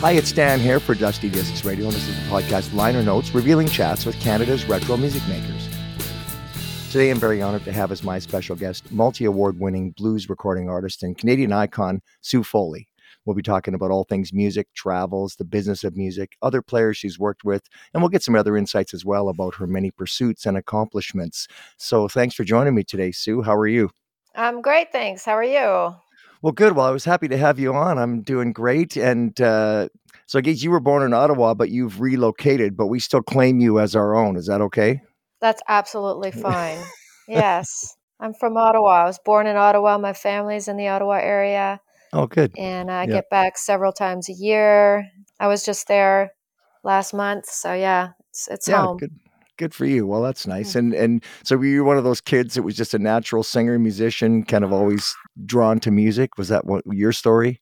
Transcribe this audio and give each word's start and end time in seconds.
Hi, 0.00 0.12
it's 0.12 0.30
Dan 0.30 0.60
here 0.60 0.78
for 0.78 0.94
Dusty 0.94 1.30
Discs 1.30 1.64
Radio, 1.64 1.86
and 1.86 1.94
this 1.94 2.06
is 2.06 2.14
the 2.14 2.30
podcast 2.30 2.74
Liner 2.74 3.02
Notes, 3.02 3.34
revealing 3.34 3.66
chats 3.66 4.04
with 4.04 4.14
Canada's 4.20 4.66
retro 4.66 4.98
music 4.98 5.26
makers. 5.26 5.70
Today, 6.92 7.08
I'm 7.08 7.18
very 7.18 7.40
honored 7.40 7.64
to 7.64 7.72
have 7.72 7.90
as 7.90 8.02
my 8.02 8.18
special 8.18 8.56
guest 8.56 8.92
multi 8.92 9.24
award 9.24 9.58
winning 9.58 9.92
blues 9.92 10.28
recording 10.28 10.68
artist 10.68 11.02
and 11.02 11.16
Canadian 11.16 11.50
icon, 11.50 12.02
Sue 12.20 12.42
Foley. 12.42 12.88
We'll 13.24 13.36
be 13.36 13.42
talking 13.42 13.72
about 13.72 13.90
all 13.90 14.04
things 14.04 14.34
music, 14.34 14.68
travels, 14.74 15.34
the 15.34 15.46
business 15.46 15.82
of 15.82 15.96
music, 15.96 16.36
other 16.42 16.60
players 16.60 16.98
she's 16.98 17.18
worked 17.18 17.42
with, 17.42 17.62
and 17.94 18.02
we'll 18.02 18.10
get 18.10 18.22
some 18.22 18.36
other 18.36 18.58
insights 18.58 18.92
as 18.92 19.06
well 19.06 19.30
about 19.30 19.54
her 19.54 19.66
many 19.66 19.90
pursuits 19.90 20.44
and 20.44 20.58
accomplishments. 20.58 21.48
So, 21.78 22.06
thanks 22.06 22.34
for 22.34 22.44
joining 22.44 22.74
me 22.74 22.84
today, 22.84 23.12
Sue. 23.12 23.40
How 23.40 23.56
are 23.56 23.66
you? 23.66 23.90
I'm 24.34 24.60
great, 24.60 24.92
thanks. 24.92 25.24
How 25.24 25.32
are 25.32 25.42
you? 25.42 25.96
Well, 26.46 26.52
good. 26.52 26.76
Well, 26.76 26.86
I 26.86 26.92
was 26.92 27.04
happy 27.04 27.26
to 27.26 27.36
have 27.36 27.58
you 27.58 27.74
on. 27.74 27.98
I'm 27.98 28.22
doing 28.22 28.52
great. 28.52 28.96
And 28.96 29.40
uh, 29.40 29.88
so 30.26 30.38
I 30.38 30.42
guess 30.42 30.62
you 30.62 30.70
were 30.70 30.78
born 30.78 31.02
in 31.02 31.12
Ottawa, 31.12 31.54
but 31.54 31.70
you've 31.70 32.00
relocated, 32.00 32.76
but 32.76 32.86
we 32.86 33.00
still 33.00 33.20
claim 33.20 33.58
you 33.58 33.80
as 33.80 33.96
our 33.96 34.14
own. 34.14 34.36
Is 34.36 34.46
that 34.46 34.60
okay? 34.60 35.00
That's 35.40 35.60
absolutely 35.66 36.30
fine. 36.30 36.78
yes. 37.28 37.96
I'm 38.20 38.32
from 38.32 38.56
Ottawa. 38.56 38.90
I 38.90 39.04
was 39.06 39.18
born 39.24 39.48
in 39.48 39.56
Ottawa. 39.56 39.98
My 39.98 40.12
family's 40.12 40.68
in 40.68 40.76
the 40.76 40.86
Ottawa 40.86 41.14
area. 41.14 41.80
Oh, 42.12 42.28
good. 42.28 42.52
And 42.56 42.92
I 42.92 43.06
get 43.06 43.28
back 43.28 43.58
several 43.58 43.90
times 43.90 44.28
a 44.28 44.32
year. 44.32 45.10
I 45.40 45.48
was 45.48 45.64
just 45.64 45.88
there 45.88 46.30
last 46.84 47.12
month. 47.12 47.46
So, 47.46 47.72
yeah, 47.72 48.10
it's, 48.30 48.46
it's 48.46 48.68
yeah, 48.68 48.82
home. 48.82 48.98
good. 48.98 49.10
Good 49.58 49.74
for 49.74 49.86
you. 49.86 50.06
Well, 50.06 50.22
that's 50.22 50.46
nice. 50.46 50.74
And 50.74 50.92
and 50.92 51.24
so 51.42 51.56
were 51.56 51.64
you 51.64 51.84
one 51.84 51.96
of 51.96 52.04
those 52.04 52.20
kids 52.20 52.54
that 52.54 52.62
was 52.62 52.76
just 52.76 52.92
a 52.94 52.98
natural 52.98 53.42
singer, 53.42 53.78
musician, 53.78 54.42
kind 54.44 54.64
of 54.64 54.72
always 54.72 55.16
drawn 55.46 55.80
to 55.80 55.90
music? 55.90 56.36
Was 56.36 56.48
that 56.48 56.66
what 56.66 56.84
your 56.86 57.12
story? 57.12 57.60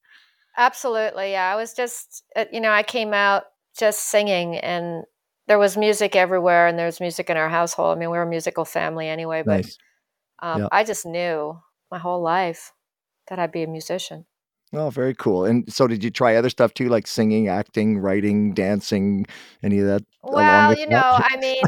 Absolutely. 0.57 1.33
Yeah. 1.33 1.53
I 1.53 1.57
was 1.57 1.75
just, 1.75 2.25
uh, 2.37 2.45
you 2.53 2.61
know, 2.61 2.71
I 2.71 2.83
came 2.83 3.13
out 3.13 3.45
just 3.77 4.09
singing 4.11 4.57
and 4.57 5.05
there 5.49 5.59
was 5.59 5.77
music 5.77 6.15
everywhere 6.17 6.67
and 6.69 6.79
there 6.79 6.87
was 6.87 7.01
music 7.01 7.29
in 7.29 7.37
our 7.37 7.49
household. 7.49 7.97
I 7.97 8.01
mean, 8.01 8.11
we 8.11 8.17
were 8.17 8.23
a 8.23 8.29
musical 8.29 8.65
family 8.65 9.09
anyway, 9.09 9.43
but 9.45 9.57
Nice. 9.65 9.79
um, 10.41 10.63
Yeah. 10.63 10.69
I 10.73 10.85
just 10.85 11.07
knew 11.07 11.59
my 11.91 11.99
whole 11.99 12.23
life 12.23 12.73
that 13.29 13.39
I'd 13.39 13.53
be 13.53 13.63
a 13.63 13.67
musician. 13.69 14.27
Oh, 14.75 14.91
very 14.91 15.15
cool. 15.15 15.45
And 15.45 15.71
so 15.73 15.87
did 15.87 16.03
you 16.03 16.11
try 16.11 16.37
other 16.37 16.51
stuff 16.51 16.75
too, 16.75 16.89
like 16.89 17.07
singing, 17.07 17.49
acting, 17.49 17.99
writing, 17.99 18.53
dancing, 18.55 19.27
any 19.63 19.79
of 19.79 19.87
that 19.87 20.05
Well, 20.23 20.77
you 20.77 20.87
that? 20.87 20.91
know, 20.91 21.03
I 21.31 21.37
mean, 21.37 21.65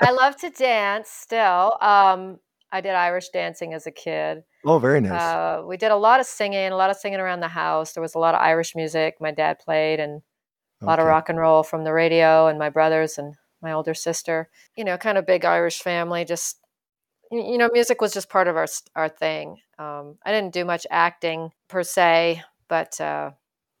I 0.00 0.12
love 0.12 0.36
to 0.38 0.50
dance 0.50 1.08
still. 1.10 1.76
Um, 1.80 2.38
I 2.72 2.80
did 2.80 2.94
Irish 2.94 3.28
dancing 3.30 3.74
as 3.74 3.86
a 3.86 3.90
kid. 3.90 4.42
Oh, 4.64 4.78
very 4.78 5.00
nice. 5.00 5.20
Uh, 5.20 5.62
we 5.66 5.76
did 5.76 5.90
a 5.90 5.96
lot 5.96 6.20
of 6.20 6.26
singing, 6.26 6.70
a 6.72 6.76
lot 6.76 6.90
of 6.90 6.96
singing 6.96 7.20
around 7.20 7.40
the 7.40 7.48
house. 7.48 7.92
There 7.92 8.02
was 8.02 8.14
a 8.14 8.18
lot 8.18 8.34
of 8.34 8.40
Irish 8.40 8.76
music 8.76 9.16
my 9.20 9.30
dad 9.32 9.58
played, 9.58 10.00
and 10.00 10.22
a 10.82 10.86
lot 10.86 10.98
of 10.98 11.06
rock 11.06 11.28
and 11.28 11.38
roll 11.38 11.62
from 11.62 11.84
the 11.84 11.92
radio, 11.92 12.46
and 12.46 12.58
my 12.58 12.70
brothers 12.70 13.18
and 13.18 13.34
my 13.62 13.72
older 13.72 13.94
sister. 13.94 14.48
You 14.76 14.84
know, 14.84 14.96
kind 14.96 15.18
of 15.18 15.26
big 15.26 15.44
Irish 15.44 15.80
family. 15.80 16.24
Just 16.24 16.58
you 17.30 17.58
know, 17.58 17.70
music 17.72 18.00
was 18.00 18.12
just 18.12 18.28
part 18.28 18.48
of 18.48 18.56
our 18.56 18.66
our 18.94 19.08
thing. 19.08 19.58
Um, 19.78 20.18
I 20.24 20.32
didn't 20.32 20.52
do 20.52 20.64
much 20.64 20.86
acting 20.90 21.50
per 21.68 21.82
se, 21.82 22.42
but 22.68 23.00
uh, 23.00 23.30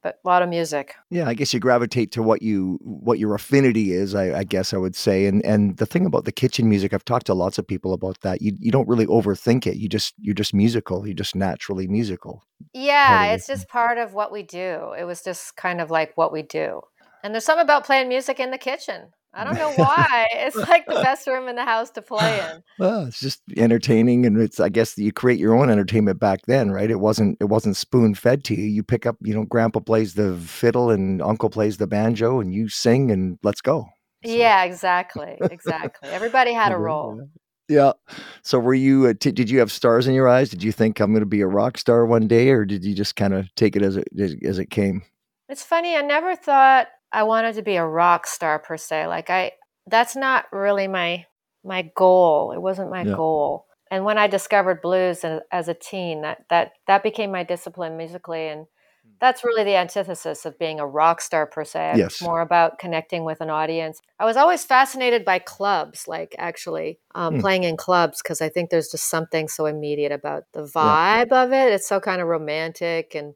but 0.02 0.18
a 0.24 0.28
lot 0.28 0.42
of 0.42 0.48
music. 0.48 0.94
Yeah, 1.10 1.28
I 1.28 1.34
guess 1.34 1.52
you 1.52 1.60
gravitate 1.60 2.12
to 2.12 2.22
what 2.22 2.42
you 2.42 2.78
what 2.82 3.18
your 3.18 3.34
affinity 3.34 3.92
is, 3.92 4.14
I, 4.14 4.38
I 4.38 4.44
guess 4.44 4.72
I 4.72 4.78
would 4.78 4.96
say. 4.96 5.26
And 5.26 5.44
and 5.44 5.76
the 5.76 5.86
thing 5.86 6.06
about 6.06 6.24
the 6.24 6.32
kitchen 6.32 6.68
music, 6.68 6.94
I've 6.94 7.04
talked 7.04 7.26
to 7.26 7.34
lots 7.34 7.58
of 7.58 7.66
people 7.66 7.92
about 7.92 8.20
that. 8.20 8.40
You 8.40 8.56
you 8.58 8.70
don't 8.70 8.88
really 8.88 9.06
overthink 9.06 9.66
it. 9.66 9.76
You 9.76 9.88
just 9.88 10.14
you're 10.18 10.34
just 10.34 10.54
musical. 10.54 11.06
You're 11.06 11.14
just 11.14 11.34
naturally 11.34 11.86
musical. 11.86 12.44
Yeah, 12.72 13.32
it's 13.32 13.46
just 13.46 13.68
part 13.68 13.98
of 13.98 14.14
what 14.14 14.32
we 14.32 14.42
do. 14.42 14.92
It 14.98 15.04
was 15.04 15.22
just 15.22 15.56
kind 15.56 15.80
of 15.80 15.90
like 15.90 16.16
what 16.16 16.32
we 16.32 16.42
do. 16.42 16.82
And 17.22 17.34
there's 17.34 17.44
something 17.44 17.64
about 17.64 17.84
playing 17.84 18.08
music 18.08 18.40
in 18.40 18.50
the 18.50 18.58
kitchen. 18.58 19.12
I 19.32 19.44
don't 19.44 19.54
know 19.54 19.72
why. 19.76 20.26
It's 20.32 20.56
like 20.56 20.86
the 20.86 20.94
best 20.94 21.26
room 21.26 21.48
in 21.48 21.56
the 21.56 21.64
house 21.64 21.90
to 21.90 22.02
play 22.02 22.40
in. 22.40 22.62
Well, 22.78 23.06
it's 23.06 23.20
just 23.20 23.42
entertaining, 23.56 24.26
and 24.26 24.40
it's 24.40 24.60
I 24.60 24.68
guess 24.68 24.96
you 24.98 25.12
create 25.12 25.38
your 25.38 25.54
own 25.54 25.70
entertainment 25.70 26.18
back 26.18 26.40
then, 26.46 26.70
right? 26.70 26.90
It 26.90 27.00
wasn't 27.00 27.36
it 27.40 27.44
wasn't 27.44 27.76
spoon 27.76 28.14
fed 28.14 28.44
to 28.44 28.54
you. 28.54 28.64
You 28.64 28.82
pick 28.82 29.06
up, 29.06 29.16
you 29.20 29.34
know, 29.34 29.44
Grandpa 29.44 29.80
plays 29.80 30.14
the 30.14 30.36
fiddle 30.36 30.90
and 30.90 31.22
Uncle 31.22 31.50
plays 31.50 31.76
the 31.76 31.86
banjo, 31.86 32.40
and 32.40 32.52
you 32.52 32.68
sing, 32.68 33.10
and 33.10 33.38
let's 33.42 33.60
go. 33.60 33.86
So. 34.24 34.32
Yeah, 34.32 34.64
exactly. 34.64 35.38
Exactly. 35.40 36.10
Everybody 36.10 36.52
had 36.52 36.72
a 36.72 36.76
role. 36.78 37.28
Yeah. 37.68 37.92
So 38.42 38.58
were 38.58 38.74
you? 38.74 39.06
Uh, 39.06 39.14
t- 39.18 39.30
did 39.30 39.48
you 39.48 39.60
have 39.60 39.70
stars 39.70 40.08
in 40.08 40.14
your 40.14 40.28
eyes? 40.28 40.50
Did 40.50 40.62
you 40.62 40.72
think 40.72 40.98
I'm 40.98 41.12
going 41.12 41.20
to 41.20 41.26
be 41.26 41.40
a 41.40 41.46
rock 41.46 41.78
star 41.78 42.04
one 42.04 42.26
day, 42.26 42.50
or 42.50 42.64
did 42.64 42.84
you 42.84 42.94
just 42.94 43.14
kind 43.16 43.32
of 43.32 43.46
take 43.54 43.76
it 43.76 43.82
as 43.82 43.96
it 43.96 44.08
as, 44.18 44.34
as 44.44 44.58
it 44.58 44.70
came? 44.70 45.02
It's 45.48 45.62
funny, 45.62 45.96
I 45.96 46.02
never 46.02 46.36
thought 46.36 46.88
I 47.12 47.22
wanted 47.24 47.54
to 47.56 47.62
be 47.62 47.76
a 47.76 47.84
rock 47.86 48.26
star 48.26 48.58
per 48.58 48.76
se. 48.76 49.06
Like 49.06 49.30
I 49.30 49.52
that's 49.86 50.16
not 50.16 50.46
really 50.52 50.88
my 50.88 51.26
my 51.64 51.90
goal. 51.94 52.52
It 52.52 52.60
wasn't 52.62 52.90
my 52.90 53.04
Yeah. 53.04 53.16
goal. 53.16 53.66
And 53.90 54.04
when 54.04 54.18
I 54.18 54.28
discovered 54.28 54.82
blues 54.82 55.24
as, 55.24 55.40
as 55.50 55.68
a 55.68 55.74
teen, 55.74 56.22
that 56.22 56.44
that 56.50 56.72
that 56.86 57.02
became 57.02 57.32
my 57.32 57.42
discipline 57.44 57.96
musically 57.96 58.48
and 58.48 58.66
that's 59.20 59.44
really 59.44 59.64
the 59.64 59.76
antithesis 59.76 60.46
of 60.46 60.58
being 60.58 60.80
a 60.80 60.86
rock 60.86 61.20
star 61.20 61.46
per 61.46 61.62
se. 61.62 61.94
Yes. 61.98 62.12
It's 62.14 62.22
more 62.22 62.40
about 62.40 62.78
connecting 62.78 63.24
with 63.24 63.42
an 63.42 63.50
audience. 63.50 64.00
I 64.18 64.24
was 64.24 64.38
always 64.38 64.64
fascinated 64.64 65.26
by 65.26 65.40
clubs, 65.40 66.08
like 66.08 66.34
actually 66.38 67.00
um, 67.14 67.34
Hmm. 67.34 67.40
playing 67.40 67.64
in 67.64 67.76
clubs, 67.76 68.22
because 68.22 68.40
I 68.40 68.48
think 68.48 68.70
there's 68.70 68.88
just 68.90 69.10
something 69.10 69.46
so 69.48 69.66
immediate 69.66 70.12
about 70.12 70.44
the 70.52 70.62
Yeah. 70.74 70.96
vibe 71.26 71.32
of 71.32 71.52
it. 71.52 71.70
It's 71.72 71.86
so 71.86 72.00
kind 72.00 72.22
of 72.22 72.28
romantic 72.28 73.14
and 73.14 73.34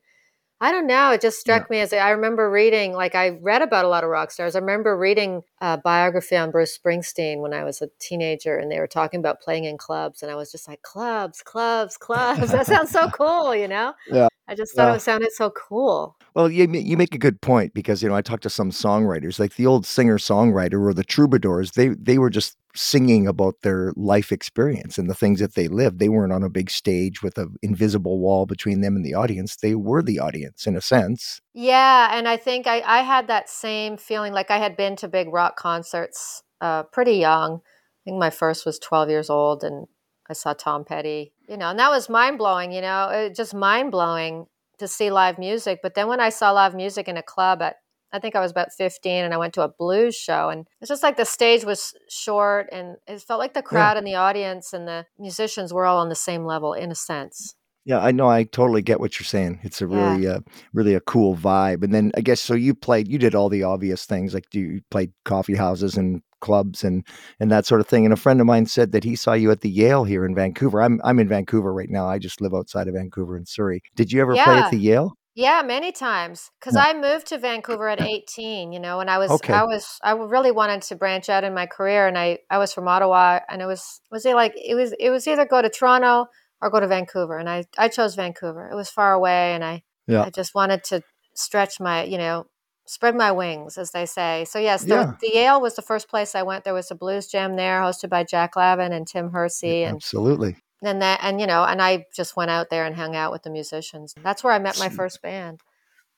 I 0.64 0.72
don't 0.72 0.86
know. 0.86 1.10
It 1.10 1.20
just 1.20 1.36
Yeah. 1.46 1.56
struck 1.56 1.68
me 1.70 1.80
as 1.80 1.92
I 1.92 2.08
remember 2.10 2.50
reading, 2.50 2.94
like 2.94 3.14
I 3.14 3.38
read 3.42 3.60
about 3.60 3.84
a 3.84 3.88
lot 3.88 4.02
of 4.02 4.08
rock 4.08 4.30
stars. 4.30 4.56
I 4.56 4.60
remember 4.60 4.96
reading 4.96 5.42
a 5.60 5.76
biography 5.76 6.36
on 6.36 6.50
Bruce 6.50 6.76
Springsteen 6.78 7.40
when 7.42 7.52
I 7.52 7.64
was 7.64 7.82
a 7.82 7.88
teenager, 8.00 8.56
and 8.56 8.72
they 8.72 8.80
were 8.80 8.86
talking 8.86 9.20
about 9.20 9.42
playing 9.42 9.64
in 9.64 9.76
clubs, 9.76 10.22
and 10.22 10.32
I 10.32 10.36
was 10.36 10.50
just 10.50 10.66
like, 10.66 10.80
clubs, 10.80 11.42
clubs, 11.42 11.98
clubs. 11.98 12.50
That 12.50 12.66
sounds 12.66 12.90
so 12.90 13.08
cool, 13.12 13.54
you 13.54 13.68
know? 13.68 13.92
Yeah. 14.08 14.28
I 14.46 14.54
just 14.54 14.74
thought 14.74 14.88
Yeah. 14.88 14.94
it 14.96 15.00
sounded 15.00 15.32
so 15.32 15.50
cool. 15.50 16.16
Well, 16.34 16.50
you 16.50 16.68
you 16.70 16.96
make 16.96 17.14
a 17.14 17.18
good 17.18 17.40
point 17.40 17.72
because 17.74 18.02
you 18.02 18.08
know 18.08 18.14
I 18.14 18.22
talked 18.22 18.42
to 18.42 18.50
some 18.50 18.70
songwriters, 18.70 19.38
like 19.38 19.54
the 19.54 19.66
old 19.66 19.86
singer 19.86 20.18
songwriter 20.18 20.84
or 20.84 20.92
the 20.92 21.04
troubadours. 21.04 21.72
They 21.72 21.88
they 21.88 22.18
were 22.18 22.30
just 22.30 22.56
singing 22.76 23.26
about 23.28 23.54
their 23.62 23.92
life 23.96 24.32
experience 24.32 24.98
and 24.98 25.08
the 25.08 25.14
things 25.14 25.38
that 25.40 25.54
they 25.54 25.68
lived. 25.68 26.00
They 26.00 26.08
weren't 26.08 26.32
on 26.32 26.42
a 26.42 26.50
big 26.50 26.70
stage 26.70 27.22
with 27.22 27.38
an 27.38 27.54
invisible 27.62 28.18
wall 28.18 28.46
between 28.46 28.80
them 28.80 28.96
and 28.96 29.04
the 29.04 29.14
audience. 29.14 29.56
They 29.56 29.76
were 29.76 30.02
the 30.02 30.18
audience 30.18 30.66
in 30.66 30.76
a 30.76 30.80
sense. 30.80 31.40
Yeah, 31.54 32.08
and 32.12 32.26
I 32.28 32.36
think 32.36 32.66
I, 32.66 32.80
I 32.80 33.02
had 33.02 33.28
that 33.28 33.48
same 33.48 33.96
feeling. 33.96 34.32
Like 34.32 34.50
I 34.50 34.58
had 34.58 34.76
been 34.76 34.96
to 34.96 35.08
big 35.08 35.32
rock 35.32 35.56
concerts 35.56 36.42
uh, 36.60 36.82
pretty 36.82 37.14
young. 37.14 37.60
I 37.62 38.10
think 38.10 38.18
my 38.18 38.30
first 38.30 38.66
was 38.66 38.78
12 38.80 39.08
years 39.08 39.30
old, 39.30 39.62
and 39.64 39.86
I 40.28 40.32
saw 40.32 40.52
Tom 40.54 40.84
Petty, 40.84 41.32
you 41.48 41.56
know, 41.56 41.68
and 41.70 41.78
that 41.78 41.90
was 41.90 42.08
mind 42.08 42.38
blowing, 42.38 42.72
you 42.72 42.80
know, 42.80 43.08
it, 43.08 43.34
just 43.34 43.54
mind 43.54 43.90
blowing 43.90 44.46
to 44.78 44.88
see 44.88 45.10
live 45.10 45.38
music. 45.38 45.80
But 45.82 45.94
then 45.94 46.08
when 46.08 46.20
I 46.20 46.30
saw 46.30 46.50
live 46.52 46.74
music 46.74 47.08
in 47.08 47.16
a 47.16 47.22
club 47.22 47.62
at, 47.62 47.76
I 48.12 48.20
think 48.20 48.36
I 48.36 48.40
was 48.40 48.52
about 48.52 48.72
15 48.72 49.24
and 49.24 49.34
I 49.34 49.38
went 49.38 49.54
to 49.54 49.62
a 49.62 49.68
blues 49.68 50.14
show 50.14 50.48
and 50.48 50.66
it's 50.80 50.88
just 50.88 51.02
like 51.02 51.16
the 51.16 51.24
stage 51.24 51.64
was 51.64 51.94
short 52.08 52.68
and 52.70 52.96
it 53.08 53.20
felt 53.22 53.40
like 53.40 53.54
the 53.54 53.62
crowd 53.62 53.96
and 53.96 54.06
the 54.06 54.14
audience 54.14 54.72
and 54.72 54.86
the 54.86 55.04
musicians 55.18 55.72
were 55.72 55.84
all 55.84 55.98
on 55.98 56.10
the 56.10 56.14
same 56.14 56.44
level 56.44 56.74
in 56.74 56.92
a 56.92 56.94
sense. 56.94 57.56
Yeah, 57.84 57.98
I 57.98 58.12
know. 58.12 58.28
I 58.28 58.44
totally 58.44 58.80
get 58.82 58.98
what 58.98 59.18
you're 59.18 59.26
saying. 59.26 59.60
It's 59.62 59.82
a 59.82 59.86
Yeah. 59.86 59.96
really, 59.96 60.26
uh, 60.26 60.40
really 60.72 60.94
a 60.94 61.00
cool 61.00 61.36
vibe. 61.36 61.82
And 61.82 61.92
then 61.92 62.12
I 62.16 62.22
guess 62.22 62.40
so. 62.40 62.54
You 62.54 62.74
played, 62.74 63.08
you 63.08 63.18
did 63.18 63.34
all 63.34 63.50
the 63.50 63.64
obvious 63.64 64.06
things, 64.06 64.32
like 64.32 64.54
you 64.54 64.80
played 64.90 65.12
coffee 65.24 65.56
houses 65.56 65.96
and 65.96 66.22
clubs 66.40 66.84
and 66.84 67.04
and 67.40 67.50
that 67.50 67.66
sort 67.66 67.80
of 67.80 67.86
thing. 67.86 68.04
And 68.04 68.12
a 68.12 68.16
friend 68.16 68.40
of 68.40 68.46
mine 68.46 68.66
said 68.66 68.92
that 68.92 69.04
he 69.04 69.16
saw 69.16 69.32
you 69.32 69.50
at 69.50 69.60
the 69.60 69.70
Yale 69.70 70.04
here 70.04 70.24
in 70.24 70.34
Vancouver. 70.34 70.82
I'm 70.82 71.00
I'm 71.04 71.18
in 71.18 71.28
Vancouver 71.28 71.72
right 71.72 71.90
now. 71.90 72.06
I 72.08 72.18
just 72.18 72.40
live 72.40 72.54
outside 72.54 72.88
of 72.88 72.94
Vancouver 72.94 73.36
in 73.36 73.46
Surrey. 73.46 73.82
Did 73.94 74.12
you 74.12 74.20
ever 74.20 74.34
play 74.34 74.58
at 74.58 74.70
the 74.70 74.78
Yale? 74.78 75.14
Yeah, 75.36 75.62
many 75.64 75.90
times. 75.90 76.50
Because 76.60 76.76
Yeah. 76.76 76.84
I 76.88 76.94
moved 76.94 77.26
to 77.28 77.38
Vancouver 77.38 77.88
at 77.88 78.00
18, 78.00 78.72
you 78.72 78.78
know, 78.78 79.00
and 79.00 79.10
I 79.10 79.18
was 79.18 79.30
Okay. 79.32 79.52
I 79.52 79.64
was 79.64 79.98
I 80.02 80.12
really 80.12 80.52
wanted 80.52 80.82
to 80.82 80.94
branch 80.96 81.28
out 81.28 81.42
in 81.44 81.54
my 81.54 81.66
career 81.66 82.06
and 82.06 82.16
I 82.16 82.38
I 82.50 82.58
was 82.58 82.72
from 82.72 82.86
Ottawa 82.86 83.40
and 83.48 83.60
it 83.60 83.66
was 83.66 84.00
was 84.12 84.24
it 84.26 84.34
like 84.34 84.54
it 84.56 84.74
was 84.76 84.94
it 85.00 85.10
was 85.10 85.26
either 85.26 85.44
go 85.44 85.60
to 85.60 85.68
Toronto 85.68 86.26
or 86.60 86.70
go 86.70 86.78
to 86.80 86.86
Vancouver 86.86 87.36
and 87.36 87.48
I 87.50 87.64
I 87.76 87.88
chose 87.88 88.14
Vancouver. 88.14 88.68
It 88.70 88.76
was 88.76 88.90
far 88.90 89.12
away 89.12 89.54
and 89.54 89.64
I 89.64 89.82
Yeah. 90.06 90.22
I 90.22 90.30
just 90.30 90.54
wanted 90.54 90.84
to 90.84 91.02
stretch 91.34 91.80
my, 91.80 92.04
you 92.04 92.16
know, 92.18 92.46
spread 92.86 93.14
my 93.16 93.32
wings 93.32 93.78
as 93.78 93.90
they 93.92 94.06
say. 94.06 94.44
So 94.44 94.58
yes, 94.58 94.84
the, 94.84 94.94
Yeah. 94.94 95.12
the 95.20 95.30
Yale 95.34 95.60
was 95.60 95.76
the 95.76 95.82
first 95.82 96.08
place 96.08 96.34
I 96.34 96.42
went. 96.42 96.64
There 96.64 96.74
was 96.74 96.90
a 96.90 96.94
blues 96.94 97.26
jam 97.26 97.56
there 97.56 97.80
hosted 97.80 98.10
by 98.10 98.24
Jack 98.24 98.56
Lavin 98.56 98.92
and 98.92 99.06
Tim 99.06 99.30
Hersey 99.30 99.84
and 99.84 99.96
Absolutely. 99.96 100.56
and 100.82 101.00
that 101.02 101.20
and 101.22 101.40
you 101.40 101.46
know, 101.46 101.64
and 101.64 101.80
I 101.80 102.04
just 102.14 102.36
went 102.36 102.50
out 102.50 102.68
there 102.70 102.84
and 102.84 102.94
hung 102.94 103.16
out 103.16 103.32
with 103.32 103.42
the 103.42 103.50
musicians. 103.50 104.14
That's 104.22 104.44
where 104.44 104.52
I 104.52 104.58
met 104.58 104.78
my 104.78 104.88
first 104.90 105.22
band. 105.22 105.60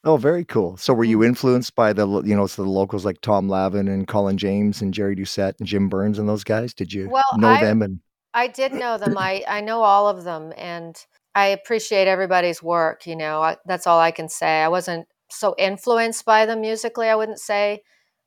Oh, 0.04 0.16
very 0.16 0.44
cool. 0.44 0.76
So 0.76 0.94
were 0.94 1.04
you 1.04 1.18
Mm. 1.18 1.26
influenced 1.26 1.74
by 1.74 1.92
the, 1.92 2.06
you 2.22 2.36
know, 2.36 2.46
so 2.46 2.62
the 2.62 2.68
locals 2.70 3.04
like 3.04 3.20
Tom 3.22 3.48
Lavin 3.48 3.88
and 3.88 4.06
Colin 4.06 4.38
James 4.38 4.80
and 4.80 4.94
Jerry 4.94 5.16
Doucette 5.16 5.54
and 5.58 5.66
Jim 5.66 5.88
Byrnes 5.88 6.18
and 6.18 6.28
those 6.28 6.44
guys? 6.44 6.74
Did 6.74 6.92
you 6.92 7.08
Well, 7.10 7.24
know 7.38 7.48
I 7.48 7.60
them? 7.60 7.82
And 7.82 8.00
I 8.32 8.46
did 8.48 8.72
know 8.72 8.98
them. 8.98 9.16
I 9.18 9.44
I 9.48 9.60
know 9.62 9.82
all 9.82 10.08
of 10.08 10.22
them, 10.24 10.52
and 10.56 10.96
I 11.34 11.46
appreciate 11.46 12.06
everybody's 12.06 12.62
work. 12.62 13.06
You 13.06 13.16
know, 13.16 13.42
I, 13.42 13.56
that's 13.66 13.86
all 13.86 13.98
I 13.98 14.10
can 14.12 14.28
say. 14.28 14.62
I 14.62 14.68
wasn't 14.68 15.08
so 15.30 15.54
influenced 15.58 16.24
by 16.24 16.46
them 16.46 16.60
musically, 16.60 17.08
I 17.08 17.14
wouldn't 17.14 17.40
say, 17.40 17.82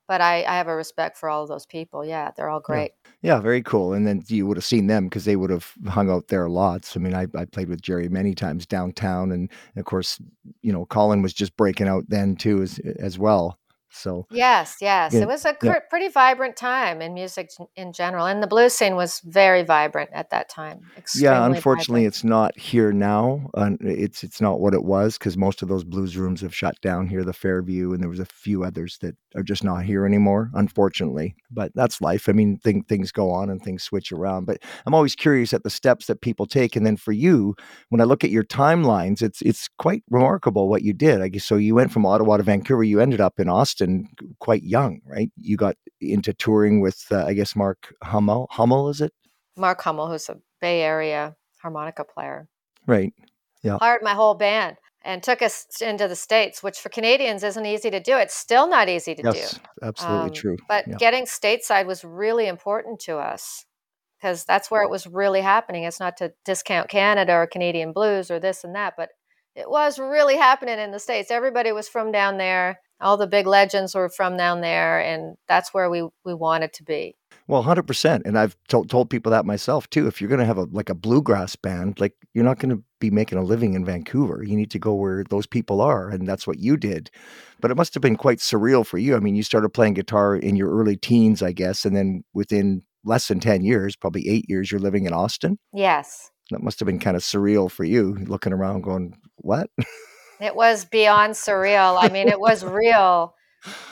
but 0.07 0.21
I, 0.21 0.43
I 0.43 0.57
have 0.57 0.67
a 0.67 0.75
respect 0.75 1.17
for 1.17 1.29
all 1.29 1.43
of 1.43 1.49
those 1.49 1.65
people. 1.65 2.03
Yeah, 2.03 2.31
they're 2.35 2.49
all 2.49 2.59
great. 2.59 2.91
Yeah, 3.21 3.35
yeah 3.35 3.39
very 3.39 3.61
cool. 3.61 3.93
And 3.93 4.07
then 4.07 4.23
you 4.27 4.47
would 4.47 4.57
have 4.57 4.65
seen 4.65 4.87
them 4.87 5.05
because 5.05 5.25
they 5.25 5.35
would 5.35 5.51
have 5.51 5.71
hung 5.87 6.09
out 6.09 6.29
there 6.29 6.49
lots. 6.49 6.97
I 6.97 6.99
mean, 6.99 7.13
I, 7.13 7.27
I 7.35 7.45
played 7.45 7.69
with 7.69 7.81
Jerry 7.81 8.09
many 8.09 8.33
times 8.33 8.65
downtown, 8.65 9.31
and 9.31 9.51
of 9.75 9.85
course, 9.85 10.19
you 10.61 10.73
know, 10.73 10.85
Colin 10.87 11.21
was 11.21 11.33
just 11.33 11.55
breaking 11.55 11.87
out 11.87 12.05
then 12.07 12.35
too 12.35 12.61
as 12.61 12.79
as 12.99 13.19
well. 13.19 13.59
So 13.91 14.27
yes, 14.31 14.77
yes, 14.81 15.13
yeah, 15.13 15.21
it 15.21 15.27
was 15.27 15.45
a 15.45 15.55
yeah. 15.63 15.79
pretty 15.89 16.09
vibrant 16.09 16.55
time 16.55 17.01
in 17.01 17.13
music 17.13 17.49
in 17.75 17.91
general, 17.91 18.27
and 18.27 18.41
the 18.41 18.47
blues 18.47 18.73
scene 18.73 18.95
was 18.95 19.19
very 19.25 19.63
vibrant 19.63 20.11
at 20.13 20.29
that 20.29 20.47
time. 20.47 20.81
yeah, 21.15 21.45
unfortunately, 21.45 22.01
vibrant. 22.01 22.15
it's 22.15 22.23
not 22.23 22.57
here 22.57 22.91
now. 22.91 23.49
Uh, 23.55 23.71
it's 23.81 24.23
it's 24.23 24.39
not 24.41 24.59
what 24.59 24.73
it 24.73 24.83
was 24.83 25.17
because 25.17 25.37
most 25.37 25.61
of 25.63 25.69
those 25.69 25.83
blues 25.83 26.15
rooms 26.15 26.41
have 26.41 26.53
shut 26.53 26.79
down 26.81 27.07
here, 27.07 27.23
the 27.23 27.33
Fairview, 27.33 27.91
and 27.91 28.01
there 28.01 28.09
was 28.09 28.19
a 28.19 28.25
few 28.25 28.63
others 28.63 28.99
that 29.01 29.15
are 29.35 29.43
just 29.43 29.63
not 29.63 29.83
here 29.83 30.05
anymore. 30.05 30.51
Unfortunately, 30.53 31.35
but 31.49 31.71
that's 31.73 31.99
life. 31.99 32.29
I 32.29 32.33
mean, 32.33 32.59
th- 32.63 32.85
things 32.87 33.11
go 33.11 33.31
on 33.31 33.49
and 33.49 33.61
things 33.61 33.83
switch 33.83 34.11
around. 34.11 34.45
But 34.45 34.61
I'm 34.85 34.93
always 34.93 35.15
curious 35.15 35.51
at 35.51 35.63
the 35.63 35.69
steps 35.69 36.05
that 36.07 36.21
people 36.21 36.45
take, 36.45 36.75
and 36.75 36.85
then 36.85 36.95
for 36.95 37.11
you, 37.11 37.55
when 37.89 38.01
I 38.01 38.05
look 38.05 38.23
at 38.23 38.29
your 38.29 38.43
timelines, 38.43 39.23
it's 39.23 39.41
it's 39.41 39.67
quite 39.79 40.03
remarkable 40.11 40.69
what 40.69 40.83
you 40.83 40.93
did. 40.93 41.21
I 41.21 41.29
guess 41.29 41.45
so. 41.45 41.55
You 41.55 41.73
went 41.73 41.91
from 41.91 42.05
Ottawa 42.05 42.37
to 42.37 42.43
Vancouver. 42.43 42.83
You 42.83 42.99
ended 42.99 43.19
up 43.19 43.39
in 43.39 43.49
Austin 43.49 43.78
Austin 43.79 44.07
quite 44.39 44.63
young, 44.63 45.01
right? 45.05 45.31
You 45.37 45.57
got 45.57 45.75
into 46.01 46.33
touring 46.33 46.81
with, 46.81 47.05
uh, 47.11 47.25
I 47.25 47.33
guess, 47.33 47.55
Mark 47.55 47.93
Hummel. 48.03 48.47
Hummel, 48.51 48.89
is 48.89 49.01
it? 49.01 49.13
Mark 49.57 49.81
Hummel, 49.81 50.07
who's 50.07 50.29
a 50.29 50.37
Bay 50.61 50.81
Area 50.81 51.35
harmonica 51.61 52.03
player. 52.03 52.47
Right. 52.87 53.13
Yeah. 53.63 53.77
Hired 53.79 54.01
my 54.01 54.13
whole 54.13 54.35
band 54.35 54.77
and 55.03 55.21
took 55.21 55.41
us 55.41 55.65
into 55.81 56.07
the 56.07 56.15
states, 56.15 56.63
which 56.63 56.79
for 56.79 56.89
Canadians 56.89 57.43
isn't 57.43 57.65
easy 57.65 57.89
to 57.89 57.99
do. 57.99 58.17
It's 58.17 58.35
still 58.35 58.69
not 58.69 58.89
easy 58.89 59.15
to 59.15 59.21
yes, 59.23 59.53
do. 59.53 59.59
Absolutely 59.81 60.29
um, 60.29 60.33
true. 60.33 60.57
But 60.67 60.87
yeah. 60.87 60.95
getting 60.97 61.25
stateside 61.25 61.85
was 61.85 62.03
really 62.03 62.47
important 62.47 62.99
to 63.01 63.17
us 63.17 63.65
because 64.17 64.45
that's 64.45 64.71
where 64.71 64.83
it 64.83 64.89
was 64.89 65.07
really 65.07 65.41
happening. 65.41 65.83
It's 65.83 65.99
not 65.99 66.17
to 66.17 66.33
discount 66.45 66.89
Canada 66.89 67.33
or 67.33 67.47
Canadian 67.47 67.91
blues 67.93 68.31
or 68.31 68.39
this 68.39 68.63
and 68.63 68.75
that, 68.75 68.93
but 68.97 69.09
it 69.55 69.69
was 69.69 69.99
really 69.99 70.37
happening 70.37 70.79
in 70.79 70.91
the 70.91 70.99
states. 70.99 71.31
Everybody 71.31 71.71
was 71.71 71.89
from 71.89 72.11
down 72.11 72.37
there 72.37 72.79
all 73.01 73.17
the 73.17 73.27
big 73.27 73.47
legends 73.47 73.95
were 73.95 74.09
from 74.09 74.37
down 74.37 74.61
there 74.61 74.99
and 74.99 75.37
that's 75.47 75.73
where 75.73 75.89
we 75.89 76.07
we 76.25 76.33
wanted 76.33 76.73
to 76.73 76.83
be. 76.83 77.15
Well 77.47 77.63
100% 77.63 78.21
and 78.25 78.37
i've 78.37 78.55
told, 78.67 78.89
told 78.89 79.09
people 79.09 79.31
that 79.31 79.45
myself 79.45 79.89
too 79.89 80.07
if 80.07 80.21
you're 80.21 80.29
going 80.29 80.39
to 80.39 80.45
have 80.45 80.57
a 80.57 80.67
like 80.71 80.89
a 80.89 80.95
bluegrass 80.95 81.55
band 81.55 81.99
like 81.99 82.13
you're 82.33 82.43
not 82.43 82.59
going 82.59 82.75
to 82.75 82.83
be 82.99 83.09
making 83.09 83.37
a 83.37 83.43
living 83.43 83.73
in 83.73 83.85
vancouver. 83.85 84.43
You 84.43 84.55
need 84.55 84.71
to 84.71 84.79
go 84.79 84.93
where 84.93 85.23
those 85.23 85.47
people 85.47 85.81
are 85.81 86.09
and 86.09 86.27
that's 86.27 86.45
what 86.45 86.59
you 86.59 86.77
did. 86.77 87.09
But 87.61 87.71
it 87.71 87.77
must 87.77 87.93
have 87.93 88.01
been 88.01 88.17
quite 88.17 88.39
surreal 88.39 88.85
for 88.85 88.97
you. 88.97 89.15
I 89.15 89.19
mean 89.19 89.35
you 89.35 89.43
started 89.43 89.69
playing 89.69 89.95
guitar 89.95 90.35
in 90.35 90.55
your 90.55 90.69
early 90.69 90.95
teens 90.95 91.41
i 91.41 91.51
guess 91.51 91.85
and 91.85 91.95
then 91.95 92.23
within 92.33 92.83
less 93.05 93.27
than 93.29 93.39
10 93.39 93.63
years 93.63 93.95
probably 93.95 94.27
eight 94.27 94.45
years 94.49 94.71
you're 94.71 94.79
living 94.79 95.05
in 95.05 95.13
austin. 95.13 95.57
Yes. 95.73 96.31
That 96.51 96.63
must 96.63 96.79
have 96.79 96.87
been 96.87 96.99
kind 96.99 97.15
of 97.15 97.23
surreal 97.23 97.69
for 97.69 97.83
you 97.83 98.15
looking 98.25 98.53
around 98.53 98.81
going 98.81 99.15
what 99.37 99.69
It 100.39 100.55
was 100.55 100.85
beyond 100.85 101.33
surreal. 101.33 101.97
I 102.01 102.09
mean, 102.09 102.27
it 102.27 102.39
was 102.39 102.63
real. 102.83 103.35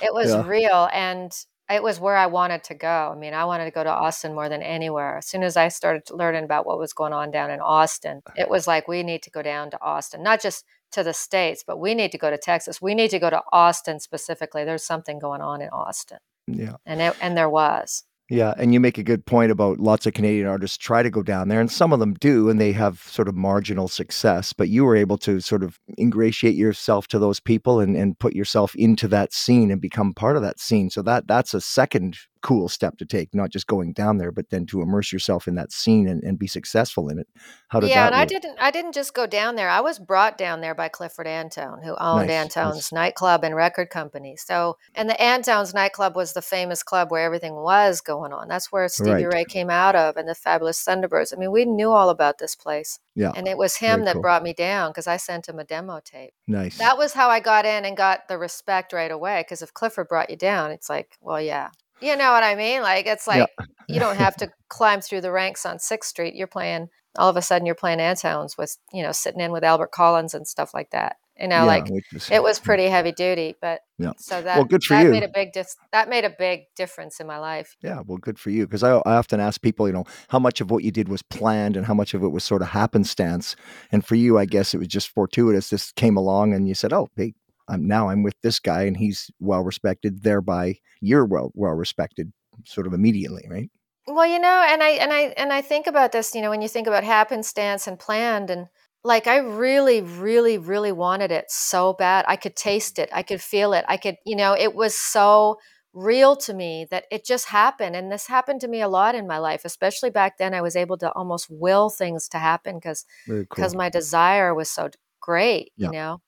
It 0.01 0.13
was 0.13 0.31
yeah. 0.31 0.47
real. 0.47 0.89
And 0.93 1.31
it 1.69 1.83
was 1.83 1.99
where 1.99 2.15
I 2.15 2.27
wanted 2.27 2.63
to 2.65 2.75
go. 2.75 3.11
I 3.13 3.19
mean, 3.19 3.33
I 3.33 3.43
wanted 3.45 3.65
to 3.65 3.71
go 3.71 3.83
to 3.83 3.89
Austin 3.89 4.33
more 4.33 4.47
than 4.47 4.61
anywhere. 4.61 5.17
As 5.17 5.27
soon 5.27 5.43
as 5.43 5.57
I 5.57 5.67
started 5.67 6.09
learning 6.09 6.45
about 6.45 6.65
what 6.65 6.79
was 6.79 6.93
going 6.93 7.11
on 7.11 7.29
down 7.29 7.51
in 7.51 7.59
Austin, 7.59 8.21
it 8.37 8.49
was 8.49 8.67
like, 8.67 8.87
we 8.87 9.03
need 9.03 9.21
to 9.23 9.29
go 9.29 9.41
down 9.41 9.71
to 9.71 9.81
Austin, 9.81 10.23
not 10.23 10.41
just 10.41 10.63
to 10.93 11.03
the 11.03 11.13
States, 11.13 11.65
but 11.67 11.77
we 11.77 11.93
need 11.93 12.13
to 12.13 12.17
go 12.17 12.29
to 12.29 12.37
Texas. 12.37 12.81
We 12.81 12.95
need 12.95 13.09
to 13.09 13.19
go 13.19 13.29
to 13.29 13.41
Austin 13.51 13.99
specifically. 13.99 14.63
There's 14.63 14.85
something 14.85 15.19
going 15.19 15.41
on 15.41 15.61
in 15.61 15.69
Austin. 15.69 16.19
Yeah. 16.47 16.77
And 16.85 17.01
it, 17.01 17.15
and 17.21 17.37
there 17.37 17.49
was. 17.49 18.03
Yeah, 18.29 18.53
and 18.57 18.73
you 18.73 18.81
make 18.81 18.97
a 18.97 19.03
good 19.03 19.25
point 19.25 19.51
about 19.51 19.79
lots 19.79 20.05
of 20.05 20.13
Canadian 20.13 20.47
artists 20.47 20.77
try 20.77 21.01
to 21.01 21.09
go 21.09 21.23
down 21.23 21.47
there, 21.47 21.61
and 21.61 21.71
some 21.71 21.93
of 21.93 21.99
them 21.99 22.13
do, 22.13 22.49
and 22.49 22.59
they 22.59 22.73
have 22.73 22.99
sort 22.99 23.29
of 23.29 23.35
marginal 23.35 23.87
success. 23.87 24.51
But 24.51 24.67
you 24.67 24.83
were 24.83 24.97
able 24.97 25.17
to 25.19 25.39
sort 25.39 25.63
of 25.63 25.79
ingratiate 25.97 26.55
yourself 26.55 27.07
to 27.09 27.19
those 27.19 27.39
people 27.39 27.79
and, 27.79 27.95
and 27.95 28.19
put 28.19 28.33
yourself 28.33 28.75
into 28.75 29.07
that 29.09 29.31
scene 29.31 29.71
and 29.71 29.79
become 29.79 30.13
part 30.13 30.35
of 30.35 30.41
that 30.41 30.59
scene. 30.59 30.89
So 30.89 31.01
that 31.03 31.27
that's 31.27 31.53
a 31.53 31.61
second 31.61 32.17
cool 32.47 32.69
step 32.69 32.97
to 32.97 33.05
take, 33.05 33.35
not 33.35 33.49
just 33.49 33.67
going 33.67 33.91
down 33.91 34.19
there, 34.19 34.31
but 34.31 34.49
then 34.51 34.65
to 34.65 34.81
immerse 34.81 35.11
yourself 35.11 35.49
in 35.49 35.55
that 35.55 35.69
scene 35.69 36.07
and, 36.07 36.23
and 36.23 36.39
be 36.39 36.47
successful 36.47 37.09
in 37.09 37.19
it. 37.19 37.27
How 37.67 37.81
did 37.81 37.89
yeah, 37.89 38.09
that? 38.09 38.13
and 38.13 38.13
work? 38.13 38.21
I 38.21 38.25
didn't. 38.25 38.57
I 38.57 38.71
didn't 38.71 38.93
just 38.93 39.13
go 39.13 39.27
down 39.27 39.57
there. 39.57 39.67
I 39.67 39.81
was 39.81 39.99
brought 39.99 40.37
down 40.37 40.61
there 40.61 40.73
by 40.73 40.87
Clifford 40.87 41.27
Antone, 41.27 41.83
who 41.83 41.93
owned 41.99 42.27
nice. 42.27 42.55
Antone's 42.55 42.75
nice. 42.75 42.91
nightclub 42.93 43.43
and 43.43 43.53
record 43.53 43.89
company. 43.89 44.37
So, 44.37 44.77
and 44.95 45.09
the 45.09 45.21
Antone's 45.21 45.73
nightclub 45.73 46.15
was 46.15 46.31
the 46.31 46.41
famous 46.41 46.83
club 46.83 47.11
where 47.11 47.25
everything 47.25 47.53
was 47.53 47.99
going 47.99 48.31
on. 48.31 48.47
That's 48.47 48.71
where 48.71 48.87
Stevie 48.87 49.25
right. 49.25 49.33
Ray 49.33 49.45
came 49.45 49.69
out 49.69 49.97
of, 49.97 50.15
and 50.15 50.29
the 50.29 50.33
Fabulous 50.33 50.81
Thunderbirds. 50.85 51.33
I 51.33 51.37
mean, 51.37 51.51
we 51.51 51.65
knew 51.65 51.91
all 51.91 52.09
about 52.09 52.37
this 52.37 52.55
place. 52.55 52.99
Yeah, 53.13 53.33
and 53.35 53.45
it 53.45 53.57
was 53.57 53.75
him 53.75 53.99
Very 53.99 54.05
that 54.05 54.13
cool. 54.13 54.21
brought 54.21 54.43
me 54.43 54.53
down 54.53 54.91
because 54.91 55.07
I 55.07 55.17
sent 55.17 55.49
him 55.49 55.59
a 55.59 55.65
demo 55.65 55.99
tape. 55.99 56.33
Nice. 56.47 56.77
That 56.77 56.97
was 56.97 57.11
how 57.11 57.29
I 57.29 57.41
got 57.41 57.65
in 57.65 57.83
and 57.83 57.97
got 57.97 58.29
the 58.29 58.37
respect 58.37 58.93
right 58.93 59.11
away. 59.11 59.41
Because 59.41 59.61
if 59.61 59.73
Clifford 59.73 60.07
brought 60.07 60.29
you 60.29 60.37
down, 60.37 60.71
it's 60.71 60.89
like, 60.89 61.17
well, 61.19 61.41
yeah, 61.41 61.71
you 62.01 62.15
know 62.15 62.31
what 62.31 62.43
I 62.43 62.55
mean? 62.55 62.81
Like 62.81 63.05
it's 63.05 63.27
like 63.27 63.49
yeah. 63.59 63.65
you 63.87 63.99
don't 63.99 64.17
have 64.17 64.35
to 64.37 64.49
climb 64.69 65.01
through 65.01 65.21
the 65.21 65.31
ranks 65.31 65.65
on 65.65 65.79
Sixth 65.79 66.09
Street. 66.09 66.35
You're 66.35 66.47
playing 66.47 66.89
all 67.17 67.29
of 67.29 67.37
a 67.37 67.41
sudden 67.41 67.65
you're 67.65 67.75
playing 67.75 67.99
Antones 67.99 68.57
with 68.57 68.77
you 68.93 69.03
know 69.03 69.11
sitting 69.11 69.41
in 69.41 69.51
with 69.51 69.63
Albert 69.63 69.91
Collins 69.91 70.33
and 70.33 70.47
stuff 70.47 70.73
like 70.73 70.91
that. 70.91 71.17
You 71.39 71.47
know, 71.47 71.57
yeah, 71.57 71.63
like 71.63 71.87
it 72.31 72.41
was 72.41 72.59
pretty 72.59 72.85
heavy 72.85 73.11
duty, 73.11 73.55
but 73.61 73.81
yeah. 73.99 74.13
So 74.17 74.41
that 74.41 74.55
well, 74.55 74.65
good 74.65 74.83
for 74.83 74.95
that 74.95 75.03
you. 75.05 75.11
made 75.11 75.21
a 75.21 75.29
big 75.31 75.51
dif- 75.53 75.75
that 75.91 76.09
made 76.09 76.25
a 76.25 76.31
big 76.31 76.61
difference 76.75 77.19
in 77.19 77.27
my 77.27 77.37
life. 77.37 77.75
Yeah, 77.81 78.01
well, 78.05 78.17
good 78.17 78.39
for 78.39 78.49
you 78.49 78.65
because 78.65 78.81
I, 78.81 78.93
I 79.05 79.17
often 79.17 79.39
ask 79.39 79.61
people, 79.61 79.85
you 79.87 79.93
know, 79.93 80.05
how 80.29 80.39
much 80.39 80.61
of 80.61 80.71
what 80.71 80.83
you 80.83 80.91
did 80.91 81.09
was 81.09 81.21
planned 81.21 81.77
and 81.77 81.85
how 81.85 81.93
much 81.93 82.15
of 82.15 82.23
it 82.23 82.29
was 82.29 82.43
sort 82.43 82.63
of 82.63 82.69
happenstance. 82.69 83.55
And 83.91 84.03
for 84.03 84.15
you, 84.15 84.39
I 84.39 84.45
guess 84.45 84.73
it 84.73 84.79
was 84.79 84.87
just 84.87 85.09
fortuitous. 85.09 85.69
This 85.69 85.91
came 85.91 86.17
along 86.17 86.55
and 86.55 86.67
you 86.67 86.73
said, 86.73 86.91
"Oh, 86.91 87.09
hey, 87.15 87.35
I'm 87.67 87.87
now 87.87 88.09
I'm 88.09 88.23
with 88.23 88.35
this 88.41 88.59
guy 88.59 88.83
and 88.83 88.97
he's 88.97 89.29
well 89.39 89.63
respected. 89.63 90.23
Thereby, 90.23 90.75
you're 91.01 91.25
well 91.25 91.51
well 91.53 91.73
respected, 91.73 92.31
sort 92.65 92.87
of 92.87 92.93
immediately, 92.93 93.45
right? 93.49 93.69
Well, 94.07 94.25
you 94.25 94.39
know, 94.39 94.65
and 94.67 94.81
I 94.81 94.89
and 94.91 95.11
I 95.11 95.19
and 95.37 95.51
I 95.51 95.61
think 95.61 95.87
about 95.87 96.11
this. 96.11 96.33
You 96.33 96.41
know, 96.41 96.49
when 96.49 96.61
you 96.61 96.69
think 96.69 96.87
about 96.87 97.03
happenstance 97.03 97.87
and 97.87 97.99
planned, 97.99 98.49
and 98.49 98.67
like 99.03 99.27
I 99.27 99.37
really, 99.37 100.01
really, 100.01 100.57
really 100.57 100.91
wanted 100.91 101.31
it 101.31 101.45
so 101.49 101.93
bad. 101.93 102.25
I 102.27 102.35
could 102.35 102.55
mm-hmm. 102.55 102.69
taste 102.69 102.99
it. 102.99 103.09
I 103.11 103.23
could 103.23 103.41
feel 103.41 103.73
it. 103.73 103.85
I 103.87 103.97
could, 103.97 104.15
you 104.25 104.35
know, 104.35 104.53
it 104.53 104.73
was 104.73 104.97
so 104.97 105.57
real 105.93 106.35
to 106.35 106.53
me 106.53 106.85
that 106.91 107.05
it 107.11 107.25
just 107.25 107.47
happened 107.47 107.95
and 107.95 108.11
this 108.11 108.27
happened 108.27 108.61
to 108.61 108.67
me 108.67 108.81
a 108.81 108.87
lot 108.87 109.15
in 109.15 109.25
my 109.25 109.39
life 109.39 109.61
especially 109.65 110.11
back 110.11 110.37
then 110.37 110.53
i 110.53 110.61
was 110.61 110.75
able 110.75 110.95
to 110.95 111.11
almost 111.13 111.47
will 111.49 111.89
things 111.89 112.27
to 112.27 112.37
happen 112.37 112.75
because 112.75 113.03
because 113.25 113.71
cool. 113.71 113.77
my 113.79 113.89
desire 113.89 114.53
was 114.53 114.69
so 114.69 114.89
great 115.21 115.71
yeah. 115.75 115.87
you 115.87 115.91
know 115.93 116.21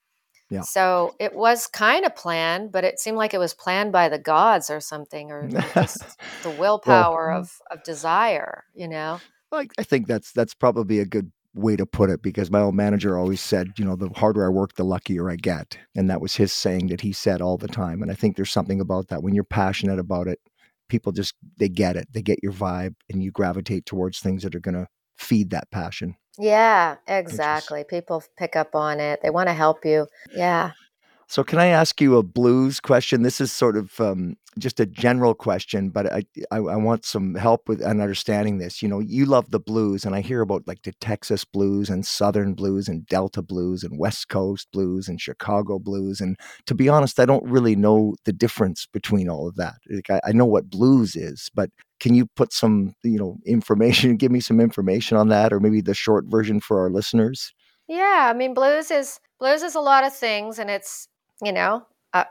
yeah. 0.50 0.62
So 0.62 1.15
it 1.20 1.36
was 1.36 1.68
kind 1.68 2.06
of 2.06 2.15
planned, 2.15 2.72
but 2.72 2.84
it 2.84 3.00
seemed 3.00 3.18
like 3.18 3.34
it 3.34 3.39
was 3.39 3.53
planned 3.53 3.91
by 3.91 4.10
the 4.10 4.18
gods 4.18 4.70
or 4.70 4.79
something, 4.79 5.32
or 5.32 5.48
just 5.74 6.20
the 6.44 6.50
willpower 6.50 7.29
well, 7.29 7.41
of 7.41 7.51
of 7.72 7.84
desire. 7.84 8.63
You 8.74 8.88
know. 8.88 9.20
I, 9.51 9.68
I 9.77 9.84
think 9.84 10.08
that's 10.08 10.32
that's 10.32 10.53
probably 10.53 11.00
a 11.00 11.06
good 11.06 11.32
way 11.56 11.75
to 11.75 11.86
put 11.86 12.10
it 12.10 12.22
because 12.22 12.51
my 12.51 12.62
old 12.62 12.75
manager 12.75 13.18
always 13.18 13.41
said, 13.41 13.74
you 13.77 13.86
know, 13.86 13.96
the 13.96 14.10
harder 14.10 14.46
I 14.46 14.50
work, 14.50 14.75
the 14.75 14.84
luckier 14.84 15.29
I 15.29 15.36
get, 15.36 15.77
and 15.96 16.10
that 16.10 16.22
was 16.22 16.36
his 16.36 16.53
saying 16.53 16.88
that 16.88 17.01
he 17.01 17.12
said 17.13 17.41
all 17.41 17.58
the 17.58 17.68
time. 17.68 18.01
And 18.01 18.12
I 18.12 18.15
think 18.15 18.36
there's 18.36 18.51
something 18.51 18.82
about 18.82 19.08
that 19.08 19.24
when 19.24 19.34
you're 19.36 19.44
passionate 19.44 20.00
about 20.00 20.27
it, 20.27 20.39
people 20.89 21.12
just 21.12 21.36
they 21.58 21.70
get 21.70 21.96
it, 21.96 22.08
they 22.12 22.22
get 22.22 22.39
your 22.44 22.53
vibe, 22.53 22.96
and 23.10 23.24
you 23.24 23.32
gravitate 23.32 23.86
towards 23.86 24.20
things 24.20 24.44
that 24.44 24.56
are 24.56 24.60
going 24.60 24.75
to 24.75 24.88
feed 25.19 25.51
that 25.51 25.69
passion. 25.71 26.15
Yeah, 26.38 26.95
exactly. 27.07 27.83
People 27.83 28.23
pick 28.38 28.55
up 28.55 28.73
on 28.73 28.99
it. 28.99 29.19
They 29.21 29.29
want 29.29 29.49
to 29.49 29.53
help 29.53 29.83
you. 29.83 30.07
Yeah. 30.33 30.71
So, 31.27 31.43
can 31.43 31.59
I 31.59 31.67
ask 31.67 32.01
you 32.01 32.17
a 32.17 32.23
blues 32.23 32.79
question? 32.79 33.21
This 33.21 33.39
is 33.39 33.51
sort 33.51 33.77
of 33.77 33.99
um, 33.99 34.35
just 34.58 34.79
a 34.79 34.86
general 34.86 35.36
question, 35.36 35.89
but 35.89 36.12
I, 36.12 36.24
I, 36.51 36.58
I 36.58 36.75
want 36.75 37.06
some 37.06 37.36
help 37.36 37.68
with 37.68 37.82
and 37.82 38.01
understanding 38.01 38.58
this. 38.58 38.82
You 38.82 38.88
know, 38.88 39.00
you 39.00 39.25
love 39.25 39.51
the 39.51 39.60
blues, 39.60 40.06
and 40.06 40.15
I 40.15 40.22
hear 40.22 40.41
about 40.41 40.68
like 40.68 40.82
the 40.84 40.94
Texas 41.00 41.46
blues 41.46 41.89
and 41.89 42.06
Southern 42.06 42.53
blues 42.56 42.88
and 42.88 43.06
Delta 43.06 43.41
blues 43.41 43.84
and 43.84 44.00
West 44.00 44.29
Coast 44.29 44.68
blues 44.72 45.08
and 45.08 45.22
Chicago 45.22 45.77
blues. 45.77 46.20
And 46.20 46.38
to 46.65 46.74
be 46.74 46.89
honest, 46.89 47.20
I 47.20 47.25
don't 47.25 47.44
really 47.44 47.75
know 47.75 48.15
the 48.25 48.34
difference 48.34 48.88
between 48.91 49.29
all 49.29 49.48
of 49.48 49.56
that. 49.58 49.75
Like, 49.89 50.10
I, 50.10 50.22
I 50.29 50.32
know 50.32 50.46
what 50.46 50.70
blues 50.70 51.15
is, 51.15 51.50
but 51.53 51.70
can 52.00 52.15
you 52.15 52.25
put 52.36 52.51
some 52.51 52.94
you 53.03 53.20
know 53.20 53.38
information? 53.46 54.15
Give 54.18 54.32
me 54.32 54.39
some 54.39 54.60
information 54.60 55.18
on 55.18 55.29
that, 55.29 55.53
or 55.53 55.60
maybe 55.60 55.82
the 55.82 55.94
short 55.94 56.25
version 56.27 56.60
for 56.60 56.79
our 56.79 56.89
listeners. 56.89 57.53
Yeah, 57.88 58.29
I 58.29 58.34
mean, 58.34 58.53
blues 58.53 58.91
is 58.91 59.20
blues 59.39 59.63
is 59.63 59.75
a 59.75 59.79
lot 59.79 60.03
of 60.03 60.15
things, 60.15 60.60
and 60.60 60.70
it's 60.70 61.08
you 61.41 61.51
know, 61.51 61.86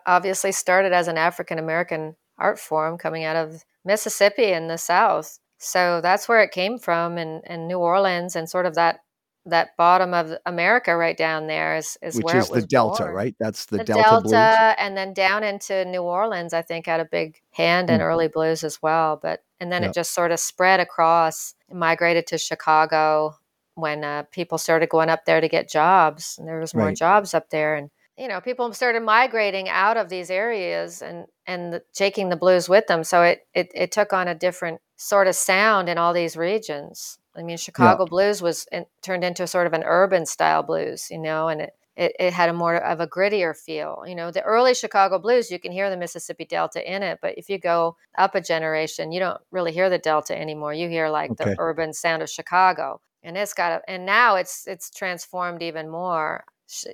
obviously 0.06 0.52
started 0.52 0.92
as 0.92 1.08
an 1.08 1.18
African 1.18 1.58
American 1.58 2.16
art 2.38 2.58
form 2.58 2.98
coming 2.98 3.24
out 3.24 3.36
of 3.36 3.64
Mississippi 3.84 4.52
in 4.52 4.68
the 4.68 4.78
South. 4.78 5.38
So 5.58 6.00
that's 6.00 6.28
where 6.28 6.42
it 6.42 6.52
came 6.52 6.78
from, 6.78 7.18
and, 7.18 7.42
and 7.44 7.66
New 7.68 7.78
Orleans, 7.78 8.36
and 8.36 8.48
sort 8.48 8.66
of 8.66 8.74
that 8.76 9.00
that 9.46 9.70
bottom 9.78 10.12
of 10.12 10.34
America 10.44 10.94
right 10.94 11.16
down 11.16 11.46
there 11.46 11.76
is, 11.76 11.96
is 12.02 12.14
Which 12.16 12.24
where 12.26 12.36
is 12.38 12.46
it 12.48 12.52
was 12.52 12.62
the 12.64 12.68
Delta, 12.68 13.04
born. 13.04 13.14
right? 13.14 13.34
That's 13.40 13.64
the, 13.66 13.78
The 13.78 13.84
Delta, 13.84 14.02
Delta, 14.02 14.22
blues. 14.22 14.74
and 14.78 14.94
then 14.96 15.14
down 15.14 15.42
into 15.42 15.84
New 15.86 16.02
Orleans, 16.02 16.52
I 16.52 16.60
think 16.60 16.84
had 16.86 17.00
a 17.00 17.06
big 17.06 17.40
hand 17.52 17.88
in 17.88 18.00
Mm. 18.00 18.04
early 18.04 18.28
blues 18.28 18.62
as 18.62 18.82
well. 18.82 19.16
But 19.20 19.42
and 19.58 19.72
then 19.72 19.84
it 19.84 19.94
just 19.94 20.12
sort 20.14 20.32
of 20.32 20.38
spread 20.40 20.80
across, 20.80 21.54
migrated 21.72 22.26
to 22.28 22.38
Chicago 22.38 23.36
when 23.74 24.04
uh, 24.04 24.24
people 24.32 24.58
started 24.58 24.90
going 24.90 25.08
up 25.08 25.24
there 25.24 25.40
to 25.40 25.48
get 25.48 25.68
jobs, 25.70 26.36
and 26.38 26.46
there 26.46 26.60
was 26.60 26.74
more 26.74 26.86
Right. 26.86 26.96
jobs 26.96 27.32
up 27.32 27.48
there, 27.50 27.74
and 27.74 27.90
you 28.18 28.28
know 28.28 28.40
people 28.40 28.72
started 28.72 29.02
migrating 29.02 29.68
out 29.68 29.96
of 29.96 30.08
these 30.08 30.30
areas 30.30 31.02
and 31.02 31.26
and 31.46 31.72
the, 31.72 31.82
taking 31.94 32.28
the 32.28 32.36
blues 32.36 32.68
with 32.68 32.86
them. 32.86 33.04
So 33.04 33.22
it, 33.22 33.46
it 33.54 33.70
it 33.74 33.92
took 33.92 34.12
on 34.12 34.28
a 34.28 34.34
different 34.34 34.80
sort 34.96 35.26
of 35.28 35.34
sound 35.36 35.88
in 35.88 35.98
all 35.98 36.12
these 36.12 36.36
regions. 36.36 37.18
I 37.36 37.42
mean, 37.42 37.56
Chicago 37.56 38.04
blues 38.06 38.42
was 38.42 38.66
in, 38.72 38.86
turned 39.02 39.22
into 39.24 39.46
sort 39.46 39.66
of 39.68 39.72
an 39.72 39.84
urban 39.84 40.26
style 40.26 40.62
blues, 40.64 41.08
you 41.10 41.18
know, 41.18 41.46
and 41.48 41.60
it, 41.60 41.74
it, 41.96 42.12
it 42.18 42.32
had 42.32 42.48
a 42.48 42.52
more 42.52 42.74
of 42.76 42.98
a 43.00 43.06
grittier 43.06 43.56
feel. 43.56 44.02
You 44.08 44.16
know, 44.16 44.32
the 44.32 44.42
early 44.42 44.74
Chicago 44.74 45.20
blues, 45.20 45.50
you 45.50 45.60
can 45.60 45.70
hear 45.70 45.88
the 45.88 45.96
Mississippi 45.96 46.44
Delta 46.46 46.82
in 46.92 47.04
it, 47.04 47.20
but 47.22 47.34
if 47.38 47.48
you 47.48 47.58
go 47.58 47.96
up 48.16 48.34
a 48.34 48.40
generation, 48.40 49.12
you 49.12 49.20
don't 49.20 49.40
really 49.52 49.70
hear 49.72 49.88
the 49.88 49.98
Delta 49.98 50.36
anymore. 50.36 50.74
You 50.74 50.88
hear 50.88 51.08
like 51.08 51.30
Okay. 51.32 51.50
the 51.50 51.56
urban 51.58 51.92
sound 51.92 52.22
of 52.22 52.28
Chicago, 52.30 53.00
and 53.22 53.36
it's 53.36 53.54
got 53.54 53.72
a, 53.72 53.90
and 53.90 54.04
now 54.04 54.34
it's 54.36 54.66
it's 54.66 54.90
transformed 54.90 55.62
even 55.62 55.88
more. 55.88 56.44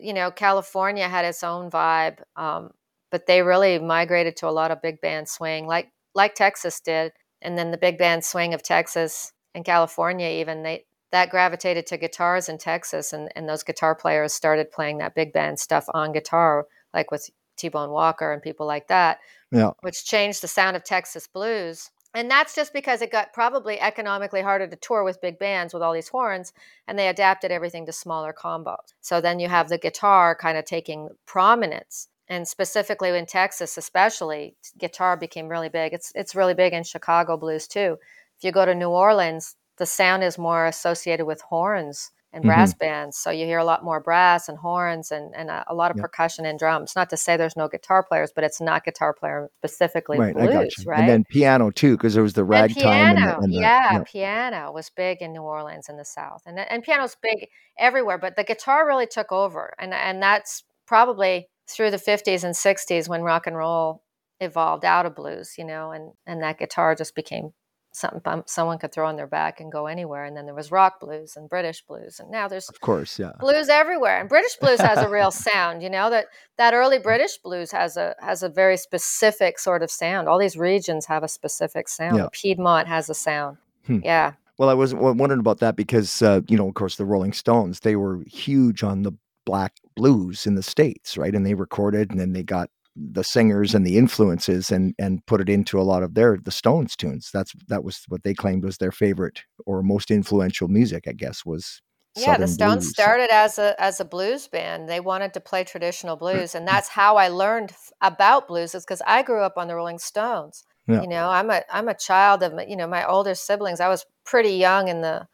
You 0.01 0.13
know, 0.13 0.31
California 0.31 1.09
had 1.09 1.25
its 1.25 1.43
own 1.43 1.71
vibe, 1.71 2.19
um, 2.37 2.71
but 3.11 3.27
they 3.27 3.43
really 3.43 3.79
migrated 3.79 4.37
to 4.37 4.49
a 4.49 4.51
lot 4.51 4.71
of 4.71 4.83
big 4.83 5.01
band 5.01 5.29
swing, 5.29 5.67
like 5.67 5.91
like 6.15 6.35
Texas 6.35 6.81
did, 6.81 7.13
and 7.43 7.59
then 7.59 7.71
the 7.73 7.79
big 7.79 7.99
band 7.99 8.25
swing 8.25 8.55
of 8.55 8.63
Texas 8.63 9.33
and 9.55 9.65
California 9.65 10.29
even 10.29 10.63
they 10.63 10.85
that 11.13 11.31
gravitated 11.31 11.87
to 11.87 11.97
guitars 11.97 12.49
in 12.49 12.59
Texas 12.59 13.13
and, 13.13 13.31
and 13.37 13.49
those 13.49 13.63
guitar 13.63 13.95
players 13.95 14.33
started 14.33 14.71
playing 14.73 14.99
that 14.99 15.15
big 15.15 15.33
band 15.33 15.59
stuff 15.61 15.87
on 15.95 16.13
guitar, 16.13 16.67
like 16.93 17.11
with 17.11 17.31
T 17.57 17.69
Bone 17.69 17.91
Walker 17.91 18.33
and 18.33 18.43
people 18.43 18.67
like 18.67 18.89
that, 18.89 19.19
Yeah. 19.53 19.71
which 19.83 20.05
changed 20.05 20.43
the 20.43 20.49
sound 20.49 20.77
of 20.77 20.83
Texas 20.85 21.27
blues. 21.29 21.91
And 22.15 22.31
that's 22.31 22.55
just 22.55 22.73
because 22.73 23.03
it 23.03 23.11
got 23.11 23.33
probably 23.33 23.81
economically 23.81 24.41
harder 24.41 24.69
to 24.69 24.77
tour 24.77 25.03
with 25.03 25.21
big 25.21 25.39
bands 25.39 25.75
with 25.75 25.83
all 25.83 25.93
these 25.93 26.09
horns, 26.09 26.53
and 26.87 26.97
they 26.97 27.09
adapted 27.09 27.51
everything 27.51 27.87
to 27.87 27.93
smaller 27.93 28.33
combos. 28.33 28.95
So 29.01 29.21
then 29.21 29.41
you 29.41 29.49
have 29.49 29.69
the 29.69 29.79
guitar 29.79 30.37
kind 30.37 30.57
of 30.57 30.65
taking 30.65 31.09
prominence. 31.27 32.09
And 32.29 32.47
specifically 32.49 33.11
in 33.11 33.27
Texas, 33.27 33.77
especially, 33.77 34.55
guitar 34.79 35.17
became 35.17 35.49
really 35.49 35.69
big. 35.69 35.93
It's 35.93 36.13
it's 36.15 36.35
really 36.35 36.55
big 36.55 36.73
in 36.73 36.85
Chicago 36.85 37.37
blues 37.37 37.67
too. 37.67 37.99
If 38.39 38.45
you 38.45 38.53
go 38.53 38.65
to 38.65 38.75
New 38.75 38.89
Orleans, 38.89 39.57
the 39.77 39.87
sound 39.87 40.23
is 40.23 40.39
more 40.39 40.67
associated 40.67 41.27
with 41.27 41.43
horns 41.43 42.13
and 42.35 42.45
Mm-hmm. 42.45 42.47
brass 42.47 42.75
bands. 42.75 43.17
So 43.19 43.31
you 43.31 43.47
hear 43.47 43.59
a 43.59 43.65
lot 43.65 43.85
more 43.85 44.01
brass 44.01 44.49
and 44.49 44.59
horns 44.59 45.11
and, 45.13 45.35
and 45.37 45.51
a, 45.51 45.65
a 45.69 45.75
lot 45.75 45.91
of 45.93 45.97
Yeah. 45.97 46.03
percussion 46.03 46.45
and 46.47 46.59
drums. 46.59 46.95
Not 46.97 47.11
to 47.11 47.17
say 47.17 47.37
there's 47.37 47.57
no 47.57 47.69
guitar 47.69 48.05
players, 48.05 48.33
but 48.35 48.45
it's 48.45 48.61
not 48.61 48.85
guitar 48.85 49.15
player 49.15 49.51
specifically 49.59 50.21
Right, 50.21 50.35
blues, 50.35 50.39
I 50.39 50.47
got 50.49 50.79
you. 50.79 50.87
right? 50.87 50.97
And 50.97 51.09
then 51.09 51.25
piano 51.31 51.71
too, 51.71 51.97
because 51.97 52.15
there 52.15 52.23
was 52.23 52.35
the 52.35 52.45
And 52.53 52.69
ragtime 52.69 53.13
and, 53.13 53.27
piano, 53.27 53.27
the, 53.27 53.35
and 53.39 53.53
the 53.53 53.71
yeah, 53.75 53.99
piano 54.01 54.71
was 54.73 54.91
big 54.91 55.21
in 55.23 55.33
New 55.33 55.43
Orleans 55.43 55.89
in 55.89 55.97
the 55.97 56.05
South, 56.05 56.43
and 56.47 56.59
and 56.59 56.83
piano's 56.85 57.17
big 57.21 57.49
everywhere. 57.79 58.19
But 58.19 58.37
the 58.37 58.45
guitar 58.45 58.87
really 58.87 59.07
took 59.07 59.33
over, 59.33 59.75
and 59.79 59.93
and 59.93 60.23
that's 60.23 60.63
probably 60.87 61.49
through 61.69 61.91
the 61.91 61.99
fifties 61.99 62.45
and 62.45 62.57
sixties 62.57 63.09
when 63.09 63.23
rock 63.23 63.47
and 63.49 63.57
roll 63.57 64.05
evolved 64.41 64.85
out 64.85 65.07
of 65.07 65.17
blues, 65.17 65.55
you 65.59 65.65
know, 65.65 65.91
and 65.91 66.13
and 66.27 66.43
that 66.43 66.59
guitar 66.59 66.95
just 66.95 67.15
became 67.17 67.53
something 67.95 68.21
bum- 68.25 68.43
someone 68.47 68.79
could 68.79 68.93
throw 68.93 69.07
on 69.09 69.17
their 69.17 69.27
back 69.27 69.61
and 69.61 69.71
go 69.71 69.87
anywhere. 69.87 70.25
And 70.25 70.37
then 70.37 70.47
there 70.47 70.55
was 70.55 70.71
rock 70.71 70.99
blues 71.01 71.37
and 71.37 71.49
British 71.49 71.83
blues, 71.83 72.19
and 72.21 72.31
now 72.31 72.49
there's 72.49 72.69
Of 72.69 72.81
course, 72.81 73.19
yeah. 73.19 73.33
blues 73.41 73.69
everywhere 73.69 74.19
and 74.21 74.29
british 74.29 74.57
blues 74.57 74.81
has 74.81 74.99
a 74.99 75.09
real 75.09 75.31
sound 75.49 75.83
you 75.83 75.89
know 75.91 76.11
that 76.11 76.27
that 76.59 76.75
early 76.75 76.99
british 76.99 77.39
blues 77.39 77.71
has 77.71 77.97
a 77.97 78.15
has 78.21 78.43
a 78.43 78.49
very 78.49 78.77
specific 78.77 79.59
sort 79.59 79.83
of 79.83 79.91
sound 79.91 80.29
all 80.29 80.39
these 80.39 80.57
regions 80.57 81.07
have 81.07 81.23
a 81.23 81.29
specific 81.29 81.89
sound 81.89 82.17
Yeah. 82.19 82.29
piedmont 82.33 82.89
has 82.89 83.09
a 83.11 83.15
sound 83.15 83.57
Hmm. 83.87 84.01
yeah 84.03 84.33
Well, 84.59 84.69
I 84.71 84.75
was 84.75 84.95
wondering 84.95 85.41
about 85.41 85.59
that 85.61 85.75
because, 85.77 86.23
uh, 86.23 86.41
you 86.49 86.57
know, 86.57 86.69
of 86.69 86.75
course, 86.75 86.97
the 86.97 87.05
Rolling 87.05 87.33
Stones, 87.33 87.81
they 87.81 87.97
were 87.97 88.23
huge 88.27 88.83
on 88.85 89.03
the 89.03 89.13
black 89.45 89.73
blues 89.97 90.47
in 90.47 90.55
the 90.55 90.63
States, 90.63 91.19
right? 91.19 91.35
And 91.35 91.45
they 91.45 91.55
recorded 91.55 92.11
and 92.11 92.19
then 92.21 92.33
they 92.33 92.43
got 92.45 92.71
the 92.97 93.25
singers 93.25 93.75
and 93.75 93.87
the 93.87 93.99
influences 93.99 94.71
and 94.71 94.95
and 94.99 95.25
put 95.27 95.41
it 95.41 95.49
into 95.49 95.81
a 95.81 95.83
lot 95.83 96.03
of 96.03 96.15
their 96.15 96.39
the 96.43 96.51
Stones 96.51 96.97
tunes. 96.97 97.31
That's 97.33 97.53
that 97.69 97.85
was 97.85 98.05
what 98.09 98.23
they 98.23 98.35
claimed 98.35 98.65
was 98.65 98.79
their 98.79 98.93
favorite 98.93 99.43
or 99.67 99.83
most 99.83 100.11
influential 100.11 100.69
music, 100.69 101.05
I 101.09 101.13
guess, 101.13 101.45
was 101.45 101.81
yeah 102.17 102.37
the 102.37 102.47
stones 102.47 102.85
blues. 102.85 102.91
started 102.91 103.29
as 103.33 103.59
a 103.59 103.75
as 103.83 103.99
a 104.01 104.05
blues 104.05 104.47
band 104.47 104.89
they 104.89 105.01
wanted 105.01 105.35
to 105.35 105.41
play 105.41 105.65
traditional 105.65 106.17
mm. 106.17 106.21
blues 106.21 106.55
and 106.55 106.67
that's 106.67 106.89
how 106.89 107.17
i 107.17 107.29
learned 107.29 107.73
about 108.01 108.47
blues 108.47 108.75
is 108.75 108.85
because 108.85 109.03
i 109.07 109.23
grew 109.23 109.41
up 109.41 109.55
on 109.57 109.67
the 109.69 109.75
rolling 109.75 109.99
stones 109.99 110.65
Yeah. 110.87 111.03
you 111.03 111.09
know 111.09 111.29
i'm 111.29 111.51
a 111.51 111.63
i'm 111.73 111.89
a 111.89 111.95
child 111.95 112.43
of 112.43 112.55
my- 112.55 112.67
you 112.67 112.77
know 112.77 112.87
my 112.87 113.05
older 113.05 113.35
siblings 113.35 113.81
i 113.81 113.89
was 113.89 114.07
pretty 114.25 114.53
young 114.53 114.89
in 114.89 115.01
the 115.01 115.27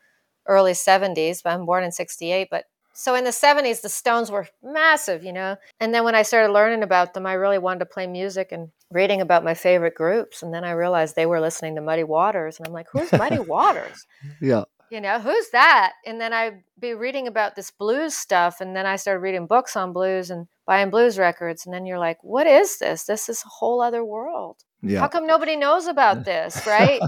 early 0.47 0.73
70s 0.73 1.43
but 1.45 1.52
i'm 1.52 1.67
born 1.67 1.85
in 1.85 1.93
68 1.93 2.49
but 2.50 2.64
so 3.00 3.14
in 3.14 3.25
the 3.25 3.30
70s 3.30 3.80
the 3.80 3.88
stones 3.88 4.30
were 4.30 4.47
massive 4.62 5.25
you 5.25 5.33
know? 5.33 5.57
And 5.80 5.95
then 5.95 6.04
when 6.04 6.14
i 6.14 6.23
started 6.23 6.52
learning 6.52 6.83
about 6.83 7.14
them 7.14 7.26
i 7.26 7.33
really 7.33 7.59
wanted 7.59 7.80
to 7.80 7.87
play 7.87 8.07
music 8.07 8.52
and 8.52 8.69
reading 8.90 9.21
about 9.21 9.45
my 9.45 9.54
favorite 9.54 9.95
groups. 9.95 10.42
And 10.42 10.52
then 10.52 10.64
i 10.64 10.73
realized 10.73 11.14
they 11.14 11.26
were 11.26 11.40
listening 11.40 11.75
to 11.76 11.80
muddy 11.80 12.04
waters. 12.04 12.59
And 12.59 12.66
i'm 12.66 12.73
like 12.73 12.88
who's 12.92 13.12
muddy 13.12 13.38
waters? 13.54 14.07
Yeah. 14.40 14.64
you 14.90 15.00
know 15.00 15.19
who's 15.21 15.49
that? 15.50 15.92
And 16.07 16.21
then 16.21 16.33
i'd 16.33 16.62
be 16.78 16.95
reading 16.95 17.26
about 17.26 17.57
this 17.57 17.71
blues 17.71 18.14
stuff. 18.14 18.61
And 18.61 18.75
then 18.76 18.87
i 18.87 18.97
started 18.97 19.21
reading 19.21 19.47
books 19.47 19.76
on 19.76 19.92
blues 19.92 20.30
and 20.30 20.47
buying 20.66 20.90
blues 20.90 21.19
records. 21.19 21.64
And 21.64 21.75
then 21.75 21.87
you're 21.87 21.99
like 21.99 22.19
what 22.23 22.47
is 22.47 22.78
this? 22.78 23.04
This 23.04 23.28
is 23.28 23.42
a 23.45 23.49
whole 23.49 23.80
other 23.80 24.04
world. 24.04 24.57
Yeah. 24.83 25.00
how 25.00 25.09
come 25.09 25.26
nobody 25.26 25.57
knows 25.57 25.87
about 25.87 26.25
this 26.30 26.66
right? 26.66 27.00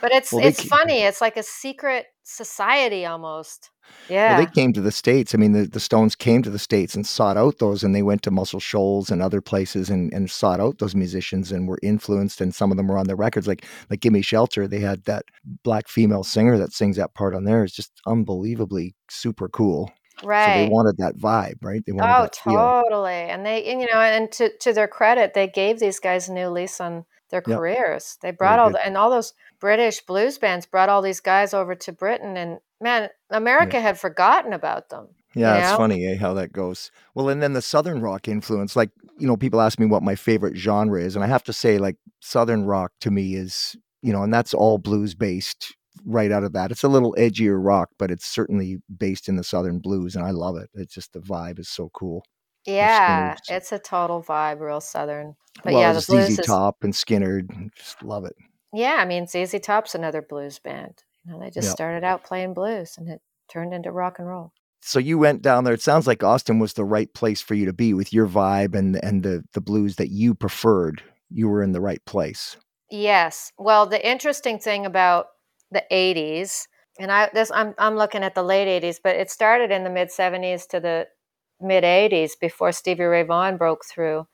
But 0.00 0.12
it's 0.12 0.32
Well, 0.32 0.46
it's 0.46 0.62
funny. 0.62 1.00
It's 1.02 1.20
like 1.20 1.36
a 1.36 1.42
secret 1.42 2.06
society 2.28 3.06
almost 3.06 3.70
yeah 4.08 4.34
Well, 4.34 4.36
they 4.36 4.46
came 4.46 4.72
to 4.74 4.82
the 4.82 4.92
States. 4.92 5.34
I 5.34 5.38
mean, 5.38 5.52
the, 5.52 5.66
the 5.66 5.80
Stones 5.80 6.14
came 6.14 6.42
to 6.42 6.50
the 6.50 6.58
States 6.58 6.94
and 6.94 7.06
sought 7.06 7.38
out 7.38 7.58
those, 7.58 7.82
and 7.82 7.94
they 7.94 8.02
went 8.02 8.22
to 8.24 8.30
Muscle 8.30 8.60
Shoals 8.60 9.10
and 9.10 9.22
other 9.22 9.40
places 9.40 9.88
and, 9.88 10.12
and 10.12 10.30
sought 10.30 10.60
out 10.60 10.78
those 10.78 10.94
musicians 10.94 11.50
and 11.52 11.66
were 11.66 11.78
influenced. 11.82 12.40
And 12.42 12.54
some 12.54 12.70
of 12.70 12.76
them 12.76 12.88
were 12.88 12.98
on 12.98 13.06
their 13.06 13.16
records, 13.16 13.46
like 13.48 13.64
like 13.88 14.00
"Gimme 14.00 14.20
Shelter." 14.22 14.68
They 14.68 14.80
had 14.80 15.04
that 15.04 15.24
black 15.64 15.88
female 15.88 16.22
singer 16.22 16.58
that 16.58 16.72
sings 16.74 16.96
that 16.96 17.14
part 17.14 17.34
on 17.34 17.44
there. 17.44 17.64
It's 17.64 17.74
just 17.74 17.92
unbelievably 18.06 18.94
super 19.10 19.48
cool. 19.48 19.90
Right. 20.22 20.44
So 20.44 20.50
they 20.50 20.68
wanted 20.68 20.96
that 20.98 21.16
vibe, 21.16 21.58
right? 21.62 21.82
They 21.86 21.92
wanted 21.92 22.14
oh 22.14 22.26
totally 22.32 23.12
and 23.12 23.46
they 23.46 23.64
and, 23.64 23.80
you 23.80 23.86
know 23.92 24.00
and 24.00 24.30
to 24.32 24.50
to 24.58 24.72
their 24.72 24.88
credit 24.88 25.34
they 25.34 25.46
gave 25.46 25.78
these 25.78 25.98
guys 26.00 26.28
a 26.28 26.32
new 26.32 26.48
lease 26.48 26.80
on 26.80 27.04
their 27.30 27.42
Yep. 27.46 27.56
careers 27.58 28.16
they 28.22 28.30
brought 28.30 28.58
all 28.58 28.70
the 28.70 28.84
and 28.84 28.96
all 28.96 29.10
those 29.10 29.32
british 29.60 30.00
blues 30.02 30.38
bands 30.38 30.66
brought 30.66 30.88
all 30.88 31.02
these 31.02 31.20
guys 31.20 31.52
over 31.54 31.74
to 31.74 31.92
britain 31.92 32.36
and 32.36 32.58
man 32.80 33.08
america 33.30 33.80
had 33.80 33.98
forgotten 33.98 34.52
about 34.52 34.88
them 34.88 35.08
Yeah, 35.34 35.54
you 35.56 35.60
it's 35.62 35.76
funny 35.76 36.06
eh, 36.06 36.16
how 36.16 36.34
that 36.34 36.52
goes. 36.52 36.90
Well, 37.14 37.28
and 37.28 37.42
then 37.42 37.52
the 37.52 37.62
Southern 37.62 38.00
rock 38.00 38.28
influence, 38.28 38.74
like, 38.76 38.90
you 39.18 39.26
know, 39.26 39.36
people 39.36 39.60
ask 39.60 39.78
me 39.78 39.86
what 39.86 40.02
my 40.02 40.14
favorite 40.14 40.56
genre 40.56 41.00
is. 41.02 41.14
And 41.16 41.24
I 41.24 41.28
have 41.28 41.44
to 41.44 41.52
say, 41.52 41.78
like, 41.78 41.96
Southern 42.20 42.64
rock 42.64 42.92
to 43.02 43.10
me 43.10 43.34
is, 43.34 43.76
you 44.00 44.12
know, 44.12 44.22
and 44.22 44.32
that's 44.32 44.54
all 44.54 44.78
blues 44.78 45.14
based 45.14 45.74
right 46.06 46.32
out 46.32 46.44
of 46.44 46.54
that. 46.54 46.70
It's 46.70 46.82
a 46.82 46.88
little 46.88 47.14
edgier 47.18 47.62
rock, 47.62 47.90
but 47.98 48.10
it's 48.10 48.26
certainly 48.26 48.78
based 48.96 49.28
in 49.28 49.36
the 49.36 49.44
Southern 49.44 49.80
blues. 49.80 50.16
And 50.16 50.24
I 50.24 50.30
love 50.30 50.56
it. 50.56 50.70
It's 50.74 50.94
just 50.94 51.12
the 51.12 51.20
vibe 51.20 51.58
is 51.58 51.68
so 51.68 51.90
cool. 51.92 52.24
yeah 52.66 53.34
it's 53.48 53.72
a 53.72 53.78
total 53.78 54.22
vibe 54.22 54.60
real 54.60 54.80
southern 54.80 55.34
but 55.64 55.72
well, 55.72 55.82
yeah 55.82 55.92
the 55.92 56.04
blues 56.06 56.26
ZZ 56.26 56.38
is 56.38 56.46
Top 56.46 56.76
and 56.82 56.92
Skynyrd. 56.92 57.70
Just 57.74 58.02
love 58.02 58.24
it. 58.24 58.34
Yeah 58.72 58.96
i 58.98 59.04
mean 59.04 59.26
zz 59.26 59.62
top's 59.62 59.94
another 59.94 60.22
blues 60.22 60.58
band 60.58 61.02
you 61.24 61.32
know 61.32 61.40
they 61.40 61.50
just 61.50 61.70
started 61.70 62.04
out 62.04 62.24
playing 62.24 62.54
blues 62.54 62.94
and 62.98 63.08
it 63.08 63.20
turned 63.50 63.72
into 63.72 63.90
rock 63.90 64.18
and 64.18 64.28
roll 64.28 64.52
So 64.80 64.98
you 65.00 65.18
went 65.18 65.42
down 65.42 65.64
there. 65.64 65.74
It 65.74 65.82
sounds 65.82 66.06
like 66.06 66.22
Austin 66.22 66.60
was 66.60 66.74
the 66.74 66.84
right 66.84 67.12
place 67.12 67.40
for 67.42 67.54
you 67.54 67.66
to 67.66 67.72
be 67.72 67.94
with 67.94 68.12
your 68.12 68.28
vibe 68.28 68.74
and 68.76 69.02
and 69.02 69.22
the 69.22 69.42
the 69.52 69.60
blues 69.60 69.96
that 69.96 70.10
you 70.10 70.34
preferred. 70.34 71.02
You 71.30 71.48
were 71.48 71.62
in 71.64 71.72
the 71.72 71.80
right 71.80 72.04
place. 72.04 72.56
Yes. 72.90 73.52
Well, 73.58 73.86
the 73.86 74.00
interesting 74.08 74.58
thing 74.58 74.86
about 74.86 75.26
the 75.72 75.84
80s, 75.90 76.68
and 77.00 77.10
I 77.10 77.28
this 77.34 77.50
I'm 77.50 77.74
I'm 77.78 77.96
looking 77.96 78.22
at 78.22 78.34
the 78.34 78.42
late 78.44 78.68
80s, 78.82 78.98
but 79.02 79.16
it 79.16 79.30
started 79.30 79.70
in 79.72 79.82
the 79.84 79.90
mid 79.90 80.08
70s 80.10 80.66
to 80.68 80.80
the 80.80 81.08
mid 81.60 81.84
80s 81.84 82.32
before 82.40 82.72
Stevie 82.72 83.04
Ray 83.04 83.24
Vaughan 83.24 83.56
broke 83.56 83.84
through. 83.84 84.26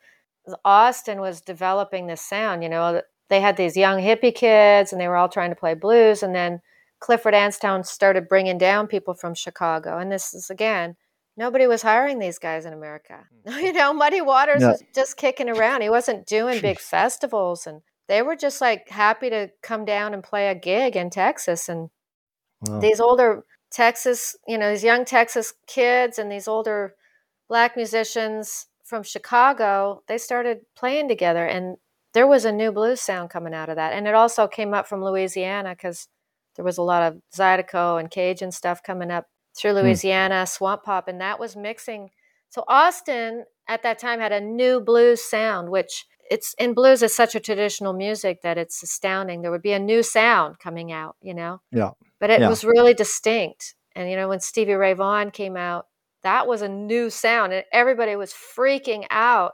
Austin 0.64 1.20
was 1.20 1.40
developing 1.40 2.06
this 2.06 2.20
sound, 2.20 2.62
you 2.62 2.68
know, 2.68 3.00
they 3.28 3.40
had 3.40 3.56
these 3.56 3.76
young 3.76 3.98
hippie 3.98 4.34
kids 4.34 4.92
and 4.92 5.00
they 5.00 5.08
were 5.08 5.16
all 5.16 5.28
trying 5.28 5.50
to 5.50 5.56
play 5.56 5.74
blues 5.74 6.22
and 6.22 6.34
then 6.34 6.60
Clifford 7.00 7.34
Antone 7.34 7.84
started 7.84 8.28
bringing 8.28 8.56
down 8.58 8.86
people 8.86 9.14
from 9.14 9.34
Chicago. 9.34 9.98
And 9.98 10.10
this 10.10 10.32
is 10.32 10.50
again, 10.50 10.96
nobody 11.36 11.66
was 11.66 11.82
hiring 11.82 12.18
these 12.18 12.38
guys 12.38 12.64
in 12.64 12.72
America. 12.72 13.26
Hmm. 13.46 13.58
you 13.64 13.72
know, 13.72 13.92
Muddy 13.92 14.20
Waters 14.20 14.62
Yeah. 14.62 14.72
was 14.72 14.84
just 14.94 15.16
kicking 15.16 15.48
around. 15.48 15.82
He 15.82 15.90
wasn't 15.90 16.26
doing 16.26 16.60
big 16.60 16.78
festivals 16.78 17.66
and 17.66 17.82
they 18.08 18.22
were 18.22 18.36
just 18.36 18.60
like 18.60 18.88
happy 18.88 19.30
to 19.30 19.50
come 19.62 19.84
down 19.84 20.14
and 20.14 20.22
play 20.22 20.48
a 20.48 20.54
gig 20.54 20.96
in 20.96 21.10
Texas 21.10 21.68
and 21.68 21.90
Wow. 22.60 22.80
these 22.80 23.00
older 23.00 23.44
Texas, 23.70 24.36
you 24.46 24.56
know, 24.56 24.70
these 24.70 24.84
young 24.84 25.04
Texas 25.04 25.52
kids 25.66 26.18
and 26.18 26.30
these 26.30 26.48
older 26.48 26.94
black 27.48 27.76
musicians 27.76 28.66
from 28.84 29.02
Chicago, 29.02 30.02
they 30.06 30.18
started 30.18 30.60
playing 30.76 31.08
together 31.08 31.44
and 31.44 31.76
there 32.14 32.26
was 32.26 32.44
a 32.44 32.52
new 32.52 32.72
blues 32.72 33.00
sound 33.00 33.30
coming 33.30 33.54
out 33.54 33.68
of 33.68 33.76
that. 33.76 33.92
And 33.92 34.06
it 34.06 34.14
also 34.14 34.46
came 34.48 34.72
up 34.72 34.86
from 34.86 35.04
Louisiana 35.04 35.70
because 35.70 36.08
there 36.56 36.64
was 36.64 36.78
a 36.78 36.82
lot 36.82 37.02
of 37.02 37.20
Zydeco 37.34 37.98
and 38.00 38.10
Cajun 38.10 38.52
stuff 38.52 38.82
coming 38.82 39.10
up 39.10 39.26
through 39.56 39.72
Hmm. 39.72 39.78
Louisiana, 39.78 40.46
swamp 40.46 40.84
pop, 40.84 41.08
and 41.08 41.20
that 41.20 41.38
was 41.38 41.56
mixing. 41.56 42.10
So 42.50 42.64
Austin 42.68 43.44
at 43.68 43.82
that 43.82 43.98
time 43.98 44.20
had 44.20 44.32
a 44.32 44.40
new 44.40 44.80
blues 44.80 45.22
sound, 45.22 45.70
which 45.70 46.06
it's 46.30 46.54
in 46.58 46.72
blues 46.72 47.02
is 47.02 47.14
such 47.14 47.34
a 47.34 47.40
traditional 47.40 47.92
music 47.92 48.42
that 48.42 48.56
it's 48.58 48.82
astounding. 48.82 49.42
There 49.42 49.50
would 49.50 49.62
be 49.62 49.72
a 49.72 49.78
new 49.78 50.02
sound 50.02 50.58
coming 50.58 50.90
out, 50.92 51.16
you 51.20 51.34
know. 51.34 51.60
Yeah. 51.72 51.90
But 52.20 52.30
it 52.30 52.40
Yeah. 52.40 52.48
was 52.48 52.64
really 52.64 52.94
distinct. 52.94 53.74
And 53.96 54.08
you 54.10 54.16
know, 54.16 54.28
when 54.28 54.40
Stevie 54.40 54.74
Ray 54.74 54.94
Vaughan 54.94 55.30
came 55.30 55.56
out, 55.56 55.86
that 56.22 56.46
was 56.46 56.62
a 56.62 56.68
new 56.68 57.10
sound, 57.10 57.52
and 57.52 57.64
everybody 57.72 58.16
was 58.16 58.32
freaking 58.32 59.04
out 59.10 59.52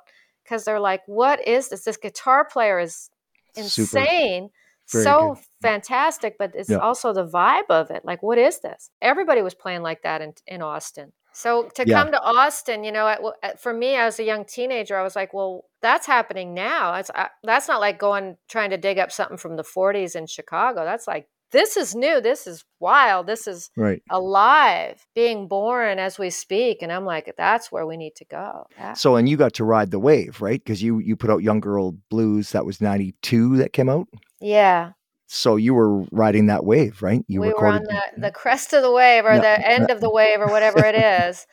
because 0.51 0.65
they're 0.65 0.81
like, 0.81 1.03
"What 1.07 1.47
is 1.47 1.69
this? 1.69 1.85
This 1.85 1.97
guitar 1.97 2.45
player 2.45 2.81
is 2.81 3.09
insane." 3.57 4.51
So 4.87 5.35
good. 5.35 5.45
fantastic, 5.63 6.37
but 6.37 6.51
it's 6.55 6.69
Yeah. 6.69 6.79
also 6.79 7.13
the 7.13 7.25
vibe 7.25 7.71
of 7.71 7.91
it. 7.93 8.05
Like, 8.05 8.23
what 8.25 8.39
is 8.39 8.59
this? 8.59 8.91
Everybody 9.01 9.41
was 9.41 9.55
playing 9.55 9.83
like 9.83 10.03
that 10.03 10.21
in, 10.21 10.35
in 10.49 10.63
Austin. 10.63 11.13
So 11.33 11.69
to 11.77 11.87
Yeah. 11.87 12.03
come 12.03 12.11
to 12.11 12.21
Austin, 12.21 12.83
you 12.83 12.91
know, 12.91 13.07
at, 13.07 13.21
at- 13.45 13.61
for 13.61 13.73
me 13.73 13.95
as 13.95 14.19
a 14.19 14.25
young 14.25 14.45
teenager, 14.45 14.97
I 14.99 15.05
was 15.05 15.15
like, 15.15 15.33
well, 15.33 15.65
that's 15.81 16.07
happening 16.09 16.55
now. 16.55 16.95
It's, 16.95 17.09
I, 17.15 17.29
that's 17.45 17.69
not 17.69 17.79
like 17.81 18.01
going 18.01 18.37
trying 18.49 18.71
to 18.71 18.77
dig 18.77 18.99
up 18.99 19.13
something 19.13 19.37
from 19.37 19.55
the 19.55 19.63
40s 19.63 20.17
in 20.17 20.27
Chicago. 20.27 20.85
That's 20.85 21.07
like 21.07 21.29
this 21.53 21.77
is 21.77 21.95
new. 21.95 22.21
This 22.21 22.47
is 22.47 22.65
wild. 22.79 23.27
This 23.27 23.47
is 23.47 23.71
Right. 23.77 24.03
alive, 24.11 25.07
being 25.15 25.49
born 25.49 25.99
as 25.99 26.19
we 26.19 26.31
speak. 26.31 26.83
And 26.83 26.93
I'm 26.93 27.05
like, 27.05 27.33
that's 27.37 27.73
where 27.73 27.87
we 27.87 27.97
need 27.97 28.15
to 28.17 28.25
go. 28.25 28.67
Yeah. 28.79 28.93
So, 28.95 29.17
and 29.17 29.29
you 29.29 29.37
got 29.37 29.55
to 29.55 29.65
ride 29.65 29.91
the 29.91 29.99
wave, 29.99 30.41
right? 30.41 30.63
Because 30.63 30.83
you 30.83 30.99
you 30.99 31.17
put 31.17 31.31
out 31.31 31.43
Young 31.43 31.61
Girl 31.61 31.93
Blues. 32.11 32.53
That 32.53 32.65
was 32.67 32.81
'92 32.81 33.57
that 33.59 33.73
came 33.73 33.89
out. 33.89 34.07
yeah. 34.41 34.93
So 35.33 35.55
you 35.55 35.75
were 35.75 36.03
riding 36.11 36.47
that 36.47 36.65
wave, 36.65 37.03
right? 37.03 37.23
You 37.29 37.41
we 37.41 37.53
were 37.53 37.65
on 37.67 37.83
recorded 37.83 37.89
the, 38.17 38.21
the 38.23 38.31
crest 38.33 38.73
of 38.73 38.83
the 38.83 38.91
wave 38.91 39.25
or 39.25 39.39
the 39.39 39.69
end 39.69 39.89
of 39.89 40.01
the 40.01 40.11
wave 40.11 40.41
or 40.41 40.49
whatever 40.49 40.85
it 40.85 40.97
is 40.97 41.47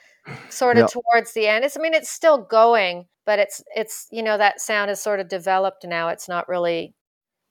sort 0.49 0.77
of 0.79 0.91
towards 0.91 1.31
the 1.33 1.47
end 1.47 1.63
it's 1.63 1.77
i 1.77 1.79
mean 1.79 1.93
it's 1.93 2.09
still 2.09 2.37
going 2.43 3.05
but 3.25 3.39
it's 3.39 3.63
it's 3.75 4.07
you 4.11 4.21
know 4.21 4.37
that 4.37 4.59
sound 4.59 4.91
is 4.91 4.99
sort 5.01 5.21
of 5.21 5.29
developed 5.29 5.85
now 5.87 6.09
it's 6.09 6.27
not 6.27 6.49
really 6.49 6.93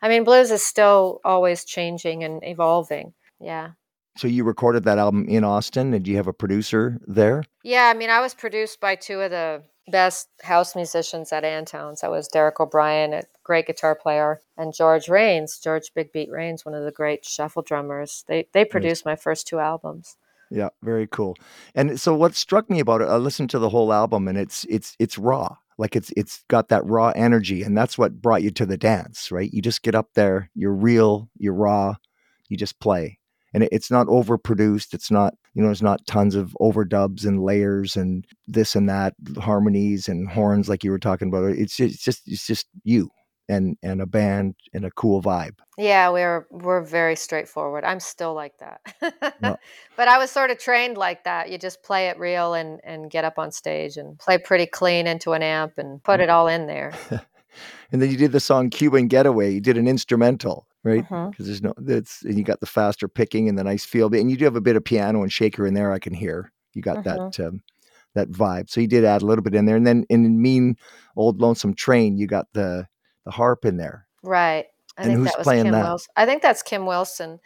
i 0.03 0.09
mean 0.09 0.25
blues 0.25 0.51
is 0.51 0.65
still 0.65 1.21
always 1.25 1.65
changing 1.65 2.25
and 2.25 2.43
evolving 2.45 3.13
yeah 3.41 3.71
So 4.19 4.29
you 4.29 4.45
recorded 4.45 4.85
that 4.85 4.99
album 4.99 5.27
in 5.29 5.45
Austin, 5.45 5.93
and 5.95 6.09
you 6.09 6.17
have 6.17 6.27
a 6.29 6.33
producer 6.33 6.99
there? 7.07 7.43
yeah 7.65 7.91
i 7.93 7.97
mean 7.99 8.11
i 8.11 8.21
was 8.21 8.35
produced 8.35 8.81
by 8.81 8.95
two 8.97 9.21
of 9.21 9.31
the 9.31 9.63
best 9.89 10.29
house 10.43 10.75
musicians 10.75 11.33
at 11.33 11.45
Antones. 11.45 12.01
That 12.01 12.11
was 12.11 12.27
Derek 12.27 12.59
O'Brien, 12.59 13.13
a 13.15 13.23
great 13.45 13.69
guitar 13.69 13.95
player, 13.95 14.41
and 14.57 14.75
George 14.75 15.09
Rains, 15.09 15.61
George 15.63 15.93
Big 15.95 16.11
Beat 16.13 16.29
Rains, 16.29 16.65
one 16.65 16.75
of 16.75 16.83
the 16.85 16.91
great 16.91 17.25
shuffle 17.25 17.63
drummers. 17.63 18.25
They 18.27 18.49
they 18.53 18.65
produced 18.65 19.05
my 19.07 19.15
first 19.15 19.47
two 19.47 19.61
albums. 19.61 20.17
Yeah, 20.51 20.71
very 20.83 21.07
cool. 21.07 21.37
And 21.77 22.01
so 22.01 22.15
what 22.15 22.35
struck 22.35 22.69
me 22.69 22.81
about 22.81 23.01
it, 23.01 23.09
I 23.09 23.17
listened 23.17 23.51
to 23.51 23.61
the 23.61 23.69
whole 23.69 23.93
album 23.93 24.27
and 24.27 24.37
it's 24.37 24.65
it's 24.69 24.97
it's 24.99 25.19
raw. 25.19 25.57
Like 25.79 25.97
it's 25.97 26.13
it's 26.17 26.43
got 26.49 26.69
that 26.69 26.87
raw 26.87 27.13
energy 27.15 27.63
and 27.63 27.77
that's 27.77 27.99
what 27.99 28.23
brought 28.23 28.43
you 28.43 28.51
to 28.53 28.67
the 28.67 28.79
dance, 28.79 29.31
right? 29.31 29.53
You 29.53 29.61
just 29.61 29.83
get 29.83 29.95
up 29.95 30.15
there, 30.15 30.51
you're 30.55 30.75
real, 30.75 31.29
you're 31.37 31.55
raw, 31.55 31.97
you 32.49 32.57
just 32.57 32.81
play. 32.81 33.19
And 33.55 33.63
it, 33.63 33.71
it's 33.73 33.91
not 33.91 34.07
overproduced, 34.07 34.95
it's 34.95 35.11
not, 35.11 35.35
you 35.55 35.63
know, 35.63 35.69
there's 35.69 35.83
not 35.83 36.07
tons 36.07 36.35
of 36.35 36.57
overdubs 36.61 37.25
and 37.25 37.43
layers 37.43 37.97
and 37.97 38.27
this 38.47 38.75
and 38.75 38.89
that, 38.89 39.15
harmonies 39.39 40.09
and 40.09 40.29
horns 40.29 40.69
like 40.69 40.83
you 40.85 40.91
were 40.91 40.99
talking 40.99 41.29
about. 41.29 41.45
It's 41.51 41.77
just, 41.77 41.95
it's 41.95 42.05
just 42.05 42.23
it's 42.27 42.47
just 42.47 42.67
you 42.85 43.11
and 43.49 43.77
and 43.83 44.01
a 44.01 44.07
band 44.07 44.55
and 44.73 44.85
a 44.85 44.91
cool 44.91 45.23
vibe. 45.23 45.57
Yeah, 45.79 46.11
we're 46.11 46.47
we're 46.51 46.83
very 46.83 47.17
straightforward. 47.17 47.85
I'm 47.85 48.01
still 48.01 48.35
like 48.35 48.55
that. 48.59 48.81
But 49.97 50.09
I 50.09 50.19
was 50.19 50.31
sort 50.31 50.51
of 50.51 50.59
trained 50.59 50.99
like 50.99 51.25
that. 51.25 51.51
You 51.51 51.57
just 51.57 51.83
play 51.83 52.09
it 52.09 52.19
real 52.19 52.55
and 52.55 52.81
and 52.85 53.11
get 53.11 53.25
up 53.25 53.39
on 53.39 53.51
stage 53.51 53.97
and 53.97 54.19
play 54.19 54.37
pretty 54.39 54.67
clean 54.67 55.07
into 55.07 55.33
an 55.33 55.43
amp 55.43 55.79
and 55.79 56.03
put 56.03 56.21
mm. 56.21 56.25
it 56.25 56.31
all 56.31 56.49
in 56.49 56.67
there. 56.67 56.93
And 57.93 58.03
then 58.03 58.11
you 58.11 58.17
did 58.17 58.33
the 58.33 58.41
song 58.41 58.69
Cuban 58.69 59.09
Getaway. 59.09 59.55
You 59.55 59.61
did 59.61 59.79
an 59.79 59.89
instrumental, 59.89 60.67
right? 60.85 61.05
Mm-hmm. 61.05 61.31
Because 61.31 61.47
there's 61.47 61.63
no 61.63 61.73
that's 61.79 62.23
and 62.23 62.37
you 62.37 62.45
got 62.45 62.61
the 62.61 62.67
faster 62.67 63.09
picking 63.09 63.49
and 63.49 63.59
the 63.59 63.65
nice 63.65 63.85
feel. 63.85 64.13
And 64.15 64.31
you 64.31 64.37
do 64.37 64.45
have 64.45 64.57
a 64.57 64.61
bit 64.61 64.77
of 64.77 64.85
piano 64.85 65.23
and 65.23 65.33
shaker 65.33 65.67
in 65.67 65.75
there. 65.75 65.93
I 65.93 65.99
can 65.99 66.13
hear 66.13 66.53
you 66.75 66.83
got 66.83 67.05
that 67.05 67.19
mm-hmm. 67.19 67.47
um, 67.47 67.63
that 68.15 68.31
vibe. 68.31 68.69
So 68.71 68.81
you 68.81 68.89
did 68.89 69.05
add 69.05 69.23
a 69.23 69.27
little 69.27 69.43
bit 69.43 69.55
in 69.55 69.67
there. 69.67 69.77
And 69.77 69.87
then 69.87 70.05
in 70.09 70.41
Mean 70.41 70.77
Old 71.17 71.41
Lonesome 71.41 71.75
Train, 71.75 72.17
you 72.17 72.27
got 72.27 72.47
the 72.53 72.87
the 73.27 73.31
harp 73.33 73.67
in 73.67 73.77
there. 73.77 74.07
Right. 74.23 74.65
I 74.97 75.03
And 75.03 75.07
think 75.11 75.19
who's 75.19 75.27
that 75.29 75.39
was 75.39 75.45
playing 75.45 75.65
Kim 75.65 75.73
that? 75.73 75.85
Wilson. 75.85 76.13
I 76.17 76.25
think 76.25 76.41
that's 76.41 76.63
Kim 76.63 76.87
Wilson. 76.87 77.41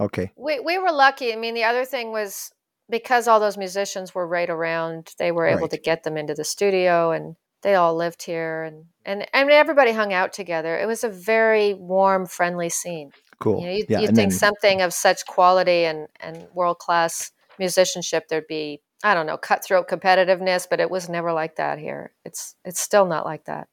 Okay, 0.00 0.32
We 0.36 0.58
we 0.60 0.76
were 0.78 0.90
lucky. 0.92 1.32
I 1.32 1.36
mean, 1.36 1.54
the 1.54 1.64
other 1.64 1.84
thing 1.84 2.10
was 2.10 2.50
because 2.90 3.26
all 3.28 3.38
those 3.40 3.56
musicians 3.56 4.14
were 4.14 4.26
right 4.26 4.50
around, 4.50 5.14
they 5.18 5.30
were 5.32 5.46
able 5.46 5.62
Right. 5.62 5.70
to 5.70 5.78
get 5.78 6.02
them 6.02 6.16
into 6.16 6.34
the 6.34 6.44
studio 6.44 7.12
and 7.12 7.36
they 7.62 7.74
all 7.76 7.94
lived 7.96 8.22
here 8.24 8.62
and 8.64 8.86
and 9.06 9.26
and 9.32 9.50
everybody 9.50 9.92
hung 9.92 10.12
out 10.12 10.32
together. 10.34 10.76
It 10.78 10.86
was 10.86 11.02
a 11.04 11.08
very 11.08 11.72
warm, 11.74 12.26
friendly 12.26 12.68
scene. 12.68 13.12
cool. 13.38 13.60
You 13.60 13.66
know, 13.66 13.72
you'd, 13.72 13.86
yeah, 13.90 14.00
you'd 14.00 14.14
think 14.14 14.30
then 14.32 14.38
something 14.38 14.82
of 14.82 14.92
such 14.92 15.24
quality 15.26 15.84
and, 15.86 16.08
and 16.20 16.46
world 16.54 16.78
class 16.78 17.30
musicianship, 17.58 18.28
there'd 18.28 18.46
be, 18.46 18.80
I 19.02 19.14
don't 19.14 19.26
know, 19.26 19.36
cutthroat 19.38 19.88
competitiveness, 19.88 20.66
but 20.68 20.80
it 20.80 20.90
was 20.90 21.08
never 21.08 21.32
like 21.32 21.56
that 21.56 21.78
here. 21.78 22.12
It's 22.24 22.54
it's 22.64 22.80
still 22.80 23.06
not 23.06 23.24
like 23.24 23.44
that. 23.46 23.68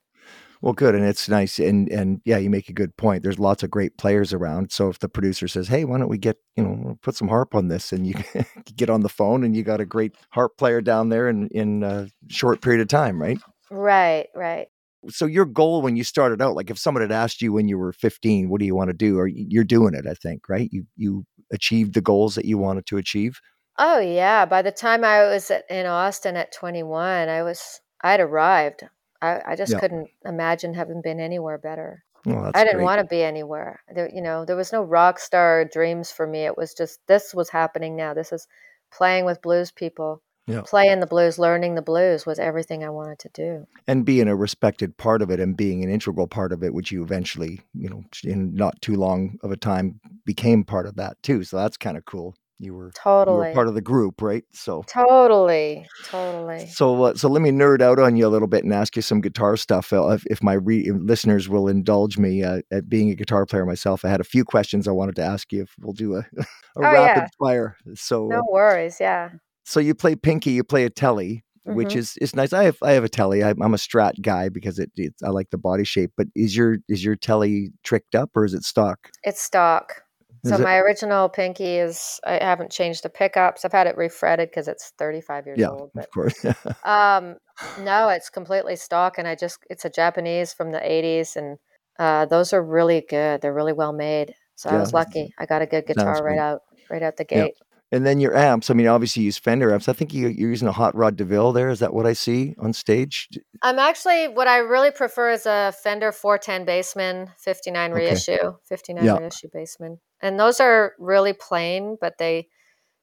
Well, 0.63 0.71
good, 0.71 0.95
and 0.95 1.03
it's 1.03 1.27
nice. 1.27 1.59
And 1.59 1.89
and 1.89 2.21
yeah, 2.23 2.37
you 2.37 2.49
make 2.49 2.69
a 2.69 2.73
good 2.73 2.95
point. 2.95 3.21
There's 3.21 3.37
lots 3.37 3.63
of 3.63 3.69
great 3.69 3.97
players 3.97 4.31
around. 4.31 4.71
So 4.71 4.87
if 4.87 4.99
the 4.99 5.09
producer 5.09 5.49
says, 5.49 5.67
"Hey, 5.67 5.83
why 5.83 5.97
don't 5.97 6.07
we 6.07 6.17
get 6.17 6.37
you 6.55 6.63
know 6.63 6.97
put 7.01 7.15
some 7.15 7.27
harp 7.27 7.53
on 7.53 7.67
this?" 7.67 7.91
and 7.91 8.07
you 8.07 8.15
get 8.77 8.89
on 8.89 9.01
the 9.01 9.09
phone 9.09 9.43
and 9.43 9.53
you 9.53 9.63
got 9.63 9.81
a 9.81 9.85
great 9.85 10.15
harp 10.29 10.57
player 10.57 10.79
down 10.79 11.09
there 11.09 11.27
in 11.27 11.49
in 11.49 11.83
a 11.83 12.07
short 12.29 12.61
period 12.61 12.81
of 12.81 12.87
time, 12.87 13.21
right? 13.21 13.39
Right, 13.69 14.27
right. 14.33 14.67
so 15.09 15.25
your 15.25 15.45
goal 15.45 15.81
when 15.81 15.97
you 15.97 16.03
started 16.05 16.41
out 16.41 16.55
like 16.55 16.69
if 16.69 16.77
someone 16.77 17.01
had 17.01 17.11
asked 17.11 17.41
you 17.41 17.51
when 17.51 17.67
you 17.67 17.77
were 17.77 17.91
15 17.91 18.49
what 18.49 18.59
do 18.59 18.65
you 18.65 18.75
want 18.75 18.89
to 18.89 18.93
do 18.93 19.17
or 19.17 19.27
you're 19.27 19.63
doing 19.63 19.95
it 19.95 20.05
i 20.07 20.13
think 20.13 20.47
right 20.47 20.69
you 20.71 20.85
you 20.95 21.25
achieved 21.51 21.93
the 21.93 22.01
goals 22.01 22.35
that 22.35 22.45
you 22.45 22.57
wanted 22.57 22.85
to 22.85 22.97
achieve 22.97 23.41
Oh 23.77 23.99
yeah. 23.99 24.45
By 24.45 24.61
the 24.61 24.71
time 24.71 25.03
I 25.03 25.23
was 25.25 25.49
at, 25.49 25.63
in 25.69 25.85
Austin 25.85 26.37
at 26.37 26.51
21, 26.51 27.29
I 27.29 27.41
was 27.43 27.81
I'd 28.03 28.19
arrived. 28.19 28.83
I, 29.27 29.41
I 29.51 29.55
just 29.55 29.71
Yeah. 29.71 29.79
couldn't 29.81 30.09
imagine 30.25 30.73
having 30.73 31.01
been 31.01 31.19
anywhere 31.19 31.57
better. 31.57 32.03
well 32.25 32.51
I 32.53 32.63
didn't 32.63 32.77
great. 32.77 32.89
want 32.89 32.99
to 33.01 33.07
be 33.15 33.23
anywhere. 33.23 33.81
There, 33.95 34.09
you 34.17 34.21
know, 34.21 34.45
there 34.45 34.55
was 34.55 34.71
no 34.73 34.83
rock 34.83 35.19
star 35.19 35.65
dreams 35.65 36.11
for 36.11 36.25
me. 36.27 36.41
It 36.45 36.57
was 36.57 36.73
just 36.73 36.99
this 37.07 37.33
was 37.33 37.49
happening 37.49 37.95
now. 37.95 38.13
This 38.13 38.31
is 38.31 38.47
playing 38.91 39.25
with 39.25 39.41
blues 39.41 39.71
people. 39.71 40.21
Yeah. 40.45 40.61
Playing 40.65 40.99
the 40.99 41.07
blues, 41.07 41.39
learning 41.39 41.75
the 41.75 41.81
blues 41.81 42.25
was 42.25 42.37
everything 42.37 42.83
I 42.83 42.89
wanted 42.89 43.19
to 43.19 43.29
do. 43.33 43.65
and 43.87 44.03
being 44.05 44.27
a 44.27 44.35
respected 44.35 44.97
part 44.97 45.21
of 45.21 45.29
it 45.31 45.39
and 45.39 45.55
being 45.55 45.83
an 45.85 45.89
integral 45.89 46.27
part 46.27 46.51
of 46.51 46.63
it 46.63 46.73
which 46.73 46.91
you 46.91 47.01
eventually 47.03 47.61
you 47.83 47.89
know 47.89 48.03
in 48.25 48.53
not 48.53 48.81
too 48.81 48.95
long 49.05 49.37
of 49.43 49.51
a 49.51 49.57
time 49.57 50.01
became 50.25 50.63
part 50.65 50.85
of 50.85 50.95
that 50.97 51.13
too 51.23 51.43
so 51.45 51.55
that's 51.57 51.77
kind 51.77 51.95
of 51.97 52.03
cool 52.05 52.35
you 52.63 52.73
were 52.73 52.87
you 52.87 52.91
Totally. 52.95 53.37
were 53.49 53.53
part 53.53 53.67
of 53.67 53.73
the 53.75 53.81
group 53.81 54.21
right 54.21 54.43
so 54.51 54.83
Totally. 54.87 55.85
Totally. 56.05 56.67
So, 56.67 57.03
uh, 57.03 57.15
so 57.15 57.27
let 57.29 57.41
me 57.41 57.51
nerd 57.51 57.81
out 57.81 57.99
on 57.99 58.15
you 58.15 58.27
a 58.27 58.29
little 58.29 58.47
bit 58.47 58.63
and 58.63 58.73
ask 58.73 58.95
you 58.95 59.01
some 59.01 59.21
guitar 59.21 59.55
stuff. 59.57 59.91
Uh, 59.93 60.09
if, 60.09 60.23
if 60.27 60.43
my 60.43 60.53
re- 60.53 60.91
listeners 60.91 61.47
will 61.49 61.67
indulge 61.67 62.17
me 62.17 62.43
uh, 62.43 62.61
at 62.71 62.89
being 62.89 63.09
a 63.09 63.15
guitar 63.15 63.45
player 63.45 63.65
myself, 63.65 64.03
I 64.05 64.09
had 64.09 64.19
a 64.21 64.25
few 64.25 64.43
questions 64.43 64.87
I 64.87 64.91
wanted 64.91 65.15
to 65.17 65.23
ask 65.23 65.51
you. 65.51 65.63
If 65.63 65.73
we'll 65.79 65.93
do 65.93 66.15
a, 66.15 66.19
a 66.39 66.45
Oh, 66.77 66.81
rapid 66.81 67.21
yeah. 67.23 67.27
fire. 67.39 67.77
So, 67.95 68.27
No 68.27 68.43
worries. 68.51 68.97
Yeah. 68.99 69.29
so 69.63 69.79
you 69.79 69.93
play 69.95 70.15
Pinky, 70.15 70.51
you 70.51 70.63
play 70.63 70.83
a 70.85 70.89
Telly, 70.89 71.43
which 71.65 71.93
Mhm. 71.93 71.97
is 71.97 72.17
is 72.17 72.35
nice. 72.35 72.51
I 72.53 72.63
have 72.65 72.77
I 72.81 72.91
have 72.91 73.03
a 73.03 73.09
Telly. 73.09 73.43
I'm, 73.43 73.61
I'm 73.61 73.73
a 73.73 73.77
Strat 73.77 74.21
guy 74.21 74.49
because 74.49 74.79
it, 74.79 74.91
it 74.97 75.13
I 75.23 75.29
like 75.29 75.49
the 75.51 75.57
body 75.57 75.83
shape. 75.85 76.11
But 76.17 76.27
is 76.35 76.55
your 76.55 76.77
is 76.89 77.03
your 77.03 77.15
Telly 77.15 77.71
tricked 77.83 78.15
up 78.15 78.31
or 78.35 78.43
is 78.45 78.53
it 78.53 78.63
stock? 78.63 79.09
It's 79.23 79.41
stock. 79.41 80.02
So 80.45 80.57
my 80.57 80.77
original 80.77 81.29
Pinky 81.29 81.77
is 81.77 82.19
I 82.25 82.43
haven't 82.43 82.71
changed 82.71 83.03
the 83.03 83.09
pickups. 83.09 83.63
I've 83.63 83.71
had 83.71 83.87
it 83.87 83.97
refretted 83.97 84.49
because 84.49 84.67
it's 84.67 84.91
35 84.97 85.45
years 85.45 85.59
yeah, 85.59 85.69
old. 85.69 85.91
of 85.95 86.11
course. 86.11 86.45
um, 86.85 87.35
no, 87.77 88.09
it's 88.09 88.29
completely 88.29 88.75
stock, 88.75 89.17
and 89.17 89.27
I 89.27 89.35
just 89.35 89.59
it's 89.69 89.85
a 89.85 89.89
Japanese 89.89 90.53
from 90.53 90.71
the 90.71 90.79
80s, 90.79 91.35
and 91.35 91.57
uh, 91.97 92.25
those 92.25 92.53
are 92.53 92.63
really 92.63 93.03
good. 93.09 93.41
They're 93.41 93.53
really 93.53 93.73
well 93.73 93.93
made. 93.93 94.33
So 94.55 94.69
I 94.69 94.79
was 94.79 94.93
lucky. 94.93 95.33
I 95.39 95.45
got 95.45 95.61
a 95.61 95.65
good 95.65 95.85
guitar 95.87 96.13
right 96.13 96.21
great. 96.23 96.39
out 96.39 96.61
right 96.89 97.03
out 97.03 97.17
the 97.17 97.25
Yeah. 97.29 97.43
gate. 97.45 97.55
and 97.91 98.05
then 98.05 98.19
your 98.19 98.35
amps. 98.35 98.69
I 98.69 98.73
mean, 98.73 98.87
obviously 98.87 99.21
you 99.21 99.25
use 99.27 99.37
Fender 99.37 99.73
amps. 99.73 99.87
I 99.89 99.93
think 99.93 100.13
you, 100.13 100.27
you're 100.27 100.49
using 100.49 100.67
a 100.67 100.71
Hot 100.71 100.95
Rod 100.95 101.15
Deville 101.15 101.53
there. 101.53 101.69
Is 101.69 101.79
that 101.79 101.93
what 101.93 102.05
I 102.05 102.13
see 102.13 102.55
on 102.59 102.73
stage? 102.73 103.29
I'm 103.61 103.79
actually 103.79 104.27
what 104.27 104.47
I 104.47 104.57
really 104.57 104.91
prefer 104.91 105.31
is 105.31 105.45
a 105.45 105.73
Fender 105.83 106.11
410 106.11 106.65
Bassman 106.65 107.29
59 107.39 107.91
Okay. 107.91 108.01
reissue, 108.07 108.53
59 108.67 109.05
Yeah. 109.05 109.17
reissue 109.19 109.47
Bassman. 109.55 109.99
And 110.23 110.39
those 110.39 110.59
are 110.59 110.93
really 110.99 111.33
plain, 111.33 111.97
but 112.01 112.17
they 112.17 112.47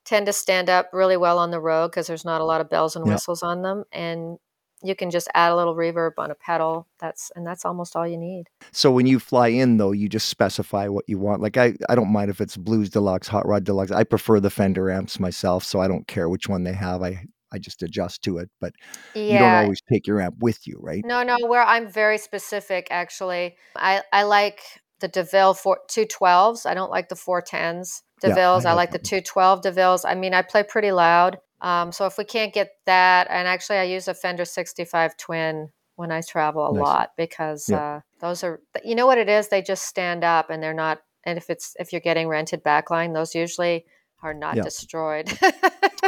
tend 0.04 0.26
to 0.26 0.33
stand 0.33 0.68
up 0.70 0.90
really 0.92 1.16
well 1.16 1.38
on 1.38 1.50
the 1.52 1.61
road 1.61 1.88
because 1.88 2.06
there's 2.09 2.24
not 2.24 2.40
a 2.40 2.44
lot 2.44 2.61
of 2.61 2.70
bells 2.70 2.96
and 2.96 3.06
Yeah. 3.06 3.12
whistles 3.14 3.42
on 3.42 3.62
them, 3.62 3.85
and 3.92 4.38
you 4.83 4.94
can 4.96 5.11
just 5.11 5.28
add 5.35 5.52
a 5.52 5.56
little 5.56 5.74
reverb 5.76 6.12
on 6.18 6.30
a 6.30 6.35
pedal. 6.35 6.87
That's 6.98 7.30
and 7.37 7.46
that's 7.46 7.64
almost 7.66 7.94
all 7.96 8.09
you 8.09 8.16
need. 8.16 8.46
So 8.72 8.90
when 8.90 9.06
you 9.06 9.18
fly 9.18 9.48
in 9.48 9.76
though, 9.76 9.92
you 9.92 10.09
just 10.09 10.28
specify 10.28 10.88
what 10.88 11.04
you 11.06 11.18
want. 11.18 11.42
Like 11.42 11.56
I, 11.59 11.74
I 11.88 11.94
don't 11.94 12.12
mind 12.12 12.30
if 12.30 12.40
it's 12.40 12.56
Blues 12.56 12.88
Deluxe, 12.90 13.28
Hot 13.28 13.46
Rod 13.46 13.64
Deluxe. 13.64 13.92
I 13.92 14.04
prefer 14.04 14.40
the 14.40 14.50
Fender 14.50 14.90
amps 14.90 15.20
myself, 15.20 15.64
so 15.64 15.80
I 15.80 15.88
don't 15.88 16.06
care 16.09 16.28
which 16.28 16.48
one 16.48 16.64
they 16.64 16.72
have. 16.72 17.02
I 17.02 17.24
I 17.52 17.59
just 17.59 17.83
adjust 17.83 18.22
to 18.22 18.38
it. 18.38 18.48
But 18.61 18.72
you 19.14 19.38
don't 19.38 19.54
always 19.54 19.80
take 19.92 20.06
your 20.06 20.20
amp 20.20 20.37
with 20.40 20.66
you, 20.66 20.78
right? 20.80 21.04
No, 21.04 21.22
no, 21.22 21.37
where 21.46 21.62
I'm 21.62 21.88
very 21.88 22.18
specific 22.18 22.88
actually. 22.90 23.56
I 23.76 24.02
I 24.12 24.22
like 24.24 24.61
the 25.00 25.08
DeVille 25.08 25.54
four 25.54 25.80
two 25.88 26.04
twelves. 26.04 26.66
I 26.66 26.74
don't 26.74 26.90
like 26.90 27.08
the 27.08 27.16
four 27.16 27.40
tens 27.42 28.02
Yeah, 28.22 28.30
I 28.30 28.32
DeVilles. 28.32 28.66
I 28.66 28.72
like 28.74 28.92
the 28.92 28.98
two 28.98 29.20
twelve 29.20 29.62
DeVilles. 29.62 30.04
I 30.08 30.14
mean, 30.14 30.34
I 30.34 30.42
play 30.42 30.62
pretty 30.62 30.92
loud. 30.92 31.38
Um, 31.60 31.92
so 31.92 32.06
if 32.06 32.16
we 32.16 32.24
can't 32.24 32.54
get 32.54 32.70
that, 32.86 33.26
and 33.30 33.46
actually 33.46 33.76
I 33.78 33.82
use 33.84 34.08
a 34.08 34.14
Fender 34.14 34.44
sixty 34.44 34.84
five 34.84 35.16
twin 35.16 35.70
when 35.96 36.10
I 36.10 36.22
travel 36.22 36.66
a 36.70 36.72
Nice. 36.72 36.82
lot 36.82 37.10
because 37.16 37.68
Yeah. 37.68 37.96
uh, 37.96 38.00
those 38.20 38.42
are 38.44 38.60
you 38.84 38.94
know 38.94 39.06
what 39.06 39.18
it 39.18 39.28
is. 39.28 39.48
They 39.48 39.60
just 39.62 39.84
stand 39.84 40.24
up 40.24 40.48
and 40.50 40.62
they're 40.62 40.72
not. 40.74 41.02
And 41.24 41.36
if 41.36 41.50
it's 41.50 41.76
if 41.78 41.92
you're 41.92 42.00
getting 42.00 42.28
rented 42.28 42.62
backline, 42.64 43.12
those 43.12 43.34
usually 43.34 43.84
are 44.22 44.35
not 44.35 44.56
Yeah. 44.56 44.62
destroyed. 44.64 45.28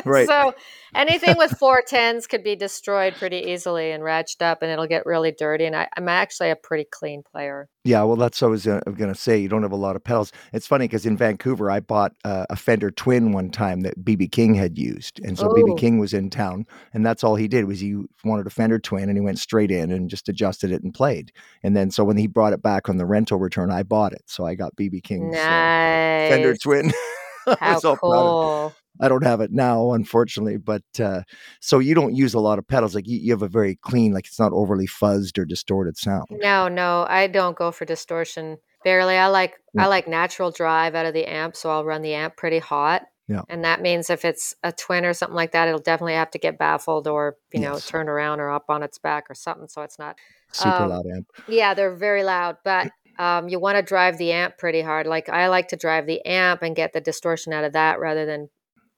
Right. 0.06 0.26
so 0.26 0.54
anything 0.94 1.36
with 1.36 1.50
four 1.58 1.82
tens 1.86 2.26
could 2.26 2.42
be 2.42 2.56
destroyed 2.56 3.14
pretty 3.14 3.36
easily 3.36 3.92
and 3.92 4.02
ratched 4.02 4.40
up, 4.40 4.62
and 4.62 4.70
it'll 4.70 4.86
get 4.86 5.04
really 5.04 5.32
dirty. 5.32 5.66
And 5.66 5.76
I, 5.76 5.86
I'm 5.98 6.08
actually 6.08 6.48
a 6.50 6.56
pretty 6.56 6.86
clean 6.90 7.22
player. 7.22 7.68
Yeah, 7.84 8.02
well, 8.04 8.16
that's 8.16 8.40
what 8.40 8.48
I 8.48 8.50
was 8.50 8.66
uh, 8.66 8.80
going 8.86 9.12
to 9.12 9.14
say. 9.14 9.36
You 9.38 9.48
don't 9.48 9.62
have 9.62 9.70
a 9.70 9.76
lot 9.76 9.94
of 9.94 10.02
pedals. 10.02 10.32
It's 10.54 10.66
funny 10.66 10.86
because 10.88 11.04
in 11.04 11.16
Vancouver, 11.18 11.70
I 11.70 11.80
bought 11.80 12.12
uh, 12.24 12.46
a 12.48 12.56
Fender 12.56 12.90
Twin 12.90 13.32
one 13.32 13.50
time 13.50 13.82
that 13.82 14.02
BB 14.02 14.32
King 14.32 14.54
had 14.54 14.78
used, 14.78 15.20
and 15.22 15.38
so 15.38 15.48
BB 15.48 15.78
King 15.78 15.98
was 15.98 16.14
in 16.14 16.30
town, 16.30 16.64
and 16.94 17.04
that's 17.04 17.22
all 17.22 17.36
he 17.36 17.46
did 17.46 17.66
was 17.66 17.80
he 17.80 18.02
wanted 18.24 18.46
a 18.46 18.50
Fender 18.50 18.78
Twin, 18.78 19.10
and 19.10 19.16
he 19.16 19.20
went 19.20 19.38
straight 19.38 19.70
in 19.70 19.92
and 19.92 20.08
just 20.08 20.26
adjusted 20.30 20.72
it 20.72 20.82
and 20.82 20.94
played. 20.94 21.32
And 21.62 21.76
then 21.76 21.90
so 21.90 22.02
when 22.02 22.16
he 22.16 22.26
brought 22.26 22.54
it 22.54 22.62
back 22.62 22.88
on 22.88 22.96
the 22.96 23.06
rental 23.06 23.38
return, 23.38 23.70
I 23.70 23.82
bought 23.82 24.14
it, 24.14 24.22
so 24.26 24.46
I 24.46 24.54
got 24.54 24.74
BB 24.74 25.02
King's 25.02 25.36
uh, 25.36 26.28
Fender 26.30 26.56
Twin. 26.56 26.92
I 27.46 27.56
How 27.60 27.74
was 27.74 27.84
all 27.84 27.96
proud 27.96 28.12
of- 28.12 28.72
cool. 28.72 28.74
I 29.00 29.08
don't 29.08 29.24
have 29.24 29.40
it 29.40 29.50
now, 29.50 29.92
unfortunately, 29.92 30.58
but 30.58 30.82
uh, 31.00 31.22
so 31.60 31.78
you 31.78 31.94
don't 31.94 32.14
use 32.14 32.34
a 32.34 32.40
lot 32.40 32.58
of 32.58 32.68
pedals. 32.68 32.94
Like 32.94 33.08
you, 33.08 33.18
you 33.18 33.32
have 33.32 33.42
a 33.42 33.48
very 33.48 33.76
clean, 33.76 34.12
like 34.12 34.26
it's 34.26 34.38
not 34.38 34.52
overly 34.52 34.86
fuzzed 34.86 35.38
or 35.38 35.46
distorted 35.46 35.96
sound. 35.96 36.26
No, 36.30 36.68
no, 36.68 37.06
I 37.08 37.26
don't 37.26 37.56
go 37.56 37.72
for 37.72 37.84
distortion. 37.86 38.58
Barely. 38.84 39.16
I 39.16 39.28
like 39.28 39.54
Yeah. 39.74 39.84
I 39.84 39.86
like 39.86 40.06
natural 40.08 40.50
drive 40.50 40.94
out 40.94 41.06
of 41.06 41.14
the 41.14 41.24
amp, 41.24 41.56
so 41.56 41.70
I'll 41.70 41.84
run 41.86 42.02
the 42.02 42.14
amp 42.14 42.36
pretty 42.36 42.58
hot. 42.58 43.02
Yeah. 43.28 43.42
And 43.48 43.64
that 43.64 43.80
means 43.80 44.10
if 44.10 44.24
it's 44.26 44.54
a 44.62 44.72
twin 44.72 45.04
or 45.06 45.14
something 45.14 45.36
like 45.36 45.52
that, 45.52 45.68
it'll 45.68 45.80
definitely 45.80 46.14
have 46.14 46.30
to 46.32 46.38
get 46.38 46.58
baffled 46.58 47.08
or, 47.08 47.36
you 47.52 47.60
know, 47.60 47.74
Yes. 47.74 47.86
turned 47.88 48.08
around 48.10 48.40
or 48.40 48.50
up 48.50 48.64
on 48.68 48.82
its 48.82 48.98
back 48.98 49.24
or 49.30 49.34
something. 49.34 49.68
So 49.68 49.82
it's 49.82 49.98
not 49.98 50.16
Super 50.52 50.68
Um, 50.76 50.90
loud 50.90 51.06
amp. 51.06 51.28
Yeah, 51.48 51.72
they're 51.72 51.94
very 51.94 52.24
loud, 52.24 52.58
but 52.62 52.90
um, 53.18 53.48
you 53.48 53.58
want 53.60 53.76
to 53.76 53.82
drive 53.82 54.18
the 54.18 54.32
amp 54.32 54.58
pretty 54.58 54.80
hard. 54.82 55.06
Like 55.06 55.28
I 55.28 55.48
like 55.48 55.68
to 55.68 55.76
drive 55.76 56.06
the 56.06 56.24
amp 56.26 56.62
and 56.62 56.74
get 56.76 56.92
the 56.92 57.00
distortion 57.00 57.52
out 57.52 57.64
of 57.64 57.72
that 57.74 58.00
rather 58.00 58.24
than, 58.26 58.48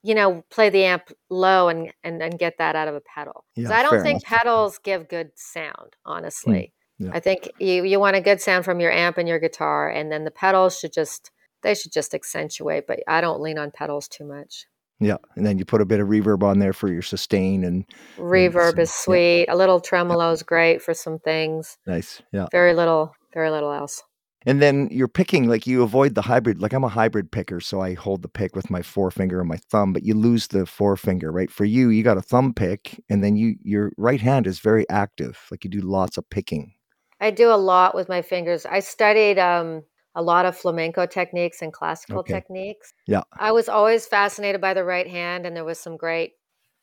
you 0.03 0.15
know, 0.15 0.45
play 0.51 0.71
the 0.71 0.85
amp 0.85 1.05
low 1.31 1.69
and 1.69 1.93
and, 2.03 2.23
and 2.23 2.39
get 2.39 2.59
that 2.59 2.77
out 2.77 2.89
of 2.89 2.95
a 2.95 3.01
pedal. 3.01 3.45
Yeah, 3.57 3.73
I 3.73 3.83
don't 3.83 4.03
think 4.03 4.23
enough. 4.23 4.23
Hmm. 4.27 4.35
pedals 4.37 4.79
give 4.79 5.09
good 5.09 5.31
sound, 5.37 5.97
honestly. 6.05 6.73
yeah. 6.99 7.11
I 7.13 7.21
think 7.21 7.49
you 7.59 7.85
you 7.85 7.99
want 8.01 8.17
a 8.17 8.21
good 8.21 8.41
sound 8.41 8.65
from 8.65 8.81
your 8.81 8.93
amp 8.93 9.19
and 9.19 9.29
your 9.29 9.39
guitar, 9.41 9.89
and 9.91 10.11
then 10.13 10.25
the 10.25 10.31
pedals 10.31 10.79
should 10.79 10.93
just 10.93 11.31
they 11.63 11.75
should 11.75 11.93
just 11.93 12.15
accentuate. 12.15 12.87
But 12.87 13.01
I 13.09 13.21
don't 13.21 13.41
lean 13.41 13.59
on 13.59 13.71
pedals 13.71 14.07
too 14.09 14.25
much. 14.27 14.67
Yeah, 15.01 15.17
and 15.35 15.45
then 15.45 15.59
you 15.59 15.65
put 15.65 15.81
a 15.81 15.85
bit 15.85 15.99
of 15.99 16.07
reverb 16.07 16.45
on 16.45 16.61
there 16.61 16.73
for 16.73 16.89
your 16.91 17.03
sustain 17.03 17.65
and 17.65 17.85
Reverb 18.17 18.77
so- 18.77 18.83
is 18.83 18.91
yeah. 18.91 19.05
sweet. 19.05 19.47
A 19.49 19.57
little 19.57 19.81
tremolo 19.81 20.31
is 20.31 20.45
great 20.45 20.83
for 20.83 20.95
some 20.95 21.19
things. 21.19 21.77
nice. 21.85 22.23
Yeah. 22.33 22.47
Very 22.53 22.75
little, 22.75 23.13
very 23.35 23.51
little 23.51 23.73
else. 23.73 24.03
And 24.47 24.61
then 24.61 24.89
you're 24.91 25.09
picking 25.09 25.49
like 25.49 25.67
you 25.67 25.83
avoid 25.83 26.15
the 26.15 26.23
hybrid. 26.23 26.61
Like 26.61 26.75
I'm 26.75 26.85
a 26.85 26.89
hybrid 26.89 27.33
picker, 27.33 27.61
so 27.61 27.81
I 27.81 27.95
hold 27.95 28.21
the 28.23 28.29
pick 28.29 28.55
with 28.55 28.69
my 28.71 28.83
forefinger 28.83 29.41
and 29.41 29.49
my 29.49 29.57
thumb, 29.57 29.93
but 29.95 30.03
you 30.03 30.15
lose 30.15 30.49
the 30.49 30.67
forefinger, 30.67 31.33
right? 31.33 31.51
For 31.51 31.65
you, 31.65 31.89
you 31.89 32.03
got 32.03 32.19
a 32.19 32.23
thumb 32.23 32.53
pick, 32.53 33.03
and 33.09 33.25
then 33.25 33.37
you 33.37 33.57
your 33.63 33.93
right 33.97 34.21
hand 34.21 34.47
is 34.47 34.59
very 34.61 34.89
active. 34.91 35.39
Like 35.51 35.65
you 35.65 35.71
do 35.71 35.81
lots 35.81 36.19
of 36.19 36.29
picking. 36.29 36.75
I 37.21 37.31
do 37.31 37.51
a 37.51 37.57
lot 37.57 37.95
with 37.95 38.09
my 38.09 38.21
fingers. 38.21 38.67
I 38.67 38.81
studied 38.81 39.39
um, 39.39 39.83
a 40.15 40.23
lot 40.23 40.45
of 40.45 40.57
flamenco 40.57 41.07
techniques 41.07 41.63
and 41.63 41.73
classical 41.73 42.19
Okay. 42.21 42.35
techniques. 42.35 42.93
Yeah. 43.07 43.23
I 43.39 43.53
was 43.53 43.69
always 43.69 44.07
fascinated 44.07 44.61
by 44.61 44.75
the 44.75 44.85
right 44.85 45.09
hand, 45.09 45.47
and 45.47 45.57
there 45.57 45.65
was 45.65 45.79
some 45.79 45.97
great. 45.97 46.33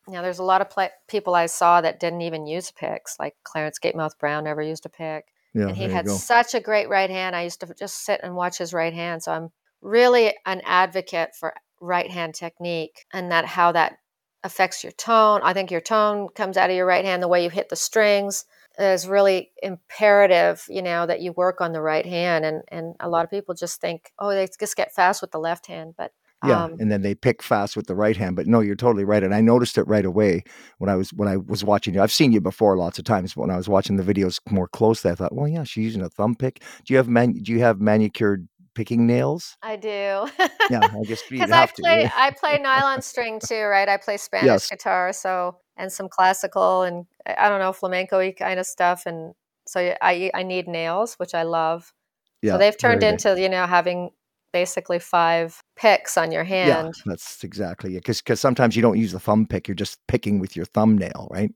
You 0.08 0.14
know, 0.14 0.24
there's 0.24 0.40
a 0.40 0.44
lot 0.44 0.62
of 0.62 0.70
pla 0.72 0.88
people 1.08 1.36
I 1.36 1.46
saw 1.46 1.80
that 1.82 2.00
didn't 2.00 2.22
even 2.22 2.48
use 2.48 2.72
picks, 2.72 3.20
like 3.20 3.36
Clarence 3.44 3.78
Gatemouth 3.78 4.18
Brown 4.20 4.46
never 4.46 4.62
used 4.64 4.86
a 4.88 4.90
pick, 4.90 5.26
Yeah, 5.54 5.68
and 5.68 5.78
he 5.78 5.88
had 5.90 6.10
such 6.10 6.54
a 6.54 6.60
great 6.60 6.90
right 6.90 7.10
hand. 7.10 7.36
I 7.36 7.44
used 7.44 7.60
to 7.62 7.74
just 7.78 8.06
sit 8.06 8.22
and 8.24 8.36
watch 8.36 8.58
his 8.58 8.74
right 8.74 8.94
hand. 8.94 9.24
So 9.24 9.32
I'm 9.32 9.50
really 9.82 10.34
an 10.46 10.62
advocate 10.66 11.36
for 11.36 11.54
right 11.80 12.10
hand 12.10 12.36
technique 12.36 13.06
and 13.12 13.32
that 13.32 13.46
how 13.46 13.72
that 13.72 13.98
affects 14.44 14.84
your 14.84 14.94
tone. 14.94 15.42
I 15.44 15.54
think 15.54 15.72
your 15.72 15.82
tone 15.82 16.30
comes 16.30 16.58
out 16.58 16.70
of 16.70 16.76
your 16.76 16.86
right 16.86 17.06
hand, 17.06 17.22
the 17.22 17.28
way 17.28 17.44
you 17.44 17.50
hit 17.50 17.70
the 17.70 17.76
strings 17.76 18.46
is 18.80 19.08
really 19.08 19.52
imperative, 19.62 20.66
you 20.70 20.82
know, 20.82 21.06
that 21.06 21.22
you 21.22 21.34
work 21.34 21.62
on 21.62 21.74
the 21.74 21.82
right 21.82 22.06
hand. 22.06 22.46
And 22.46 22.64
and 22.70 22.96
a 23.00 23.10
lot 23.10 23.26
of 23.26 23.30
people 23.30 23.54
just 23.54 23.82
think, 23.82 24.12
oh, 24.18 24.30
they 24.30 24.48
just 24.60 24.78
get 24.78 24.94
fast 24.94 25.22
with 25.22 25.32
the 25.32 25.40
left 25.40 25.68
hand. 25.68 25.96
But 25.98 26.12
Yeah, 26.43 26.65
um, 26.65 26.71
and 26.80 26.91
then 26.91 27.01
they 27.04 27.13
pick 27.15 27.43
fast 27.43 27.75
with 27.77 27.88
the 27.88 27.95
right 27.95 28.17
hand. 28.17 28.36
But 28.36 28.47
no, 28.47 28.62
you're 28.62 28.75
totally 28.75 29.04
right, 29.04 29.23
and 29.23 29.34
I 29.34 29.41
noticed 29.41 29.77
it 29.77 29.84
right 29.84 30.06
away 30.06 30.43
when 30.80 30.89
I 30.89 30.95
was 30.95 31.12
when 31.13 31.27
I 31.27 31.38
was 31.38 31.63
watching 31.63 31.93
you. 31.93 32.01
I've 32.01 32.12
seen 32.12 32.32
you 32.32 32.41
before 32.41 32.77
lots 32.77 32.97
of 32.99 33.06
times, 33.06 33.34
but 33.36 33.41
when 33.41 33.51
I 33.51 33.58
was 33.58 33.69
watching 33.69 33.97
the 33.97 34.04
videos 34.04 34.39
more 34.49 34.67
closely, 34.67 35.12
I 35.12 35.15
thought, 35.15 35.36
well, 35.36 35.47
yeah, 35.47 35.63
she's 35.63 35.86
using 35.86 36.01
a 36.01 36.10
thumb 36.10 36.36
pick. 36.36 36.63
Do 36.86 36.93
you 36.93 36.97
have 36.97 37.08
man? 37.08 37.34
Do 37.34 37.51
you 37.51 37.60
have 37.60 37.80
manicured 37.80 38.47
picking 38.73 39.06
nails? 39.06 39.56
I 39.62 39.75
do. 39.75 40.27
Yeah, 40.69 40.82
I 40.84 41.04
guess 41.08 41.21
Because 41.30 41.51
I 41.51 41.58
have 41.58 41.73
to. 41.73 41.84
play. 41.84 42.10
I 42.15 42.32
play 42.32 42.58
nylon 42.58 43.01
string 43.04 43.39
too, 43.39 43.63
right? 43.65 43.88
I 43.88 43.97
play 43.97 44.17
Spanish 44.17 44.47
Yes. 44.47 44.69
guitar, 44.69 45.13
so 45.13 45.58
and 45.77 45.91
some 45.91 46.10
classical 46.10 46.84
and 46.84 47.06
I 47.25 47.49
don't 47.49 47.60
know 47.60 47.73
flamenco 47.73 48.32
kind 48.32 48.60
of 48.60 48.65
stuff, 48.65 49.04
and 49.06 49.34
so 49.67 49.95
I 50.01 50.32
I 50.34 50.43
need 50.43 50.67
nails, 50.67 51.15
which 51.15 51.36
I 51.36 51.43
love. 51.43 51.93
Yeah, 52.41 52.54
so 52.54 52.58
they've 52.58 52.77
turned 52.77 53.04
very 53.04 53.17
good. 53.17 53.25
into 53.25 53.39
you 53.41 53.49
know 53.49 53.67
having 53.67 54.10
basically 54.54 54.99
five 54.99 55.61
picks 55.82 56.15
on 56.17 56.32
your 56.32 56.44
hand. 56.44 56.94
Yeah, 56.96 57.02
that's 57.06 57.44
exactly 57.44 57.96
it. 57.96 58.06
Because 58.06 58.39
sometimes 58.39 58.76
you 58.76 58.82
don't 58.82 59.00
use 59.00 59.12
the 59.12 59.20
thumb 59.20 59.48
pick; 59.48 59.67
you're 59.67 59.76
just 59.76 60.00
picking 60.08 60.39
with 60.39 60.56
your 60.56 60.65
thumbnail, 60.65 61.28
right? 61.32 61.52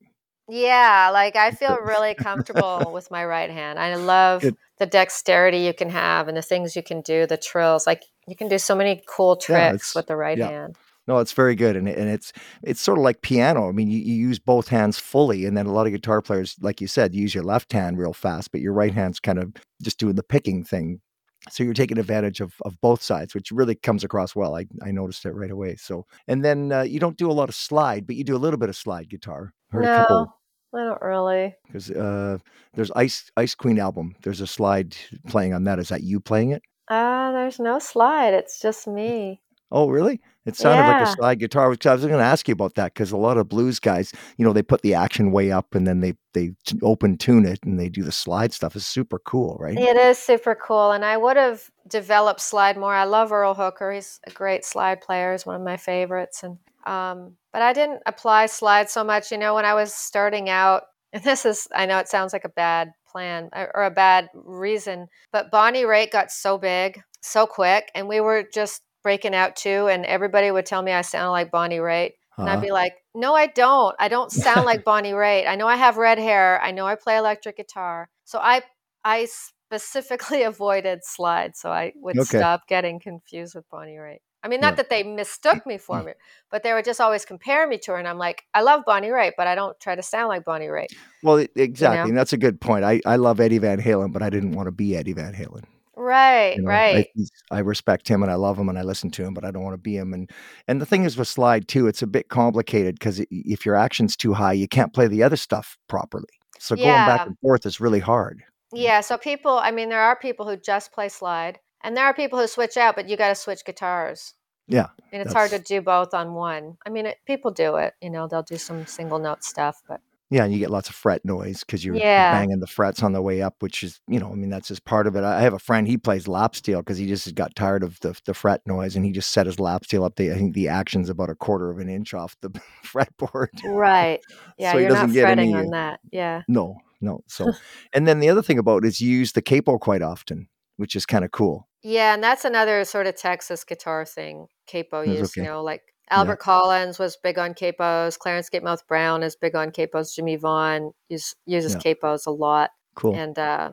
Yeah, 0.49 1.09
like 1.13 1.35
I 1.35 1.51
feel 1.51 1.77
really 1.83 2.15
comfortable 2.15 2.91
with 2.91 3.09
my 3.11 3.23
right 3.23 3.49
hand. 3.49 3.79
I 3.79 3.95
love 3.95 4.41
Good. 4.41 4.57
the 4.79 4.85
dexterity 4.87 5.59
you 5.59 5.73
can 5.73 5.89
have 5.89 6.27
and 6.27 6.35
the 6.35 6.41
things 6.41 6.75
you 6.75 6.83
can 6.83 7.01
do, 7.01 7.25
the 7.27 7.37
trills. 7.37 7.85
Like 7.87 8.03
you 8.27 8.35
can 8.35 8.47
do 8.47 8.57
so 8.57 8.75
many 8.75 9.01
cool 9.07 9.35
tricks 9.35 9.91
it's- 9.91 9.95
with 9.95 10.07
the 10.07 10.15
right 10.15 10.37
yeah. 10.37 10.49
hand. 10.49 10.75
No, 11.07 11.19
it's 11.19 11.33
very 11.33 11.53
good, 11.53 11.75
and 11.75 11.87
and 11.87 12.09
it's 12.09 12.33
it's 12.63 12.81
sort 12.81 12.97
of 12.97 13.03
like 13.03 13.21
piano. 13.21 13.69
I 13.69 13.71
mean, 13.71 13.91
you, 13.91 13.99
you 13.99 14.15
use 14.15 14.39
both 14.39 14.69
hands 14.69 14.97
fully, 14.97 15.45
and 15.45 15.55
then 15.55 15.67
a 15.67 15.71
lot 15.71 15.85
of 15.85 15.93
guitar 15.93 16.19
players, 16.19 16.55
like 16.61 16.81
you 16.81 16.87
said, 16.87 17.13
use 17.13 17.35
your 17.35 17.43
left 17.43 17.71
hand 17.73 17.99
real 17.99 18.11
fast, 18.11 18.51
but 18.51 18.59
your 18.59 18.73
right 18.73 18.91
hand's 18.91 19.19
kind 19.19 19.37
of 19.37 19.53
just 19.83 19.99
doing 19.99 20.15
the 20.15 20.23
picking 20.23 20.63
thing. 20.63 21.01
So 21.49 21.63
you're 21.63 21.73
taking 21.73 21.99
advantage 21.99 22.41
of, 22.41 22.53
of 22.65 22.79
both 22.81 23.01
sides, 23.01 23.35
which 23.35 23.51
really 23.51 23.75
comes 23.75 24.03
across 24.03 24.35
well. 24.35 24.55
I, 24.55 24.65
I 24.83 24.91
noticed 24.91 25.25
it 25.25 25.31
right 25.31 25.51
away. 25.51 25.75
So 25.75 26.05
and 26.27 26.43
then 26.43 26.71
uh, 26.71 26.81
you 26.81 26.99
don't 26.99 27.17
do 27.17 27.29
a 27.29 27.33
lot 27.33 27.49
of 27.49 27.55
slide, 27.55 28.07
but 28.07 28.15
you 28.15 28.23
do 28.23 28.35
a 28.35 28.37
little 28.37 28.57
bit 28.57 28.69
of 28.69 28.75
slide 28.75 29.09
guitar. 29.09 29.53
Heard 29.69 29.83
a 29.83 29.87
No, 29.87 29.97
couple 29.97 30.33
I 30.73 30.77
don't 30.85 31.01
really. 31.01 31.55
because 31.67 31.91
uh, 31.91 32.37
there's 32.73 32.91
Ice 32.95 33.31
Ice 33.37 33.55
Queen 33.55 33.79
album. 33.79 34.15
There's 34.23 34.41
a 34.41 34.47
slide 34.47 34.95
playing 35.27 35.53
on 35.53 35.63
that. 35.65 35.79
Is 35.79 35.89
that 35.89 36.03
you 36.03 36.19
playing 36.19 36.51
it? 36.51 36.63
Uh, 36.89 37.31
there's 37.31 37.59
no 37.59 37.79
slide. 37.79 38.33
It's 38.33 38.59
just 38.59 38.87
me. 38.87 39.41
Oh, 39.71 39.89
really? 39.89 40.21
It 40.45 40.55
sounded 40.55 40.83
like 40.83 41.07
a 41.07 41.11
slide 41.11 41.39
guitar. 41.39 41.69
Which 41.69 41.87
I 41.87 41.93
was 41.93 42.01
going 42.03 42.13
to 42.13 42.23
ask 42.23 42.47
you 42.47 42.53
about 42.53 42.75
that 42.75 42.93
because 42.93 43.11
a 43.11 43.17
lot 43.17 43.37
of 43.37 43.49
blues 43.49 43.79
guys, 43.79 44.11
you 44.37 44.45
know, 44.45 44.53
they 44.53 44.61
put 44.61 44.83
the 44.83 44.93
action 44.93 45.31
way 45.31 45.51
up 45.51 45.73
and 45.73 45.87
then 45.87 46.01
they 46.01 46.13
they 46.33 46.51
open 46.83 47.17
tune 47.17 47.45
it 47.45 47.59
and 47.63 47.79
they 47.79 47.89
do 47.89 48.03
the 48.03 48.11
slide 48.11 48.53
stuff. 48.53 48.75
It's 48.75 48.85
super 48.85 49.17
cool, 49.17 49.57
right? 49.59 49.77
It 49.77 49.97
is 49.97 50.19
super 50.19 50.53
cool, 50.53 50.91
and 50.91 51.03
I 51.03 51.17
would 51.17 51.37
have 51.37 51.63
developed 51.87 52.41
slide 52.41 52.77
more. 52.77 52.93
I 52.93 53.05
love 53.05 53.31
Earl 53.31 53.55
Hooker; 53.55 53.91
he's 53.91 54.19
a 54.27 54.31
great 54.31 54.63
slide 54.65 55.01
player. 55.01 55.31
He's 55.31 55.45
one 55.45 55.55
of 55.55 55.63
my 55.63 55.77
favorites, 55.77 56.43
and 56.43 56.57
um, 56.85 57.37
but 57.51 57.63
I 57.63 57.73
didn't 57.73 58.03
apply 58.05 58.45
slide 58.45 58.89
so 58.89 59.03
much. 59.03 59.31
You 59.31 59.39
know, 59.39 59.55
when 59.55 59.65
I 59.65 59.73
was 59.73 59.93
starting 59.93 60.47
out, 60.49 60.83
and 61.11 61.23
this 61.23 61.45
is—I 61.45 61.87
know 61.87 61.97
it 61.97 62.07
sounds 62.07 62.33
like 62.33 62.45
a 62.45 62.49
bad 62.49 62.91
plan 63.07 63.49
or 63.51 63.71
or 63.73 63.83
a 63.85 63.91
bad 63.91 64.29
reason, 64.35 65.07
but 65.31 65.49
Bonnie 65.49 65.85
Raitt 65.85 66.11
got 66.11 66.31
so 66.31 66.59
big 66.59 67.01
so 67.25 67.47
quick, 67.47 67.91
and 67.95 68.07
we 68.07 68.21
were 68.21 68.45
just 68.53 68.81
breaking 69.05 69.35
out 69.35 69.55
too, 69.55 69.85
and 69.87 70.03
everybody 70.03 70.49
would 70.49 70.65
tell 70.65 70.81
me 70.81 70.91
I 70.91 71.03
sound 71.03 71.31
like 71.31 71.51
Bonnie 71.51 71.77
Raitt. 71.77 72.13
And 72.39 72.49
I'd 72.49 72.59
be 72.59 72.71
like, 72.71 72.95
no, 73.13 73.35
I 73.35 73.45
don't. 73.45 73.95
I 73.99 74.07
don't 74.07 74.31
sound 74.31 74.65
like 74.71 74.83
Bonnie 74.83 75.11
Raitt. 75.11 75.47
I 75.47 75.55
know 75.55 75.67
I 75.67 75.75
have 75.75 75.97
red 75.97 76.17
hair. 76.17 76.59
I 76.59 76.71
know 76.71 76.87
I 76.87 76.95
play 76.95 77.15
electric 77.15 77.55
guitar. 77.57 78.09
So 78.23 78.39
I 78.39 78.63
I 79.03 79.27
specifically 79.27 80.41
avoided 80.53 81.01
slides 81.03 81.59
so 81.59 81.71
I 81.71 81.93
would 81.97 82.17
Okay. 82.17 82.39
stop 82.39 82.67
getting 82.67 82.99
confused 82.99 83.53
with 83.53 83.69
Bonnie 83.69 83.97
Raitt. 83.97 84.21
I 84.43 84.47
mean, 84.47 84.59
not 84.59 84.73
Yeah. 84.73 84.77
that 84.77 84.89
they 84.89 85.03
mistook 85.03 85.65
me 85.67 85.77
for 85.77 85.97
mm-hmm. 85.97 86.07
me, 86.07 86.13
but 86.49 86.63
they 86.63 86.73
would 86.73 86.85
just 86.85 86.99
always 86.99 87.25
compare 87.25 87.67
me 87.67 87.77
to 87.83 87.91
her. 87.91 87.97
And 87.97 88.07
I'm 88.07 88.17
like, 88.17 88.43
I 88.55 88.63
love 88.63 88.81
Bonnie 88.87 89.09
Raitt, 89.09 89.33
but 89.37 89.45
I 89.45 89.53
don't 89.53 89.79
try 89.79 89.93
to 89.95 90.03
sound 90.03 90.29
like 90.29 90.43
Bonnie 90.45 90.65
Raitt. 90.65 90.93
Well, 91.21 91.45
exactly, 91.55 91.97
know? 91.97 92.09
and 92.09 92.17
that's 92.17 92.33
a 92.33 92.37
good 92.37 92.59
point. 92.59 92.83
I 92.83 93.01
I 93.05 93.17
love 93.17 93.39
Eddie 93.39 93.59
Van 93.59 93.79
Halen, 93.79 94.11
but 94.11 94.23
I 94.23 94.31
didn't 94.31 94.53
want 94.53 94.65
to 94.65 94.71
be 94.71 94.97
Eddie 94.97 95.13
Van 95.13 95.33
Halen. 95.33 95.63
Right, 95.97 96.55
You 96.57 96.63
know, 96.63 96.69
right. 96.69 97.07
he's- 97.15 97.29
I 97.51 97.59
respect 97.59 98.07
him 98.07 98.21
and 98.21 98.31
I 98.31 98.35
love 98.35 98.57
him 98.59 98.69
and 98.69 98.77
I 98.77 98.81
listen 98.83 99.11
to 99.11 99.23
him, 99.23 99.33
but 99.33 99.45
I 99.45 99.51
don't 99.51 99.63
want 99.63 99.73
to 99.75 99.81
be 99.81 99.95
him. 99.97 100.13
And 100.13 100.29
and 100.67 100.81
the 100.81 100.85
thing 100.85 101.03
is 101.05 101.17
with 101.17 101.27
slide 101.27 101.67
too, 101.67 101.87
it's 101.87 102.01
a 102.01 102.07
bit 102.07 102.29
complicated 102.29 102.95
because 102.95 103.21
if 103.29 103.65
your 103.65 103.75
action's 103.75 104.15
too 104.15 104.33
high, 104.33 104.53
you 104.53 104.67
can't 104.67 104.93
play 104.93 105.07
the 105.07 105.23
other 105.23 105.37
stuff 105.37 105.77
properly. 105.87 106.27
So 106.59 106.75
going 106.75 106.87
back 107.07 107.19
and 107.27 107.37
forth 107.39 107.65
is 107.65 107.79
really 107.79 107.99
hard. 107.99 108.43
Yeah. 108.73 109.01
So 109.01 109.17
people, 109.17 109.57
I 109.57 109.71
mean, 109.71 109.89
there 109.89 110.01
are 110.01 110.15
people 110.17 110.47
who 110.47 110.57
just 110.57 110.91
play 110.91 111.09
slide, 111.09 111.59
and 111.81 111.95
there 111.95 112.05
are 112.05 112.13
people 112.13 112.39
who 112.39 112.47
switch 112.47 112.77
out, 112.77 112.95
but 112.95 113.07
you 113.07 113.15
got 113.17 113.29
to 113.29 113.35
switch 113.35 113.63
guitars. 113.65 114.33
Yeah, 114.67 114.87
And 115.13 115.21
it's 115.21 115.31
hard 115.31 115.51
to 115.51 115.59
do 115.59 115.79
both 115.79 116.15
on 116.15 116.33
one. 116.33 116.77
I 116.87 116.89
mean, 116.89 117.05
it, 117.05 117.19
people 117.27 117.51
do 117.51 117.75
it. 117.75 117.93
You 118.01 118.09
know, 118.09 118.27
they'll 118.27 118.41
do 118.41 118.57
some 118.57 118.87
single 118.87 119.19
note 119.19 119.43
stuff, 119.43 119.79
but 119.87 120.01
yeah, 120.29 120.43
and 120.43 120.51
you 120.53 120.59
get 120.59 120.69
lots 120.71 120.89
of 120.89 120.95
fret 120.95 121.23
noise 121.23 121.59
because 121.63 121.85
you're 121.85 121.95
Yeah. 121.95 122.31
banging 122.33 122.59
the 122.59 122.67
frets 122.67 123.03
on 123.03 123.13
the 123.13 123.21
way 123.21 123.41
up, 123.41 123.55
which 123.59 123.83
is 123.83 123.99
you 124.07 124.19
know, 124.19 124.31
I 124.31 124.35
mean 124.35 124.49
that's 124.49 124.67
just 124.67 124.85
part 124.85 125.07
of 125.07 125.15
it. 125.15 125.23
I 125.23 125.41
have 125.41 125.53
a 125.53 125.59
friend 125.59 125.87
he 125.87 125.97
plays 125.97 126.27
lap 126.27 126.55
steel 126.55 126.79
because 126.81 126.97
he 126.97 127.07
just 127.07 127.33
got 127.35 127.55
tired 127.55 127.83
of 127.83 127.99
the 128.01 128.19
the 128.25 128.33
fret 128.33 128.61
noise 128.65 128.95
and 128.95 129.05
he 129.05 129.11
just 129.11 129.31
set 129.31 129.45
his 129.45 129.59
lap 129.59 129.85
steel 129.85 130.03
up. 130.03 130.15
The, 130.15 130.31
I 130.31 130.35
think 130.35 130.53
the 130.55 130.67
action's 130.67 131.09
about 131.09 131.29
a 131.29 131.35
quarter 131.35 131.69
of 131.69 131.79
an 131.79 131.89
inch 131.89 132.13
off 132.13 132.35
the 132.41 132.49
fretboard. 132.85 133.49
right. 133.65 134.19
Yeah, 134.57 134.71
So 134.71 134.77
he 134.77 134.83
you're 134.85 134.93
not 134.93 135.01
doesn't 135.01 135.13
get 135.13 135.21
fretting 135.23 135.53
any- 135.53 135.53
on 135.53 135.67
uh, 135.67 135.71
that. 135.71 135.99
Yeah. 136.11 136.41
No, 136.47 136.77
no. 137.01 137.19
So, 137.27 137.51
and 137.93 138.07
then 138.07 138.19
the 138.19 138.29
other 138.29 138.41
thing 138.41 138.57
about 138.57 138.83
it 138.85 138.87
is 138.87 139.01
you 139.01 139.11
use 139.11 139.33
the 139.33 139.41
capo 139.41 139.77
quite 139.77 140.01
often, 140.01 140.47
which 140.77 140.95
is 140.95 141.05
kind 141.05 141.25
of 141.25 141.31
cool. 141.31 141.67
Yeah, 141.83 142.13
and 142.15 142.23
that's 142.23 142.45
another 142.45 142.83
sort 142.85 143.05
of 143.05 143.15
Texas 143.15 143.63
guitar 143.63 144.05
thing. 144.05 144.47
Capo 144.65 145.05
That's 145.05 145.19
use, 145.19 145.35
you 145.35 145.43
okay. 145.43 145.51
know, 145.51 145.61
like 145.61 145.83
Yeah. 146.09 146.19
Albert 146.19 146.37
Collins 146.39 146.99
was 146.99 147.17
big 147.23 147.39
on 147.39 147.53
capos. 147.53 148.17
Clarence 148.19 148.49
Gatemouth 148.49 148.85
Brown 148.87 149.23
is 149.23 149.35
big 149.35 149.55
on 149.55 149.71
capos. 149.71 150.13
Jimmie 150.15 150.35
Vaughan 150.35 150.91
use, 151.09 151.35
uses 151.45 151.73
Yeah. 151.73 151.93
capos 151.93 152.27
a 152.27 152.31
lot, 152.31 152.71
Cool. 152.95 153.15
and 153.15 153.37
uh, 153.39 153.71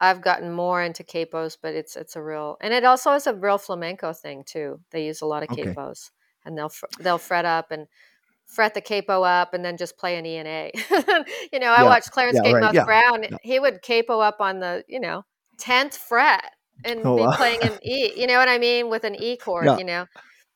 I've 0.00 0.20
gotten 0.22 0.52
more 0.52 0.82
into 0.82 1.02
capos, 1.04 1.56
but 1.60 1.74
it's 1.74 1.96
it's 1.96 2.16
a 2.16 2.22
real, 2.22 2.56
and 2.60 2.72
it 2.74 2.84
also 2.84 3.12
is 3.12 3.26
a 3.26 3.34
real 3.34 3.58
flamenco 3.58 4.12
thing 4.12 4.44
too. 4.44 4.80
They 4.90 5.06
use 5.06 5.20
a 5.22 5.26
lot 5.26 5.42
of 5.42 5.50
Okay. 5.50 5.74
capos, 5.74 6.10
and 6.44 6.56
they'll 6.56 6.68
fr- 6.68 6.86
they'll 7.00 7.18
fret 7.18 7.44
up 7.44 7.70
and 7.70 7.86
fret 8.46 8.74
the 8.74 8.80
capo 8.80 9.22
up, 9.22 9.54
and 9.54 9.64
then 9.64 9.76
just 9.76 9.96
play 9.98 10.16
an 10.18 10.26
E 10.26 10.36
and 10.36 10.48
A. 10.48 10.70
you 11.52 11.58
know, 11.58 11.72
I 11.72 11.82
Yeah, 11.82 11.88
watched 11.88 12.10
Clarence 12.12 12.38
yeah, 12.42 12.52
Gatemouth 12.52 12.74
yeah, 12.74 12.84
Brown. 12.84 13.22
yeah. 13.24 13.36
He 13.42 13.58
would 13.58 13.82
capo 13.82 14.20
up 14.20 14.40
on 14.40 14.60
the 14.60 14.84
you 14.88 15.00
know 15.00 15.24
tenth 15.58 15.96
fret 15.96 16.44
and 16.84 17.04
Oh, 17.04 17.16
be 17.16 17.22
wow. 17.22 17.32
playing 17.36 17.60
an 17.62 17.78
E. 17.84 18.12
You 18.16 18.26
know 18.26 18.38
what 18.38 18.48
I 18.48 18.58
mean 18.58 18.88
with 18.88 19.04
an 19.04 19.14
E 19.20 19.36
chord. 19.36 19.66
Yeah. 19.66 19.78
You 19.78 19.84
know. 19.84 20.06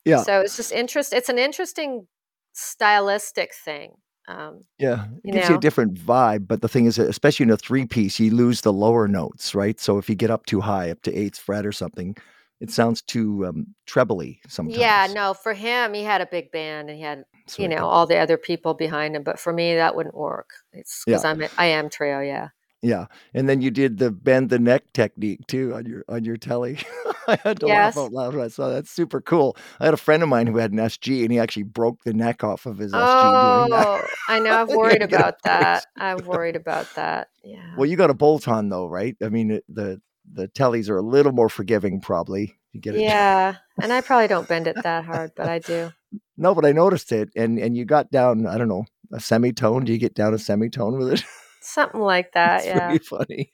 Yeah. 0.07 0.23
So 0.23 0.41
it's 0.41 0.55
just 0.57 0.71
interest. 0.71 1.13
It's 1.13 1.29
an 1.29 1.37
interesting 1.37 2.07
stylistic 2.53 3.51
thing. 3.53 3.93
Um, 4.27 4.65
Yeah, 4.77 5.05
it 5.05 5.21
you 5.23 5.33
gives 5.33 5.49
you 5.49 5.55
a 5.55 5.59
different 5.59 5.93
vibe. 5.95 6.47
But 6.47 6.61
the 6.61 6.67
thing 6.67 6.85
is, 6.85 6.99
especially 6.99 7.45
in 7.45 7.51
a 7.51 7.57
three 7.57 7.85
piece, 7.85 8.19
you 8.19 8.31
lose 8.31 8.61
the 8.61 8.73
lower 8.73 9.07
notes, 9.07 9.55
right? 9.55 9.79
So 9.79 9.97
if 9.97 10.09
you 10.09 10.15
get 10.15 10.29
up 10.31 10.45
too 10.45 10.61
high, 10.61 10.91
up 10.91 11.01
to 11.03 11.13
eighth 11.15 11.37
fret 11.39 11.65
or 11.65 11.71
something, 11.71 12.15
it 12.59 12.71
sounds 12.71 13.01
too 13.01 13.45
um, 13.45 13.67
trebly 13.85 14.41
sometimes. 14.47 14.77
yeah, 14.77 15.07
no, 15.13 15.33
for 15.33 15.53
him, 15.53 15.93
he 15.93 16.03
had 16.03 16.21
a 16.21 16.25
big 16.25 16.51
band 16.51 16.89
and 16.89 16.97
he 16.97 17.03
had 17.03 17.23
So 17.47 17.61
you 17.63 17.69
know 17.69 17.85
all 17.85 18.05
the 18.05 18.17
other 18.17 18.37
people 18.37 18.73
behind 18.73 19.15
him. 19.15 19.23
But 19.23 19.39
for 19.39 19.53
me, 19.53 19.75
that 19.75 19.95
wouldn't 19.95 20.15
work. 20.15 20.49
It's 20.73 21.03
because 21.05 21.23
I'm 21.23 21.41
a- 21.41 21.49
I 21.57 21.65
am 21.67 21.89
trio. 21.89 22.19
Yeah. 22.21 22.49
Yeah. 22.87 23.05
And 23.33 23.47
then 23.49 23.61
you 23.61 23.69
did 23.71 23.97
the 23.97 24.11
bend 24.11 24.49
the 24.49 24.59
neck 24.59 24.83
technique 24.93 25.45
too 25.47 25.73
on 25.75 25.85
your 25.85 26.03
on 26.07 26.23
your 26.23 26.37
telly. 26.37 26.79
I 27.27 27.37
had 27.43 27.59
to 27.59 27.67
Yes. 27.67 27.95
laugh 27.97 28.05
out 28.05 28.13
loud 28.13 28.35
when 28.35 28.45
I 28.45 28.47
saw 28.47 28.69
that. 28.69 28.75
That's 28.75 28.89
super 28.91 29.19
cool. 29.19 29.57
I 29.81 29.85
had 29.85 29.93
a 29.93 29.97
friend 29.97 30.23
of 30.23 30.29
mine 30.29 30.47
who 30.47 30.57
had 30.57 30.71
an 30.71 30.77
SG, 30.77 31.23
and 31.23 31.31
he 31.31 31.39
actually 31.39 31.63
broke 31.63 32.03
the 32.03 32.13
neck 32.13 32.43
off 32.43 32.65
of 32.65 32.77
his 32.77 32.93
SG. 32.93 33.69
Oh, 33.69 34.01
I 34.29 34.39
know. 34.39 34.53
I've 34.53 34.69
worried 34.81 35.01
about 35.01 35.35
that. 35.43 35.85
I've 35.97 36.25
worried 36.25 36.55
about 36.55 36.87
that. 36.95 37.27
Yeah. 37.43 37.75
Well, 37.77 37.85
you 37.89 37.97
got 37.97 38.09
a 38.09 38.13
bolt 38.13 38.47
on 38.47 38.69
though, 38.69 38.87
right? 38.87 39.15
I 39.21 39.29
mean, 39.29 39.59
the 39.67 40.01
the 40.31 40.47
tellies 40.47 40.89
are 40.89 40.97
a 40.97 41.01
little 41.01 41.31
more 41.33 41.49
forgiving, 41.49 41.99
probably. 41.99 42.55
You 42.71 42.79
get 42.81 42.95
it. 42.95 43.01
Yeah, 43.01 43.55
and 43.81 43.91
I 43.91 44.01
probably 44.01 44.27
don't 44.27 44.47
bend 44.47 44.67
it 44.67 44.75
that 44.83 45.03
hard, 45.05 45.31
but 45.35 45.47
I 45.49 45.59
do. 45.59 45.91
No, 46.37 46.53
but 46.55 46.65
I 46.65 46.71
noticed 46.71 47.11
it, 47.11 47.29
and 47.35 47.59
and 47.59 47.75
you 47.75 47.83
got 47.85 48.09
down. 48.11 48.45
I 48.47 48.57
don't 48.57 48.69
know 48.69 48.85
a 49.11 49.19
semitone. 49.19 49.83
Do 49.85 49.91
you 49.93 49.97
get 49.99 50.13
down 50.15 50.33
a 50.33 50.37
semitone 50.37 50.97
with 50.97 51.13
it? 51.13 51.23
Something 51.67 52.01
like 52.01 52.31
that. 52.33 52.57
It's 52.59 52.65
Yeah. 52.65 52.87
pretty 52.87 53.03
funny. 53.05 53.51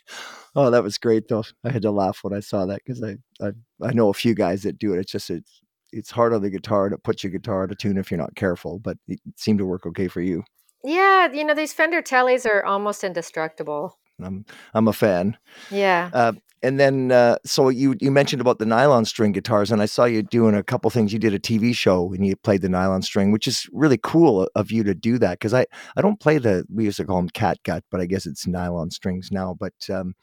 Oh, 0.55 0.69
that 0.69 0.83
was 0.83 0.97
great 0.97 1.27
though. 1.27 1.43
I 1.63 1.71
had 1.71 1.81
to 1.83 1.91
laugh 1.91 2.19
when 2.21 2.33
I 2.33 2.39
saw 2.39 2.65
that 2.67 2.81
because 2.85 3.03
I, 3.03 3.17
I 3.45 3.51
I 3.81 3.93
know 3.93 4.09
a 4.09 4.13
few 4.13 4.35
guys 4.35 4.63
that 4.63 4.77
do 4.79 4.93
it. 4.93 4.99
It's 4.99 5.11
just 5.11 5.29
it's 5.29 5.61
it's 5.91 6.11
hard 6.11 6.33
on 6.33 6.41
the 6.41 6.49
guitar 6.49 6.89
to 6.89 6.97
put 6.97 7.23
your 7.23 7.31
guitar 7.31 7.67
to 7.67 7.75
tune 7.75 7.97
if 7.97 8.09
you're 8.11 8.19
not 8.19 8.35
careful, 8.35 8.79
but 8.79 8.97
it 9.07 9.19
seemed 9.35 9.59
to 9.59 9.65
work 9.65 9.85
okay 9.85 10.07
for 10.07 10.21
you. 10.21 10.43
Yeah, 10.83 11.31
you 11.31 11.43
know, 11.45 11.53
these 11.53 11.73
Fender 11.73 12.01
Tellys 12.01 12.45
are 12.49 12.63
almost 12.65 13.03
indestructible. 13.03 13.97
I'm 14.21 14.45
I'm 14.73 14.87
a 14.87 14.93
fan. 14.93 15.37
Yeah. 15.71 16.09
Uh, 16.13 16.33
and 16.63 16.79
then, 16.79 17.11
uh, 17.11 17.37
so 17.45 17.67
you 17.67 17.95
you 17.99 18.09
mentioned 18.09 18.41
about 18.41 18.57
the 18.57 18.65
nylon 18.65 19.03
string 19.03 19.33
guitars, 19.33 19.69
and 19.69 19.81
I 19.81 19.85
saw 19.85 20.05
you 20.05 20.23
doing 20.23 20.55
a 20.55 20.63
couple 20.63 20.89
things. 20.89 21.11
You 21.11 21.19
did 21.19 21.33
a 21.33 21.39
TV 21.39 21.75
show 21.75 22.13
and 22.13 22.25
you 22.25 22.37
played 22.37 22.61
the 22.61 22.69
nylon 22.69 23.01
string, 23.01 23.31
which 23.33 23.47
is 23.47 23.67
really 23.73 23.99
cool 24.01 24.49
of 24.55 24.71
you 24.71 24.83
to 24.85 24.95
do 24.95 25.17
that. 25.19 25.39
Because 25.39 25.53
I 25.53 25.65
I 25.97 26.01
don't 26.01 26.21
play 26.21 26.37
the 26.37 26.65
we 26.73 26.85
used 26.85 26.97
to 26.97 27.05
call 27.05 27.17
them 27.17 27.29
cat 27.29 27.57
gut, 27.63 27.83
but 27.91 27.99
I 27.99 28.05
guess 28.05 28.25
it's 28.25 28.47
nylon 28.47 28.91
strings 28.91 29.29
now. 29.29 29.55
But 29.59 29.73
um, 29.89 30.15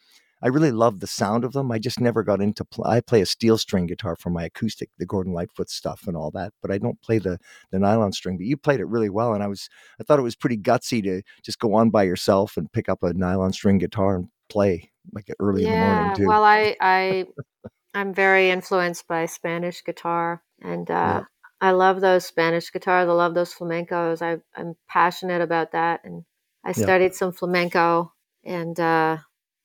I 0.43 0.49
really 0.49 0.71
love 0.73 1.01
the 1.01 1.07
sound 1.07 1.45
of 1.45 1.53
them. 1.53 1.71
I 1.71 1.79
just 1.79 2.01
never 2.01 2.23
got 2.23 2.41
into. 2.41 2.65
Pl- 2.65 2.87
I 2.87 3.01
play 3.03 3.21
a 3.21 3.27
steel 3.27 3.59
string 3.59 3.87
guitar 3.87 4.17
for 4.17 4.31
my 4.31 4.45
acoustic, 4.45 4.89
the 4.99 5.05
Gordon 5.05 5.35
Lightfoot 5.35 5.69
stuff 5.69 6.05
and 6.07 6.17
all 6.17 6.31
that, 6.33 6.55
but 6.63 6.71
I 6.71 6.79
don't 6.79 7.01
play 7.03 7.19
the 7.19 7.39
the 7.71 7.79
nylon 7.79 8.13
string. 8.13 8.39
But 8.39 8.47
you 8.47 8.57
played 8.57 8.81
it 8.81 8.87
really 8.87 9.11
well, 9.11 9.35
and 9.35 9.43
I 9.43 9.47
was 9.49 9.69
I 10.01 10.05
thought 10.05 10.19
it 10.19 10.23
was 10.23 10.37
pretty 10.37 10.57
gutsy 10.57 11.03
to 11.05 11.23
just 11.43 11.59
go 11.59 11.75
on 11.75 11.91
by 11.91 12.05
yourself 12.05 12.57
and 12.57 12.73
pick 12.73 12.89
up 12.89 13.03
a 13.03 13.13
nylon 13.13 13.53
string 13.53 13.77
guitar 13.79 14.17
and 14.17 14.29
play 14.49 14.91
like 15.15 15.29
early 15.41 15.65
in 15.65 15.71
the 15.71 15.77
morning 15.79 16.13
yeah. 16.13 16.17
too. 16.17 16.29
Well, 16.29 16.45
I 16.45 16.77
I 16.81 17.27
I'm 17.95 18.15
very 18.15 18.51
influenced 18.51 19.09
by 19.09 19.27
Spanish 19.27 19.85
guitar, 19.85 20.45
and 20.63 20.91
uh, 20.91 21.21
Yeah. 21.21 21.25
I 21.63 21.73
love 21.73 22.03
those 22.03 22.27
Spanish 22.27 22.73
guitars. 22.73 23.09
I 23.09 23.13
love 23.13 23.35
those 23.35 23.55
flamencos. 23.55 24.23
I 24.23 24.41
I'm 24.61 24.77
passionate 24.89 25.43
about 25.43 25.73
that, 25.73 26.03
and 26.05 26.25
I 26.65 26.73
Yeah. 26.77 26.85
studied 26.85 27.15
some 27.15 27.33
flamenco, 27.33 28.15
and 28.45 28.81
uh, 28.81 29.19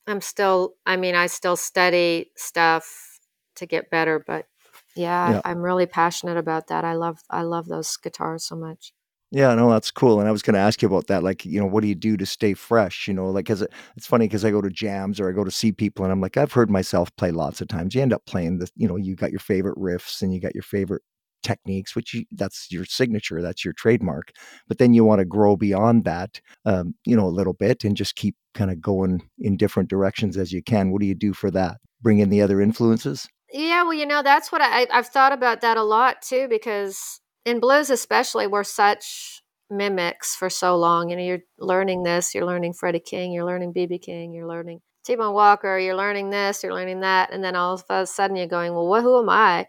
I'm 0.08 0.22
still. 0.22 0.76
I 0.88 0.98
mean, 0.98 1.16
I 1.16 1.28
still 1.28 1.58
study 1.58 2.32
stuff 2.38 3.20
to 3.58 3.68
get 3.68 3.92
better, 3.92 4.24
but 4.26 4.48
yeah, 4.96 5.36
Yeah. 5.36 5.42
I'm 5.46 5.60
really 5.60 5.88
passionate 5.88 6.38
about 6.38 6.68
that. 6.70 6.86
I 6.86 6.96
love 6.96 7.20
I 7.32 7.44
love 7.44 7.68
those 7.68 7.98
guitars 7.98 8.46
so 8.46 8.58
much. 8.58 8.94
Yeah, 9.36 9.54
no, 9.54 9.70
that's 9.70 9.92
cool. 9.92 10.22
And 10.22 10.30
I 10.30 10.32
was 10.32 10.42
going 10.42 10.54
to 10.54 10.62
ask 10.62 10.82
you 10.82 10.88
about 10.88 11.08
that. 11.08 11.22
Like, 11.22 11.44
you 11.44 11.60
know, 11.60 11.66
what 11.66 11.82
do 11.82 11.90
you 11.90 11.96
do 11.96 12.16
to 12.16 12.26
stay 12.26 12.54
fresh? 12.54 13.06
You 13.06 13.14
know, 13.14 13.30
like, 13.30 13.46
cause 13.46 13.62
it, 13.62 13.74
it's 13.98 14.08
funny 14.08 14.28
because 14.28 14.46
I 14.46 14.50
go 14.50 14.62
to 14.62 14.70
jams 14.70 15.20
or 15.20 15.28
I 15.28 15.34
go 15.34 15.44
to 15.44 15.52
see 15.52 15.74
people 15.74 16.06
and 16.06 16.12
I'm 16.14 16.22
like, 16.22 16.38
I've 16.38 16.54
heard 16.54 16.70
myself 16.70 17.14
play 17.18 17.32
lots 17.32 17.60
of 17.60 17.68
times. 17.68 17.94
You 17.94 18.02
end 18.02 18.14
up 18.14 18.26
playing 18.26 18.60
the, 18.60 18.70
you 18.78 18.88
know, 18.88 18.96
you 18.96 19.14
got 19.14 19.32
your 19.32 19.42
favorite 19.42 19.78
riffs 19.78 20.22
and 20.22 20.34
you 20.34 20.40
got 20.40 20.56
your 20.56 20.64
favorite 20.64 21.02
techniques, 21.44 21.98
which 21.98 22.14
you, 22.14 22.24
that's 22.32 22.72
your 22.72 22.86
signature, 22.86 23.42
that's 23.42 23.66
your 23.66 23.74
trademark. 23.74 24.32
But 24.70 24.78
then 24.78 24.94
you 24.94 25.04
want 25.04 25.20
to 25.20 25.26
grow 25.26 25.58
beyond 25.58 26.06
that, 26.06 26.40
um, 26.64 26.96
you 27.06 27.18
know, 27.18 27.26
a 27.26 27.28
little 27.28 27.52
bit 27.52 27.84
and 27.84 27.98
just 27.98 28.16
keep 28.16 28.38
kind 28.54 28.72
of 28.72 28.80
going 28.80 29.22
in 29.40 29.58
different 29.58 29.90
directions 29.90 30.38
as 30.38 30.54
you 30.54 30.64
can. 30.64 30.92
What 30.92 31.02
do 31.02 31.08
you 31.08 31.16
do 31.16 31.34
for 31.34 31.52
that? 31.52 31.80
Bring 32.02 32.20
in 32.20 32.30
the 32.30 32.42
other 32.42 32.62
influences? 32.62 33.28
Yeah, 33.52 33.84
well, 33.84 33.94
you 33.94 34.06
know, 34.06 34.24
that's 34.24 34.50
what 34.50 34.62
I, 34.62 34.88
I've 34.94 35.08
thought 35.08 35.34
about 35.34 35.60
that 35.60 35.76
a 35.76 35.84
lot 35.84 36.22
too, 36.22 36.48
because 36.50 37.20
in 37.46 37.60
blues, 37.60 37.90
especially, 37.90 38.48
we're 38.48 38.64
such 38.64 39.42
mimics 39.70 40.36
for 40.36 40.50
so 40.50 40.76
long. 40.76 41.10
You 41.10 41.16
know, 41.16 41.24
you're 41.24 41.44
learning 41.60 42.04
this, 42.04 42.36
you're 42.36 42.46
learning 42.46 42.74
Freddie 42.74 43.00
King, 43.00 43.32
you're 43.32 43.46
learning 43.46 43.74
BB 43.74 44.02
King, 44.02 44.34
you're 44.34 44.48
learning 44.48 44.82
T 45.06 45.16
Bone 45.16 45.34
Walker, 45.34 45.78
you're 45.78 45.96
learning 45.96 46.32
this, 46.32 46.64
you're 46.64 46.74
learning 46.74 47.02
that. 47.02 47.32
And 47.32 47.44
then 47.44 47.56
all 47.56 47.76
of 47.76 47.84
a 47.90 48.06
sudden 48.06 48.36
you're 48.36 48.48
going, 48.48 48.74
well, 48.74 48.88
what, 48.88 49.04
who 49.04 49.20
am 49.20 49.30
I? 49.30 49.68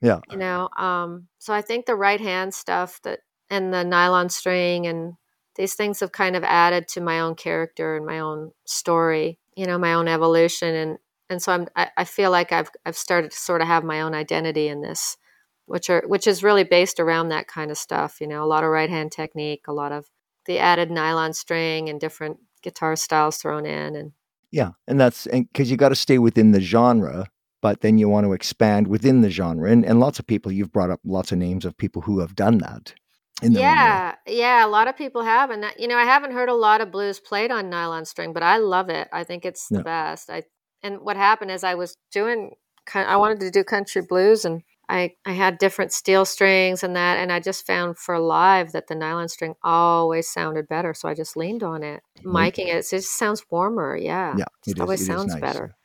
Yeah. 0.00 0.20
You 0.30 0.38
know, 0.38 0.68
um, 0.78 1.28
so 1.38 1.52
I 1.52 1.60
think 1.60 1.84
the 1.84 1.94
right 1.94 2.20
hand 2.20 2.54
stuff 2.54 3.00
that 3.02 3.20
and 3.50 3.74
the 3.74 3.84
nylon 3.84 4.28
string 4.30 4.86
and 4.86 5.14
these 5.56 5.74
things 5.74 6.00
have 6.00 6.12
kind 6.12 6.36
of 6.36 6.44
added 6.44 6.88
to 6.88 7.00
my 7.00 7.20
own 7.20 7.34
character 7.34 7.96
and 7.96 8.06
my 8.06 8.20
own 8.20 8.52
story, 8.64 9.38
you 9.56 9.66
know, 9.66 9.78
my 9.78 9.92
own 9.92 10.08
evolution. 10.08 10.74
And 10.74 10.98
and 11.28 11.42
so 11.42 11.52
I'm 11.52 11.66
I, 11.76 11.90
I 11.98 12.04
feel 12.04 12.30
like 12.30 12.52
I've 12.52 12.70
I've 12.86 12.96
started 12.96 13.32
to 13.32 13.36
sort 13.36 13.60
of 13.60 13.66
have 13.66 13.84
my 13.84 14.00
own 14.00 14.14
identity 14.14 14.68
in 14.68 14.80
this, 14.80 15.18
which 15.70 15.88
are 15.90 16.02
which 16.06 16.26
is 16.26 16.42
really 16.42 16.64
based 16.64 17.00
around 17.00 17.28
that 17.28 17.46
kind 17.48 17.70
of 17.70 17.78
stuff, 17.78 18.20
you 18.20 18.26
know, 18.26 18.42
a 18.44 18.46
lot 18.54 18.64
of 18.64 18.70
right 18.70 18.90
hand 18.90 19.12
technique, 19.12 19.62
a 19.68 19.72
lot 19.72 19.92
of 19.92 20.06
the 20.46 20.58
added 20.58 20.90
nylon 20.90 21.32
string 21.32 21.88
and 21.88 22.00
different 22.00 22.38
guitar 22.62 22.96
styles 22.96 23.36
thrown 23.38 23.64
in 23.66 23.96
and 23.96 24.12
Yeah, 24.50 24.70
and 24.88 25.00
that's 25.00 25.26
because 25.30 25.70
you 25.70 25.76
got 25.76 25.90
to 25.90 25.94
stay 25.96 26.18
within 26.18 26.52
the 26.52 26.60
genre, 26.60 27.26
but 27.62 27.80
then 27.82 27.98
you 27.98 28.08
want 28.08 28.26
to 28.26 28.32
expand 28.32 28.88
within 28.88 29.20
the 29.20 29.30
genre. 29.30 29.70
And 29.70 29.84
and 29.84 30.00
lots 30.00 30.18
of 30.18 30.26
people 30.26 30.50
you've 30.52 30.72
brought 30.72 30.90
up 30.90 31.00
lots 31.04 31.32
of 31.32 31.38
names 31.38 31.64
of 31.64 31.76
people 31.76 32.02
who 32.02 32.20
have 32.20 32.34
done 32.34 32.58
that. 32.58 32.94
Yeah, 33.42 34.14
yeah, 34.26 34.64
a 34.64 34.68
lot 34.68 34.86
of 34.88 34.96
people 34.96 35.22
have, 35.22 35.50
and 35.50 35.62
that, 35.62 35.80
you 35.80 35.88
know, 35.88 35.96
I 35.96 36.04
haven't 36.04 36.32
heard 36.32 36.48
a 36.48 36.54
lot 36.54 36.80
of 36.80 36.90
blues 36.92 37.18
played 37.20 37.50
on 37.50 37.70
nylon 37.70 38.04
string, 38.04 38.32
but 38.32 38.42
I 38.42 38.58
love 38.58 38.90
it. 38.90 39.08
I 39.12 39.24
think 39.24 39.44
it's 39.44 39.68
the 39.68 39.78
Yeah. 39.78 39.82
best. 39.82 40.30
I 40.30 40.42
and 40.82 41.00
what 41.00 41.16
happened 41.16 41.50
is 41.50 41.62
I 41.64 41.74
was 41.74 41.96
doing, 42.10 42.52
I 42.94 43.16
wanted 43.16 43.40
to 43.40 43.50
do 43.50 43.64
country 43.64 44.02
blues, 44.02 44.44
and 44.44 44.62
I, 44.90 45.14
I 45.24 45.32
had 45.32 45.58
different 45.58 45.92
steel 45.92 46.24
strings 46.24 46.82
and 46.82 46.96
that, 46.96 47.18
and 47.18 47.30
I 47.32 47.40
just 47.40 47.66
found 47.66 47.96
for 47.96 48.18
live 48.18 48.72
that 48.72 48.88
the 48.88 48.94
nylon 48.94 49.28
string 49.28 49.54
always 49.62 50.30
sounded 50.30 50.68
better. 50.68 50.94
So 50.94 51.08
I 51.08 51.14
just 51.14 51.36
leaned 51.36 51.62
on 51.62 51.82
it, 51.82 52.02
miking 52.24 52.66
it. 52.68 52.84
It 52.84 52.86
just 52.90 53.16
sounds 53.16 53.44
warmer. 53.50 53.96
Yeah. 53.96 54.36
Yeah, 54.36 54.44
It 54.66 54.80
always 54.80 55.02
It 55.02 55.06
sounds 55.06 55.26
nice. 55.26 55.40
better. 55.40 55.76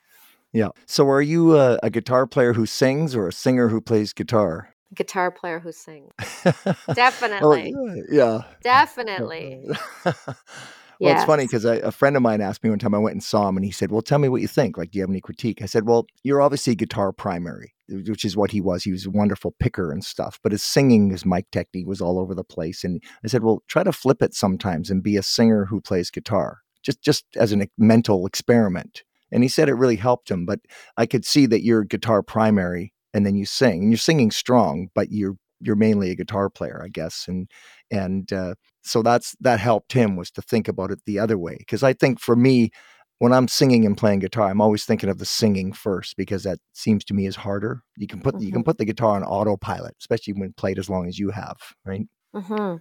Yeah. 0.52 0.68
So, 0.86 1.08
are 1.10 1.22
you 1.22 1.56
a, 1.56 1.78
a 1.82 1.90
guitar 1.90 2.26
player 2.26 2.54
who 2.54 2.66
sings 2.66 3.14
or 3.14 3.28
a 3.28 3.32
singer 3.32 3.68
who 3.68 3.80
plays 3.80 4.12
guitar? 4.12 4.74
Guitar 4.94 5.30
player 5.30 5.58
who 5.58 5.70
sings. 5.72 6.12
oh, 6.88 6.94
Definitely. 6.94 7.74
yeah. 8.10 8.42
Definitely. 8.62 9.68
well, 11.00 11.14
it's 11.14 11.24
funny 11.24 11.44
because 11.44 11.64
a 11.64 11.92
friend 11.92 12.16
of 12.16 12.22
mine 12.22 12.40
asked 12.40 12.62
me 12.64 12.70
one 12.70 12.78
time. 12.78 12.94
I 12.94 12.98
went 12.98 13.14
and 13.14 13.22
saw 13.22 13.48
him, 13.48 13.56
and 13.56 13.64
he 13.64 13.70
said, 13.70 13.90
"Well, 13.90 14.02
tell 14.02 14.18
me 14.18 14.28
what 14.28 14.40
you 14.40 14.48
think. 14.48 14.76
Like, 14.76 14.90
do 14.90 14.98
you 14.98 15.02
have 15.02 15.10
any 15.10 15.20
critique?" 15.20 15.62
I 15.62 15.66
said, 15.66 15.86
"Well, 15.86 16.06
you're 16.22 16.42
obviously 16.42 16.74
guitar 16.74 17.12
primary, 17.12 17.74
which 17.88 18.24
is 18.24 18.36
what 18.36 18.50
he 18.50 18.60
was. 18.60 18.84
He 18.84 18.92
was 18.92 19.06
a 19.06 19.10
wonderful 19.10 19.54
picker 19.58 19.92
and 19.92 20.04
stuff, 20.04 20.38
but 20.42 20.52
his 20.52 20.62
singing, 20.62 21.10
his 21.10 21.26
mic 21.26 21.50
technique 21.50 21.86
was 21.86 22.00
all 22.00 22.18
over 22.18 22.34
the 22.34 22.44
place." 22.44 22.84
And 22.84 23.02
I 23.24 23.28
said, 23.28 23.42
"Well, 23.42 23.62
try 23.68 23.82
to 23.82 23.92
flip 23.92 24.22
it 24.22 24.34
sometimes 24.34 24.90
and 24.90 25.02
be 25.02 25.16
a 25.16 25.22
singer 25.22 25.66
who 25.66 25.80
plays 25.80 26.10
guitar, 26.10 26.58
just 26.82 27.02
just 27.02 27.24
as 27.36 27.52
a 27.52 27.68
mental 27.78 28.26
experiment." 28.26 29.04
And 29.32 29.42
he 29.42 29.48
said 29.48 29.68
it 29.68 29.74
really 29.74 29.96
helped 29.96 30.30
him. 30.30 30.46
But 30.46 30.60
I 30.96 31.06
could 31.06 31.24
see 31.24 31.46
that 31.46 31.64
you're 31.64 31.84
guitar 31.84 32.22
primary, 32.22 32.92
and 33.12 33.26
then 33.26 33.34
you 33.34 33.44
sing, 33.46 33.82
and 33.82 33.90
you're 33.90 33.98
singing 33.98 34.30
strong, 34.30 34.88
but 34.94 35.10
you're 35.10 35.36
you're 35.60 35.76
mainly 35.76 36.10
a 36.10 36.14
guitar 36.16 36.50
player, 36.50 36.80
I 36.84 36.88
guess, 36.88 37.26
and 37.28 37.50
and 37.90 38.32
uh, 38.32 38.54
so 38.82 39.02
that's 39.02 39.34
that 39.40 39.60
helped 39.60 39.92
him 39.92 40.16
was 40.16 40.30
to 40.32 40.42
think 40.42 40.68
about 40.68 40.90
it 40.90 41.00
the 41.06 41.18
other 41.18 41.38
way 41.38 41.56
because 41.58 41.82
I 41.82 41.92
think 41.92 42.20
for 42.20 42.36
me 42.36 42.70
when 43.18 43.32
I'm 43.32 43.48
singing 43.48 43.86
and 43.86 43.96
playing 43.96 44.20
guitar 44.20 44.48
I'm 44.50 44.60
always 44.60 44.84
thinking 44.84 45.08
of 45.08 45.18
the 45.18 45.24
singing 45.24 45.72
first 45.72 46.16
because 46.16 46.42
that 46.44 46.58
seems 46.72 47.04
to 47.06 47.14
me 47.14 47.26
is 47.26 47.36
harder 47.36 47.82
you 47.96 48.06
can 48.06 48.20
put 48.20 48.38
you 48.38 48.52
can 48.52 48.62
hmm 48.62 48.64
put 48.64 48.78
the 48.78 48.84
guitar 48.84 49.16
on 49.16 49.22
autopilot 49.24 49.94
especially 50.00 50.34
when 50.34 50.52
played 50.54 50.78
as 50.78 50.90
long 50.90 51.08
as 51.08 51.18
you 51.18 51.30
have 51.30 51.56
right 51.84 52.06
Mm-hmm. 52.34 52.76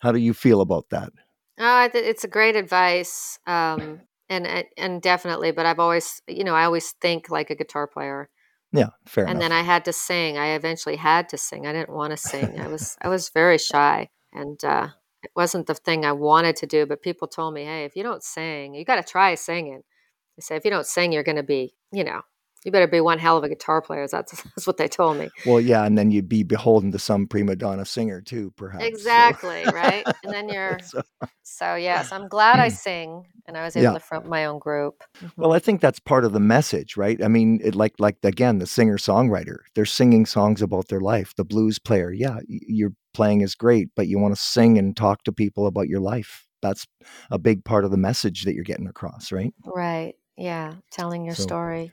how 0.00 0.12
do 0.12 0.18
you 0.18 0.34
feel 0.34 0.60
about 0.60 0.88
that 0.90 1.12
Oh, 1.58 1.88
it's 1.92 2.24
a 2.24 2.28
great 2.28 2.56
advice. 2.56 3.38
Um, 3.46 4.02
and 4.28 4.46
and 4.76 5.00
definitely, 5.02 5.52
but 5.52 5.66
I've 5.66 5.80
always, 5.80 6.20
you 6.28 6.44
know, 6.44 6.54
I 6.54 6.64
always 6.64 6.92
think 7.00 7.30
like 7.30 7.50
a 7.50 7.54
guitar 7.56 7.86
player. 7.86 8.28
Yeah 8.72 8.90
fair 9.06 9.26
and 9.26 9.40
then 9.40 9.52
I 9.52 9.62
had 9.62 9.84
to 9.86 9.92
sing. 9.92 10.38
I 10.38 10.54
eventually 10.54 10.96
had 10.96 11.28
to 11.30 11.38
sing. 11.38 11.66
I 11.66 11.72
didn't 11.72 11.90
want 11.90 12.10
to 12.12 12.16
sing. 12.16 12.60
I 12.60 12.68
was 12.68 12.96
I 13.00 13.08
was 13.08 13.30
very 13.30 13.58
shy, 13.58 14.08
and 14.32 14.62
uh, 14.64 14.88
it 15.22 15.30
wasn't 15.34 15.66
the 15.66 15.74
thing 15.74 16.04
I 16.04 16.12
wanted 16.12 16.56
to 16.56 16.66
do. 16.66 16.86
But 16.86 17.02
people 17.02 17.28
told 17.28 17.54
me, 17.54 17.64
"Hey, 17.64 17.84
if 17.84 17.96
you 17.96 18.02
don't 18.02 18.22
sing, 18.22 18.74
you 18.74 18.84
got 18.84 18.96
to 18.96 19.02
try 19.02 19.34
singing." 19.34 19.82
They 20.36 20.42
say, 20.42 20.56
"If 20.56 20.64
you 20.64 20.70
don't 20.70 20.86
sing, 20.86 21.12
you're 21.12 21.22
going 21.22 21.36
to 21.36 21.42
be, 21.42 21.74
you 21.92 22.04
know, 22.04 22.22
you 22.64 22.72
better 22.72 22.86
be 22.88 23.00
one 23.00 23.18
hell 23.18 23.36
of 23.36 23.44
a 23.44 23.48
guitar 23.48 23.80
player." 23.82 24.06
That's 24.10 24.42
that's 24.56 24.66
what 24.66 24.76
they 24.78 24.88
told 24.88 25.18
me. 25.18 25.32
well 25.44 25.60
yeah 25.60 25.84
and 25.84 25.96
then 25.96 26.10
you'd 26.10 26.28
be 26.28 26.42
beholden 26.42 26.92
to 26.92 26.98
some 26.98 27.26
prima 27.26 27.56
donna 27.56 27.84
singer 27.84 28.20
too 28.20 28.52
perhaps 28.56 29.02
so, 29.14 29.22
Exactly 29.28 29.68
right. 29.70 30.06
And 30.22 30.32
then 30.32 30.48
you're 30.48 30.78
so 30.82 31.02
so 31.42 31.74
yes. 31.76 32.12
I'm 32.12 32.28
glad 32.28 32.60
I 32.60 32.68
sing, 32.68 33.26
and 33.46 33.56
I 33.56 33.64
was 33.64 33.76
able 33.76 33.92
yeah 33.92 33.94
to 33.94 34.00
front 34.00 34.26
my 34.26 34.46
own 34.46 34.58
group. 34.58 35.02
Well, 35.38 35.52
hmm 35.52 35.52
I 35.52 35.58
think 35.58 35.80
that's 35.80 35.98
part 36.00 36.24
of 36.24 36.32
the 36.32 36.40
message, 36.40 36.96
right? 36.96 37.22
I 37.22 37.28
mean, 37.28 37.60
it 37.62 37.74
like 37.74 37.94
like 37.98 38.16
again, 38.22 38.58
the 38.58 38.66
singer-songwriter, 38.66 39.58
they're 39.74 39.84
singing 39.86 40.26
songs 40.26 40.62
about 40.62 40.88
their 40.88 41.00
life. 41.00 41.34
The 41.36 41.44
blues 41.44 41.78
player, 41.78 42.12
yeah, 42.12 42.38
your 42.48 42.92
playing 43.14 43.40
is 43.40 43.54
great, 43.54 43.88
but 43.96 44.06
you 44.08 44.18
want 44.18 44.34
to 44.34 44.40
sing 44.40 44.78
and 44.78 44.96
talk 44.96 45.24
to 45.24 45.32
people 45.32 45.66
about 45.66 45.88
your 45.88 46.00
life. 46.00 46.46
That's 46.62 46.86
a 47.30 47.38
big 47.38 47.64
part 47.64 47.84
of 47.84 47.90
the 47.90 47.96
message 47.96 48.44
that 48.44 48.54
you're 48.54 48.64
getting 48.64 48.88
across, 48.88 49.32
right? 49.32 49.54
Right. 49.64 50.14
Yeah. 50.36 50.74
Telling 50.90 51.24
your 51.24 51.34
So, 51.34 51.44
story. 51.44 51.92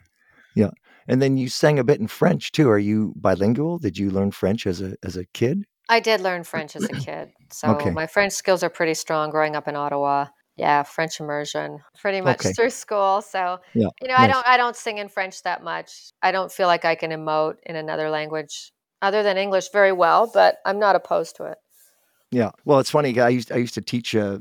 Yeah. 0.56 0.72
And 1.08 1.22
then 1.22 1.38
you 1.38 1.50
sang 1.50 1.78
a 1.78 1.84
bit 1.84 2.00
in 2.00 2.08
French 2.08 2.52
too. 2.52 2.70
Are 2.70 2.80
you 2.80 3.13
bilingual? 3.15 3.78
Did 3.78 3.98
you 3.98 4.10
learn 4.10 4.32
French 4.32 4.65
as 4.65 4.82
a 4.82 4.96
as 5.04 5.15
a 5.18 5.26
kid? 5.26 5.65
I 5.88 6.00
did 6.00 6.20
learn 6.22 6.44
French 6.44 6.76
as 6.76 6.84
a 6.86 6.94
kid. 7.06 7.30
So 7.52 7.70
Okay. 7.70 7.91
my 7.91 8.08
French 8.08 8.34
skills 8.34 8.63
are 8.63 8.70
pretty 8.70 8.96
strong 8.96 9.30
growing 9.30 9.56
up 9.56 9.68
in 9.68 9.76
Ottawa. 9.76 10.28
Yeah, 10.58 10.84
French 10.84 11.20
immersion 11.20 11.80
pretty 12.02 12.22
much 12.22 12.39
Okay. 12.39 12.54
through 12.54 12.70
school. 12.72 13.22
So, 13.22 13.60
Yeah. 13.76 13.89
you 14.02 14.08
know, 14.08 14.15
I 14.18 14.26
don't 14.28 14.48
I 14.48 14.58
don't 14.58 14.76
sing 14.76 14.98
in 14.98 15.10
French 15.10 15.44
that 15.44 15.62
much. 15.63 16.12
I 16.24 16.32
don't 16.32 16.52
feel 16.52 16.68
like 16.68 16.86
I 16.86 16.96
can 16.96 17.12
emote 17.12 17.58
in 17.65 17.76
another 17.76 18.10
language 18.10 18.72
other 19.02 19.22
than 19.22 19.38
English 19.38 19.70
very 19.72 19.91
well, 19.91 20.32
but 20.34 20.58
I'm 20.65 20.80
not 20.80 20.96
opposed 20.96 21.36
to 21.36 21.44
it. 21.46 21.58
Yeah. 22.32 22.52
Well, 22.63 22.80
it's 22.80 22.89
funny. 22.89 23.20
I 23.20 23.30
used 23.30 23.52
I 23.52 23.58
used 23.58 23.76
to 23.76 23.82
teach 23.82 24.15
uh, 24.15 24.39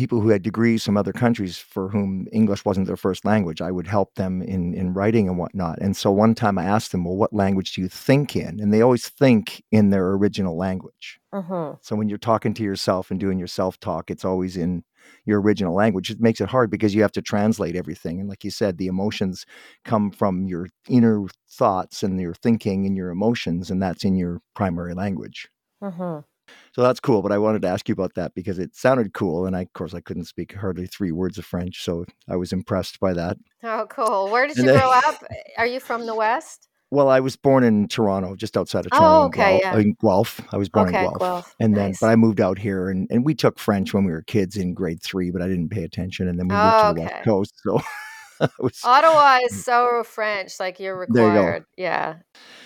people 0.00 0.20
who 0.20 0.30
had 0.30 0.42
degrees 0.42 0.84
from 0.84 0.96
other 0.96 1.12
countries 1.12 1.58
for 1.58 1.90
whom 1.90 2.26
English 2.32 2.64
wasn't 2.64 2.86
their 2.86 2.96
first 2.96 3.24
language. 3.24 3.60
I 3.60 3.70
would 3.70 3.86
help 3.86 4.14
them 4.14 4.42
in 4.42 4.74
in 4.74 4.94
writing 4.94 5.28
and 5.28 5.38
whatnot. 5.38 5.78
And 5.80 5.94
so 5.96 6.10
one 6.10 6.34
time 6.34 6.58
I 6.58 6.64
asked 6.64 6.90
them, 6.92 7.04
"Well, 7.04 7.16
what 7.16 7.32
language 7.34 7.74
do 7.74 7.82
you 7.82 7.88
think 7.88 8.34
in?" 8.36 8.60
And 8.60 8.72
they 8.72 8.82
always 8.82 9.08
think 9.10 9.62
in 9.70 9.90
their 9.90 10.06
original 10.12 10.56
language. 10.56 11.20
Mhm. 11.34 11.78
So 11.82 11.96
when 11.96 12.08
you're 12.08 12.18
talking 12.30 12.54
to 12.54 12.62
yourself 12.64 13.10
and 13.10 13.20
doing 13.20 13.38
your 13.38 13.48
self 13.48 13.78
talk, 13.80 14.10
it's 14.10 14.24
always 14.24 14.56
in 14.56 14.84
your 15.26 15.40
original 15.40 15.74
language. 15.74 16.10
It 16.10 16.20
makes 16.20 16.40
it 16.40 16.48
hard 16.50 16.70
because 16.70 16.94
you 16.94 17.02
have 17.02 17.12
to 17.12 17.22
translate 17.22 17.76
everything. 17.76 18.20
And 18.20 18.28
like 18.28 18.44
you 18.44 18.50
said, 18.50 18.78
the 18.78 18.86
emotions 18.88 19.44
come 19.84 20.10
from 20.10 20.46
your 20.46 20.68
inner 20.88 21.26
thoughts 21.50 22.02
and 22.02 22.20
your 22.20 22.34
thinking 22.34 22.86
and 22.86 22.96
your 22.96 23.10
emotions, 23.10 23.70
and 23.70 23.82
that's 23.82 24.04
in 24.04 24.16
your 24.16 24.40
primary 24.54 24.94
language. 24.94 25.48
Mhm. 25.82 26.24
So 26.72 26.82
that's 26.82 27.00
cool. 27.00 27.22
But 27.22 27.32
I 27.32 27.38
wanted 27.38 27.62
to 27.62 27.68
ask 27.68 27.88
you 27.88 27.92
about 27.92 28.14
that 28.14 28.34
because 28.34 28.58
it 28.58 28.74
sounded 28.76 29.12
cool. 29.12 29.46
And 29.46 29.56
I, 29.56 29.62
of 29.62 29.72
course, 29.72 29.92
I 29.94 30.00
couldn't 30.00 30.26
speak 30.26 30.54
hardly 30.54 30.86
three 30.86 31.12
words 31.12 31.36
of 31.38 31.44
French. 31.44 31.82
So 31.84 32.04
I 32.28 32.36
was 32.36 32.52
impressed 32.52 33.00
by 33.00 33.12
that. 33.14 33.36
Oh, 33.62 33.86
cool. 33.90 34.28
Where 34.30 34.46
did 34.46 34.56
And 34.58 34.66
you 34.66 34.72
then, 34.72 34.80
grow 34.80 34.90
up? 35.06 35.24
Are 35.58 35.66
you 35.66 35.80
from 35.80 36.06
the 36.06 36.14
West? 36.14 36.68
well, 36.92 37.08
I 37.08 37.20
was 37.20 37.36
born 37.36 37.62
in 37.62 37.86
Toronto, 37.86 38.34
just 38.34 38.56
outside 38.56 38.84
of 38.84 38.90
Oh, 38.92 38.98
Toronto, 38.98 39.22
in 39.22 39.28
okay, 39.28 39.60
Guelph. 39.60 39.74
yeah. 39.74 39.80
In 39.80 39.94
Guelph. 40.02 40.40
I 40.52 40.56
was 40.56 40.68
born 40.68 40.88
in 40.88 40.92
Guelph. 40.94 41.18
Guelph. 41.20 41.54
And 41.60 41.76
then, 41.76 41.94
but 42.00 42.08
I 42.08 42.16
moved 42.16 42.40
out 42.40 42.58
here 42.58 42.90
and, 42.90 43.06
and 43.12 43.24
we 43.24 43.32
took 43.34 43.60
French 43.60 43.94
when 43.94 44.04
we 44.04 44.10
were 44.10 44.22
kids 44.22 44.56
in 44.56 44.74
grade 44.74 45.00
three, 45.00 45.30
but 45.30 45.40
I 45.40 45.46
didn't 45.46 45.68
pay 45.68 45.84
attention. 45.84 46.26
And 46.28 46.36
then 46.36 46.48
we 46.48 46.54
moved 46.56 46.66
to 46.80 46.86
Oh, 46.88 46.92
the 46.94 47.00
West. 47.02 47.24
Coast. 47.24 47.54
So 47.62 47.80
was, 48.58 48.80
Ottawa 48.84 49.38
is 49.44 49.52
mm. 49.52 49.62
so 49.62 50.02
French, 50.04 50.58
like 50.58 50.80
you're 50.80 51.06
there 51.10 51.24
you 51.24 51.30
required. 51.30 51.64
Yeah. 51.76 52.16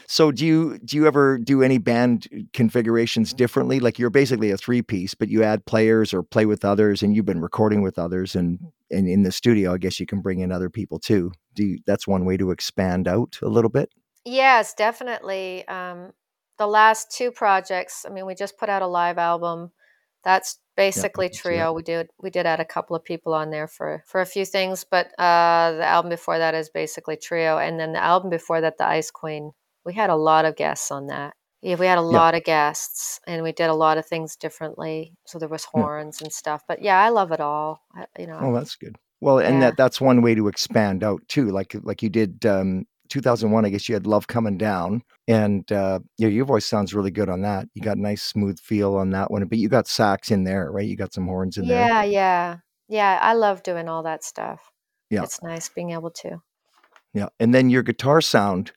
So 0.06 0.30
do 0.30 0.46
you 0.46 0.78
do 0.78 0.96
you 0.96 1.06
ever 1.06 1.38
do 1.38 1.62
any 1.62 1.78
band 1.78 2.26
uh, 2.32 2.40
configurations 2.52 3.32
mm. 3.32 3.36
differently? 3.36 3.80
Like 3.80 3.98
you're 3.98 4.10
basically 4.10 4.50
a 4.50 4.56
three 4.56 4.82
piece, 4.82 5.14
but 5.14 5.28
you 5.28 5.42
add 5.42 5.66
players 5.66 6.14
or 6.14 6.22
play 6.22 6.46
with 6.46 6.64
others, 6.64 7.02
and 7.02 7.14
you've 7.14 7.26
been 7.26 7.40
recording 7.40 7.82
with 7.82 7.98
others, 7.98 8.34
and 8.34 8.58
and 8.90 9.08
in 9.08 9.22
the 9.22 9.32
studio, 9.32 9.74
I 9.74 9.78
guess 9.78 9.98
you 9.98 10.06
can 10.06 10.20
bring 10.20 10.40
in 10.40 10.52
other 10.52 10.70
people 10.70 10.98
too. 10.98 11.32
Do 11.54 11.64
you, 11.64 11.78
that's 11.86 12.06
one 12.06 12.24
way 12.24 12.36
to 12.36 12.50
expand 12.50 13.08
out 13.08 13.38
a 13.42 13.48
little 13.48 13.70
bit? 13.70 13.90
Yes, 14.24 14.74
definitely. 14.74 15.66
Um, 15.68 16.12
the 16.58 16.66
last 16.66 17.10
two 17.10 17.30
projects, 17.30 18.04
I 18.06 18.12
mean, 18.12 18.26
we 18.26 18.34
just 18.34 18.58
put 18.58 18.68
out 18.68 18.82
a 18.82 18.86
live 18.86 19.18
album. 19.18 19.72
That's 20.24 20.58
basically 20.76 21.28
that. 21.28 21.34
trio. 21.34 21.72
We 21.72 21.82
did 21.82 22.08
we 22.22 22.30
did 22.30 22.46
add 22.46 22.60
a 22.60 22.64
couple 22.64 22.96
of 22.96 23.04
people 23.04 23.34
on 23.34 23.50
there 23.50 23.68
for 23.68 24.02
for 24.06 24.20
a 24.20 24.26
few 24.26 24.44
things, 24.44 24.84
but 24.84 25.08
uh, 25.18 25.72
the 25.72 25.84
album 25.86 26.10
before 26.10 26.38
that 26.38 26.54
is 26.54 26.70
basically 26.70 27.16
trio, 27.16 27.58
and 27.58 27.78
then 27.78 27.92
the 27.92 28.02
album 28.02 28.30
before 28.30 28.60
that, 28.60 28.78
the 28.78 28.86
Ice 28.86 29.10
Queen. 29.10 29.52
We 29.84 29.94
had 29.94 30.10
a 30.10 30.16
lot 30.16 30.46
of 30.46 30.56
guests 30.56 30.90
on 30.90 31.08
that. 31.08 31.34
Yeah, 31.62 31.76
we 31.76 31.86
had 31.86 31.98
a 31.98 32.02
Yeah, 32.08 32.20
lot 32.22 32.34
of 32.34 32.44
guests, 32.44 33.20
and 33.26 33.42
we 33.42 33.52
did 33.52 33.68
a 33.70 33.74
lot 33.74 33.98
of 33.98 34.06
things 34.06 34.36
differently. 34.36 35.14
So 35.26 35.38
there 35.38 35.48
was 35.48 35.64
yeah. 35.74 35.88
horns 35.88 36.20
and 36.22 36.32
stuff. 36.32 36.62
But 36.68 36.82
yeah, 36.82 36.98
I 37.00 37.10
love 37.10 37.32
it 37.32 37.40
all. 37.40 37.82
I, 37.94 38.06
you 38.18 38.26
know, 38.26 38.40
Oh, 38.40 38.52
that's 38.54 38.76
good. 38.76 38.96
Well, 39.20 39.38
and 39.38 39.60
yeah. 39.60 39.62
that 39.62 39.76
that's 39.76 40.00
one 40.00 40.22
way 40.22 40.34
to 40.34 40.48
expand 40.48 41.02
out 41.04 41.22
too. 41.28 41.50
Like 41.50 41.74
like 41.82 42.02
you 42.02 42.08
did 42.10 42.44
um 42.46 42.86
2001, 43.08 43.64
I 43.64 43.70
guess 43.70 43.88
you 43.88 43.94
had 43.94 44.06
Love 44.06 44.26
Coming 44.26 44.58
Down 44.58 45.02
and 45.28 45.70
uh 45.72 46.00
yeah, 46.18 46.28
your 46.28 46.44
voice 46.44 46.66
sounds 46.66 46.94
really 46.94 47.10
good 47.10 47.28
on 47.28 47.42
that. 47.42 47.68
You 47.74 47.82
got 47.82 47.96
a 47.96 48.00
nice 48.00 48.22
smooth 48.22 48.58
feel 48.60 48.96
on 48.96 49.10
that 49.10 49.30
one, 49.30 49.44
but 49.46 49.58
you 49.58 49.68
got 49.68 49.88
sax 49.88 50.30
in 50.30 50.44
there, 50.44 50.70
right? 50.70 50.86
You 50.86 50.96
got 50.96 51.12
some 51.12 51.26
horns 51.26 51.56
in 51.56 51.66
there. 51.68 51.88
Yeah, 51.88 52.02
yeah. 52.02 52.56
Yeah, 52.88 53.18
I 53.22 53.32
love 53.32 53.62
doing 53.62 53.88
all 53.88 54.02
that 54.02 54.24
stuff. 54.24 54.70
Yeah. 55.10 55.22
It's 55.22 55.42
nice 55.42 55.68
being 55.68 55.90
able 55.92 56.10
to. 56.10 56.42
Yeah. 57.14 57.28
And 57.40 57.54
then 57.54 57.70
your 57.70 57.82
guitar 57.82 58.20
sound 58.20 58.72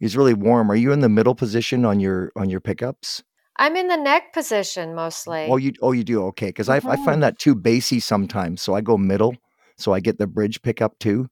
is 0.00 0.16
really 0.16 0.34
warm. 0.34 0.70
Are 0.70 0.76
you 0.76 0.92
in 0.92 1.00
the 1.00 1.08
middle 1.08 1.34
position 1.34 1.84
on 1.84 2.00
your 2.00 2.32
on 2.36 2.48
your 2.48 2.60
pickups? 2.60 3.22
I'm 3.56 3.76
in 3.76 3.88
the 3.88 3.96
neck 3.96 4.32
position 4.32 4.94
mostly. 4.94 5.46
Oh, 5.48 5.56
you 5.56 5.72
oh 5.82 5.92
you 5.92 6.04
do. 6.04 6.24
Okay, 6.26 6.52
cuz 6.52 6.68
I 6.68 6.76
I 6.76 6.96
hmm 6.96 7.04
find 7.04 7.22
that 7.22 7.38
too 7.38 7.54
bassy 7.54 8.00
sometimes. 8.00 8.62
So 8.62 8.74
I 8.74 8.80
go 8.80 8.96
middle, 8.96 9.36
so 9.76 9.92
I 9.92 10.00
get 10.00 10.18
the 10.18 10.26
bridge 10.26 10.62
pickup 10.62 10.98
too. 10.98 11.28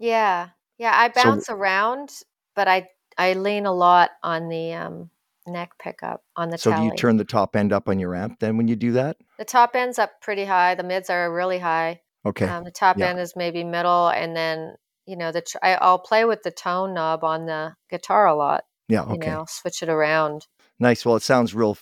Yeah. 0.00 0.48
Yeah, 0.78 0.92
I 0.94 1.08
So 1.08 1.22
bounce 1.22 1.48
around, 1.48 2.10
but 2.54 2.68
I 2.68 2.88
I 3.16 3.32
lean 3.34 3.66
a 3.66 3.72
lot 3.72 4.10
on 4.22 4.48
the 4.48 4.72
um 4.74 5.10
neck 5.46 5.70
pickup 5.78 6.22
on 6.36 6.50
the 6.50 6.58
so 6.58 6.72
do 6.72 6.82
you 6.82 6.90
turn 6.90 7.16
the 7.16 7.24
top 7.24 7.56
end 7.56 7.72
up 7.72 7.88
on 7.88 7.98
your 7.98 8.14
amp 8.14 8.38
then 8.38 8.56
when 8.56 8.68
you 8.68 8.76
do 8.76 8.92
that? 8.92 9.16
The 9.38 9.44
top 9.44 9.74
end's 9.74 9.98
up 9.98 10.20
pretty 10.20 10.44
high, 10.44 10.74
the 10.74 10.82
mids 10.82 11.08
are 11.10 11.32
really 11.32 11.58
high. 11.58 12.02
Okay. 12.26 12.46
Um, 12.48 12.64
the 12.64 12.70
top 12.70 12.98
Yeah. 12.98 13.06
end 13.06 13.18
is 13.20 13.34
maybe 13.36 13.64
middle, 13.64 14.08
and 14.08 14.36
then 14.36 14.74
you 15.06 15.16
know 15.16 15.32
the 15.32 15.42
tr- 15.42 15.58
I, 15.62 15.74
I'll 15.76 15.98
play 15.98 16.24
with 16.24 16.42
the 16.42 16.50
tone 16.50 16.94
knob 16.94 17.24
on 17.24 17.46
the 17.46 17.74
guitar 17.90 18.26
a 18.26 18.34
lot. 18.34 18.64
Yeah, 18.88 19.02
You 19.02 19.14
okay. 19.14 19.30
know, 19.30 19.44
switch 19.48 19.82
it 19.82 19.88
around. 19.88 20.46
Nice. 20.78 21.04
Well, 21.04 21.16
it 21.16 21.22
sounds 21.22 21.54
real. 21.54 21.76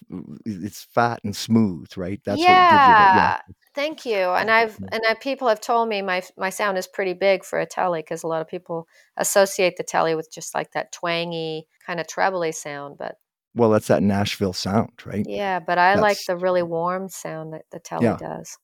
It's 0.46 0.84
fat 0.84 1.20
and 1.24 1.36
smooth, 1.36 1.88
right? 1.96 2.20
That's 2.24 2.48
what 2.48 2.66
gives 2.66 2.86
you 2.86 2.94
yeah. 3.12 3.34
Thank 3.76 4.06
you. 4.06 4.30
And 4.30 4.50
I've 4.50 4.78
and 4.90 5.02
I, 5.06 5.12
people 5.12 5.48
have 5.48 5.60
told 5.60 5.90
me 5.90 6.00
my 6.00 6.22
my 6.38 6.48
sound 6.48 6.78
is 6.78 6.86
pretty 6.86 7.12
big 7.12 7.44
for 7.44 7.60
a 7.60 7.66
telly 7.66 8.00
because 8.00 8.22
a 8.22 8.26
lot 8.26 8.40
of 8.40 8.48
people 8.48 8.88
associate 9.18 9.76
the 9.76 9.84
telly 9.84 10.14
with 10.14 10.30
just 10.32 10.54
like 10.54 10.72
that 10.72 10.92
twangy 10.92 11.68
kind 11.86 12.00
of 12.00 12.08
trebly 12.08 12.52
sound. 12.52 12.96
But 12.98 13.16
well, 13.54 13.68
that's 13.68 13.88
that 13.88 14.02
Nashville 14.02 14.54
sound, 14.54 14.92
right? 15.04 15.26
Yeah, 15.28 15.60
but 15.60 15.76
I 15.76 15.90
that's, 15.90 16.00
like 16.00 16.18
the 16.26 16.38
really 16.38 16.62
warm 16.62 17.10
sound 17.10 17.52
that 17.52 17.64
the 17.70 17.78
telly 17.78 18.06
yeah. 18.06 18.16
does. 18.16 18.56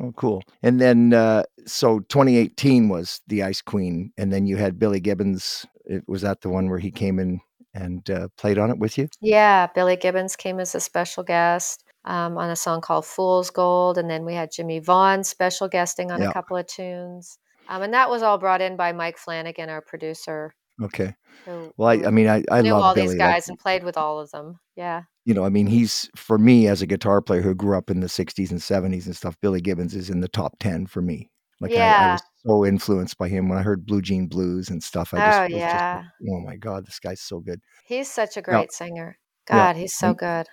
Oh, 0.00 0.12
cool. 0.16 0.42
And 0.62 0.80
then, 0.80 1.12
uh, 1.12 1.42
so 1.66 1.98
2018 1.98 2.88
was 2.88 3.20
the 3.26 3.42
Ice 3.42 3.60
Queen, 3.60 4.12
and 4.16 4.32
then 4.32 4.46
you 4.46 4.56
had 4.56 4.78
Billy 4.78 5.00
Gibbons. 5.00 5.66
It, 5.84 6.04
was 6.06 6.22
that 6.22 6.40
the 6.40 6.48
one 6.48 6.70
where 6.70 6.78
he 6.78 6.90
came 6.90 7.18
in 7.18 7.40
and 7.74 8.08
uh, 8.08 8.28
played 8.38 8.56
on 8.56 8.70
it 8.70 8.78
with 8.78 8.96
you? 8.96 9.08
Yeah, 9.20 9.66
Billy 9.74 9.96
Gibbons 9.96 10.36
came 10.36 10.58
as 10.58 10.74
a 10.74 10.80
special 10.80 11.22
guest 11.22 11.84
um, 12.04 12.38
on 12.38 12.50
a 12.50 12.56
song 12.56 12.80
called 12.80 13.06
Fool's 13.06 13.50
Gold. 13.50 13.98
And 13.98 14.08
then 14.10 14.24
we 14.24 14.34
had 14.34 14.50
Jimmie 14.52 14.80
Vaughan 14.80 15.24
special 15.24 15.68
guesting 15.68 16.10
on 16.10 16.22
a 16.22 16.32
couple 16.32 16.56
of 16.56 16.66
tunes. 16.66 17.38
Um, 17.68 17.82
and 17.82 17.94
that 17.94 18.10
was 18.10 18.22
all 18.22 18.38
brought 18.38 18.60
in 18.60 18.76
by 18.76 18.92
Mike 18.92 19.16
Flanagan, 19.16 19.68
our 19.68 19.80
producer. 19.80 20.54
Okay. 20.82 21.14
Who, 21.44 21.72
well, 21.76 21.88
I, 21.88 22.06
I 22.06 22.10
mean, 22.10 22.26
I, 22.26 22.42
I 22.50 22.62
knew 22.62 22.72
love 22.72 22.82
all 22.82 22.94
Billy. 22.94 23.08
these 23.08 23.16
guys 23.16 23.48
and 23.48 23.58
played 23.58 23.84
with 23.84 23.96
all 23.96 24.18
of 24.18 24.30
them. 24.30 24.58
Yeah. 24.76 25.02
You 25.24 25.34
know, 25.34 25.44
I 25.44 25.50
mean, 25.50 25.66
he's 25.66 26.10
for 26.16 26.38
me 26.38 26.66
as 26.66 26.82
a 26.82 26.86
guitar 26.86 27.20
player 27.20 27.42
who 27.42 27.54
grew 27.54 27.76
up 27.76 27.90
in 27.90 28.00
the 28.00 28.06
'60s 28.06 28.50
and 28.50 28.58
'70s 28.58 29.04
and 29.06 29.14
stuff. 29.14 29.36
Billy 29.42 29.60
Gibbons 29.60 29.94
is 29.94 30.08
in 30.08 30.20
the 30.20 30.28
top 30.28 30.58
ten 30.58 30.86
for 30.86 31.02
me. 31.02 31.30
Like 31.60 31.72
yeah. 31.72 31.96
I, 31.96 32.08
I 32.08 32.12
was 32.12 32.22
so 32.46 32.66
influenced 32.66 33.18
by 33.18 33.28
him 33.28 33.48
when 33.48 33.58
I 33.58 33.62
heard 33.62 33.84
Blue 33.84 34.00
Jean 34.00 34.26
Blues 34.26 34.70
and 34.70 34.82
stuff. 34.82 35.12
I 35.12 35.18
just, 35.18 35.38
oh 35.38 35.56
yeah. 35.56 36.02
Just, 36.02 36.32
oh 36.32 36.40
my 36.40 36.56
God, 36.56 36.86
this 36.86 36.98
guy's 36.98 37.20
so 37.20 37.40
good. 37.40 37.60
He's 37.84 38.10
such 38.10 38.38
a 38.38 38.42
great 38.42 38.54
now, 38.54 38.66
singer. 38.70 39.18
God, 39.46 39.76
yeah. 39.76 39.80
he's 39.82 39.94
so 39.94 40.14
good 40.14 40.46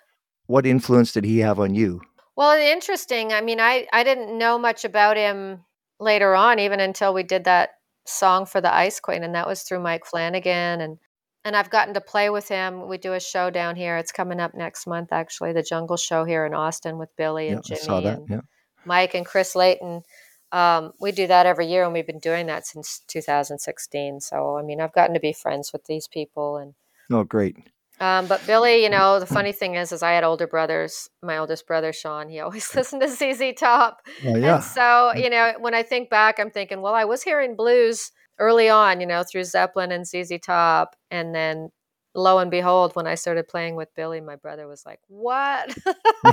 what 0.47 0.65
influence 0.65 1.13
did 1.13 1.25
he 1.25 1.39
have 1.39 1.59
on 1.59 1.75
you? 1.75 2.01
Well, 2.35 2.57
interesting. 2.57 3.33
I 3.33 3.41
mean, 3.41 3.59
I 3.59 3.87
I 3.93 4.03
didn't 4.03 4.37
know 4.37 4.57
much 4.57 4.83
about 4.85 5.17
him 5.17 5.63
later 5.99 6.35
on, 6.35 6.59
even 6.59 6.79
until 6.79 7.13
we 7.13 7.23
did 7.23 7.45
that 7.45 7.71
song 8.05 8.45
for 8.45 8.61
the 8.61 8.73
Ice 8.73 8.99
Queen, 8.99 9.23
and 9.23 9.35
that 9.35 9.47
was 9.47 9.63
through 9.63 9.79
Mike 9.79 10.05
Flanagan 10.05 10.81
and 10.81 10.97
and 11.47 11.55
I've 11.55 11.69
gotten 11.69 11.93
to 11.93 12.01
play 12.01 12.29
with 12.29 12.49
him. 12.49 12.89
We 12.89 12.97
do 12.97 13.13
a 13.13 13.21
show 13.21 13.49
down 13.49 13.77
here. 13.77 13.95
It's 13.95 14.11
coming 14.11 14.41
up 14.41 14.53
next 14.53 14.85
month, 14.85 15.13
actually, 15.13 15.53
the 15.53 15.63
Jungle 15.63 15.95
Show 15.95 16.25
here 16.25 16.45
in 16.45 16.53
Austin 16.53 16.97
with 16.97 17.15
Billy 17.15 17.47
and 17.47 17.63
yeah, 17.69 17.77
Jimmy 17.81 18.05
and 18.05 18.29
yeah. 18.29 18.41
Mike 18.83 19.13
and 19.13 19.25
Chris 19.25 19.55
Layton. 19.55 20.03
Um, 20.51 20.91
we 20.99 21.13
do 21.13 21.25
that 21.27 21.45
every 21.45 21.67
year, 21.67 21.85
and 21.85 21.93
we've 21.93 22.05
been 22.05 22.19
doing 22.19 22.47
that 22.47 22.67
since 22.67 23.01
2016. 23.07 24.19
So, 24.19 24.57
I 24.57 24.61
mean, 24.61 24.81
I've 24.81 24.91
gotten 24.91 25.13
to 25.13 25.21
be 25.21 25.31
friends 25.31 25.71
with 25.71 25.85
these 25.85 26.09
people, 26.09 26.57
and 26.57 26.73
oh, 27.11 27.23
great. 27.23 27.55
Um, 27.99 28.27
but 28.27 28.45
Billy, 28.45 28.83
you 28.83 28.89
know, 28.89 29.19
the 29.19 29.25
funny 29.25 29.51
thing 29.51 29.75
is, 29.75 29.91
is 29.91 30.03
I 30.03 30.11
had 30.11 30.23
older 30.23 30.47
brothers. 30.47 31.09
My 31.23 31.37
oldest 31.37 31.65
brother, 31.65 31.91
Sean, 31.91 32.29
he 32.29 32.39
always 32.41 32.73
listened 32.75 33.01
to 33.01 33.07
ZZ 33.07 33.53
Top. 33.57 34.01
Oh, 34.25 34.35
yeah. 34.35 34.55
And 34.55 34.63
so, 34.63 35.13
you 35.15 35.29
know, 35.29 35.53
when 35.59 35.73
I 35.73 35.83
think 35.83 36.09
back, 36.09 36.39
I'm 36.39 36.51
thinking, 36.51 36.81
well, 36.81 36.93
I 36.93 37.05
was 37.05 37.23
hearing 37.23 37.55
blues 37.55 38.11
early 38.39 38.69
on, 38.69 39.01
you 39.01 39.07
know, 39.07 39.23
through 39.23 39.45
Zeppelin 39.45 39.91
and 39.91 40.05
ZZ 40.05 40.33
Top. 40.45 40.95
And 41.09 41.33
then 41.33 41.69
lo 42.17 42.39
and 42.39 42.51
behold, 42.51 42.95
when 42.95 43.07
I 43.07 43.15
started 43.15 43.47
playing 43.47 43.75
with 43.75 43.93
Billy, 43.95 44.19
my 44.19 44.35
brother 44.35 44.67
was 44.67 44.85
like, 44.85 44.99
what? 45.07 45.73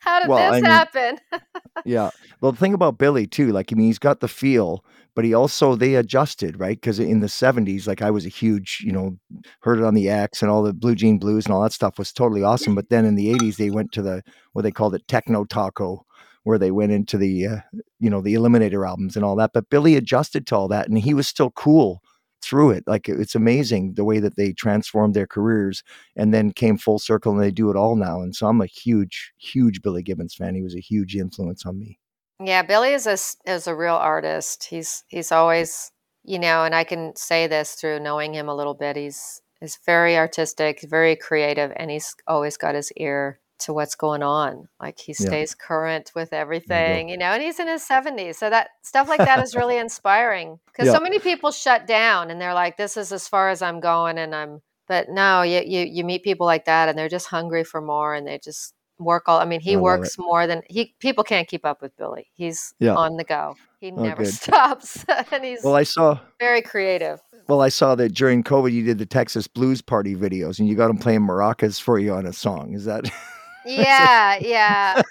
How 0.00 0.18
did 0.18 0.28
well, 0.28 0.38
this 0.38 0.52
I 0.52 0.60
mean, 0.60 0.64
happen? 0.64 1.18
yeah. 1.84 2.10
Well, 2.40 2.52
the 2.52 2.58
thing 2.58 2.74
about 2.74 2.98
Billy, 2.98 3.26
too, 3.26 3.52
like, 3.52 3.72
I 3.72 3.76
mean, 3.76 3.86
he's 3.86 3.98
got 3.98 4.20
the 4.20 4.28
feel, 4.28 4.82
but 5.14 5.24
he 5.24 5.34
also 5.34 5.74
they 5.76 5.96
adjusted 5.96 6.58
right 6.58 6.80
because 6.80 6.98
in 6.98 7.20
the 7.20 7.26
70s 7.26 7.86
like 7.86 8.00
i 8.00 8.10
was 8.10 8.24
a 8.24 8.30
huge 8.30 8.80
you 8.86 8.92
know 8.92 9.18
heard 9.60 9.78
it 9.78 9.84
on 9.84 9.94
the 9.94 10.08
x 10.08 10.40
and 10.40 10.50
all 10.50 10.62
the 10.62 10.72
blue 10.72 10.94
jean 10.94 11.18
blues 11.18 11.44
and 11.44 11.52
all 11.52 11.62
that 11.62 11.72
stuff 11.72 11.98
was 11.98 12.12
totally 12.12 12.42
awesome 12.42 12.74
but 12.74 12.88
then 12.90 13.04
in 13.04 13.16
the 13.16 13.34
80s 13.34 13.56
they 13.56 13.70
went 13.70 13.92
to 13.92 14.02
the 14.02 14.22
what 14.52 14.62
they 14.62 14.70
called 14.70 14.94
it 14.94 15.06
techno 15.08 15.44
taco 15.44 16.06
where 16.44 16.58
they 16.58 16.70
went 16.70 16.92
into 16.92 17.18
the 17.18 17.46
uh, 17.46 17.56
you 17.98 18.08
know 18.08 18.20
the 18.20 18.34
eliminator 18.34 18.88
albums 18.88 19.16
and 19.16 19.24
all 19.24 19.36
that 19.36 19.50
but 19.52 19.68
billy 19.68 19.96
adjusted 19.96 20.46
to 20.46 20.56
all 20.56 20.68
that 20.68 20.88
and 20.88 20.98
he 20.98 21.12
was 21.12 21.26
still 21.26 21.50
cool 21.50 22.00
through 22.42 22.70
it 22.70 22.84
like 22.86 23.08
it's 23.08 23.34
amazing 23.34 23.94
the 23.94 24.04
way 24.04 24.18
that 24.18 24.36
they 24.36 24.52
transformed 24.52 25.14
their 25.14 25.26
careers 25.26 25.82
and 26.16 26.32
then 26.32 26.52
came 26.52 26.78
full 26.78 26.98
circle 26.98 27.32
and 27.32 27.40
they 27.40 27.50
do 27.50 27.70
it 27.70 27.76
all 27.76 27.96
now 27.96 28.20
and 28.20 28.34
so 28.34 28.46
i'm 28.46 28.60
a 28.60 28.66
huge 28.66 29.32
huge 29.38 29.82
billy 29.82 30.02
gibbons 30.02 30.34
fan 30.34 30.54
he 30.54 30.62
was 30.62 30.74
a 30.74 30.80
huge 30.80 31.16
influence 31.16 31.66
on 31.66 31.78
me 31.78 31.98
yeah, 32.42 32.62
Billy 32.62 32.94
is 32.94 33.06
a 33.06 33.18
is 33.50 33.66
a 33.66 33.74
real 33.74 33.94
artist. 33.94 34.64
He's 34.64 35.04
he's 35.08 35.30
always, 35.30 35.92
you 36.24 36.38
know, 36.38 36.64
and 36.64 36.74
I 36.74 36.84
can 36.84 37.14
say 37.14 37.46
this 37.46 37.74
through 37.74 38.00
knowing 38.00 38.32
him 38.34 38.48
a 38.48 38.54
little 38.54 38.72
bit. 38.74 38.96
He's 38.96 39.42
he's 39.60 39.78
very 39.84 40.16
artistic, 40.16 40.80
very 40.88 41.16
creative, 41.16 41.70
and 41.76 41.90
he's 41.90 42.14
always 42.26 42.56
got 42.56 42.74
his 42.74 42.92
ear 42.96 43.39
to 43.60 43.72
what's 43.72 43.94
going 43.94 44.22
on. 44.22 44.68
Like 44.80 44.98
he 44.98 45.12
stays 45.12 45.56
yeah. 45.58 45.66
current 45.66 46.12
with 46.14 46.32
everything, 46.32 47.08
you, 47.08 47.14
you, 47.14 47.18
know, 47.18 47.26
and 47.26 47.42
he's 47.42 47.60
in 47.60 47.68
his 47.68 47.86
70s. 47.86 48.36
So 48.36 48.50
that 48.50 48.70
stuff 48.82 49.08
like 49.08 49.18
that 49.18 49.42
is 49.42 49.54
really 49.54 49.76
inspiring 49.76 50.58
because 50.66 50.86
yeah. 50.86 50.92
so 50.92 51.00
many 51.00 51.18
people 51.18 51.50
shut 51.50 51.86
down 51.86 52.30
and 52.30 52.40
they're 52.40 52.54
like, 52.54 52.76
this 52.76 52.96
is 52.96 53.12
as 53.12 53.28
far 53.28 53.50
as 53.50 53.62
I'm 53.62 53.80
going. 53.80 54.18
And 54.18 54.34
I'm, 54.34 54.62
but 54.88 55.08
no, 55.08 55.42
you, 55.42 55.62
you, 55.64 55.84
you 55.84 56.04
meet 56.04 56.22
people 56.22 56.46
like 56.46 56.64
that 56.64 56.88
and 56.88 56.98
they're 56.98 57.08
just 57.08 57.26
hungry 57.26 57.64
for 57.64 57.80
more 57.80 58.14
and 58.14 58.26
they 58.26 58.38
just 58.38 58.74
work 59.00 59.24
all. 59.26 59.40
I 59.40 59.44
mean, 59.44 59.60
he 59.60 59.74
I 59.74 59.76
works 59.76 60.18
more 60.18 60.46
than 60.46 60.62
he. 60.68 60.94
People 61.00 61.24
can't 61.24 61.48
keep 61.48 61.64
up 61.64 61.82
with 61.82 61.96
Billy. 61.96 62.28
He's 62.34 62.74
yeah. 62.78 62.94
on 62.94 63.16
the 63.16 63.24
go. 63.24 63.56
He 63.80 63.90
oh, 63.90 64.02
never 64.02 64.22
good. 64.24 64.34
stops, 64.34 65.04
and 65.32 65.44
he's 65.44 65.64
well. 65.64 65.74
I 65.74 65.82
saw 65.82 66.18
very 66.38 66.62
creative. 66.62 67.20
Well, 67.48 67.62
I 67.62 67.68
saw 67.68 67.94
that 67.96 68.14
during 68.14 68.44
COVID, 68.44 68.72
you 68.72 68.84
did 68.84 68.98
the 68.98 69.06
Texas 69.06 69.48
Blues 69.48 69.82
Party 69.82 70.14
videos, 70.14 70.60
and 70.60 70.68
you 70.68 70.76
got 70.76 70.90
him 70.90 70.98
playing 70.98 71.22
maracas 71.22 71.80
for 71.80 71.98
you 71.98 72.12
on 72.12 72.26
a 72.26 72.32
song. 72.32 72.74
Is 72.74 72.84
that? 72.84 73.10
Yeah, 73.64 74.38
yeah. 74.40 75.02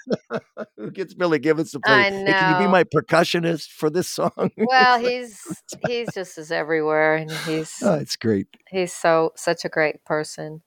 Who 0.76 0.90
gets 0.90 1.14
Billy 1.14 1.38
Gibbons 1.38 1.72
to 1.72 1.80
play? 1.80 2.06
I 2.06 2.10
know. 2.10 2.26
Hey, 2.26 2.32
can 2.32 2.52
you 2.60 2.66
be 2.66 2.70
my 2.70 2.84
percussionist 2.84 3.68
for 3.68 3.90
this 3.90 4.08
song? 4.08 4.32
well, 4.56 4.98
he's 4.98 5.40
he's 5.86 6.12
just 6.14 6.38
as 6.38 6.50
everywhere, 6.52 7.16
and 7.16 7.30
he's. 7.30 7.74
Oh, 7.82 7.94
it's 7.94 8.16
great. 8.16 8.48
He's 8.70 8.92
so 8.92 9.32
such 9.36 9.64
a 9.64 9.68
great 9.68 10.04
person 10.04 10.62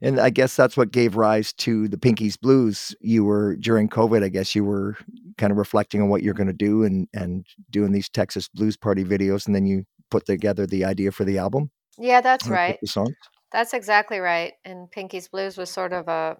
and 0.00 0.20
I 0.20 0.30
guess 0.30 0.56
that's 0.56 0.76
what 0.76 0.92
gave 0.92 1.16
rise 1.16 1.52
to 1.54 1.88
the 1.88 1.98
Pinky's 1.98 2.36
Blues. 2.36 2.94
You 3.00 3.24
were 3.24 3.56
during 3.56 3.88
COVID, 3.88 4.22
I 4.22 4.28
guess 4.28 4.54
you 4.54 4.64
were 4.64 4.96
kind 5.38 5.50
of 5.50 5.58
reflecting 5.58 6.02
on 6.02 6.08
what 6.08 6.22
you're 6.22 6.34
going 6.34 6.48
to 6.48 6.52
do 6.52 6.84
and 6.84 7.08
and 7.14 7.46
doing 7.70 7.92
these 7.92 8.08
Texas 8.08 8.48
Blues 8.48 8.76
Party 8.76 9.04
videos, 9.04 9.46
and 9.46 9.54
then 9.54 9.66
you 9.66 9.84
put 10.10 10.26
together 10.26 10.66
the 10.66 10.84
idea 10.84 11.12
for 11.12 11.24
the 11.24 11.38
album. 11.38 11.70
Yeah, 11.98 12.20
that's 12.20 12.48
right. 12.48 12.78
The 12.80 12.88
songs. 12.88 13.14
That's 13.52 13.74
exactly 13.74 14.18
right. 14.18 14.54
And 14.64 14.90
Pinky's 14.90 15.28
Blues 15.28 15.56
was 15.56 15.70
sort 15.70 15.92
of 15.92 16.08
a 16.08 16.38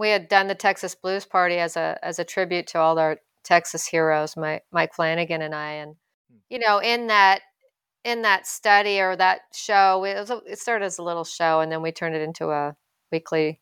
we 0.00 0.08
had 0.08 0.28
done 0.28 0.48
the 0.48 0.54
Texas 0.54 0.94
Blues 0.94 1.26
Party 1.26 1.56
as 1.56 1.76
a 1.76 1.98
as 2.02 2.18
a 2.18 2.24
tribute 2.24 2.66
to 2.68 2.78
all 2.78 2.98
our 2.98 3.18
Texas 3.44 3.86
heroes, 3.86 4.34
my, 4.34 4.62
Mike 4.72 4.94
Flanagan 4.94 5.42
and 5.42 5.54
I, 5.54 5.72
and 5.72 5.96
hmm. 6.30 6.38
you 6.48 6.58
know, 6.58 6.78
in 6.78 7.08
that 7.08 7.42
in 8.02 8.22
that 8.22 8.46
study 8.46 8.98
or 8.98 9.14
that 9.14 9.42
show, 9.52 10.04
it, 10.04 10.14
was 10.14 10.30
a, 10.30 10.40
it 10.46 10.58
started 10.58 10.86
as 10.86 10.96
a 10.96 11.02
little 11.02 11.24
show, 11.24 11.60
and 11.60 11.70
then 11.70 11.82
we 11.82 11.92
turned 11.92 12.14
it 12.14 12.22
into 12.22 12.48
a 12.48 12.74
weekly 13.12 13.60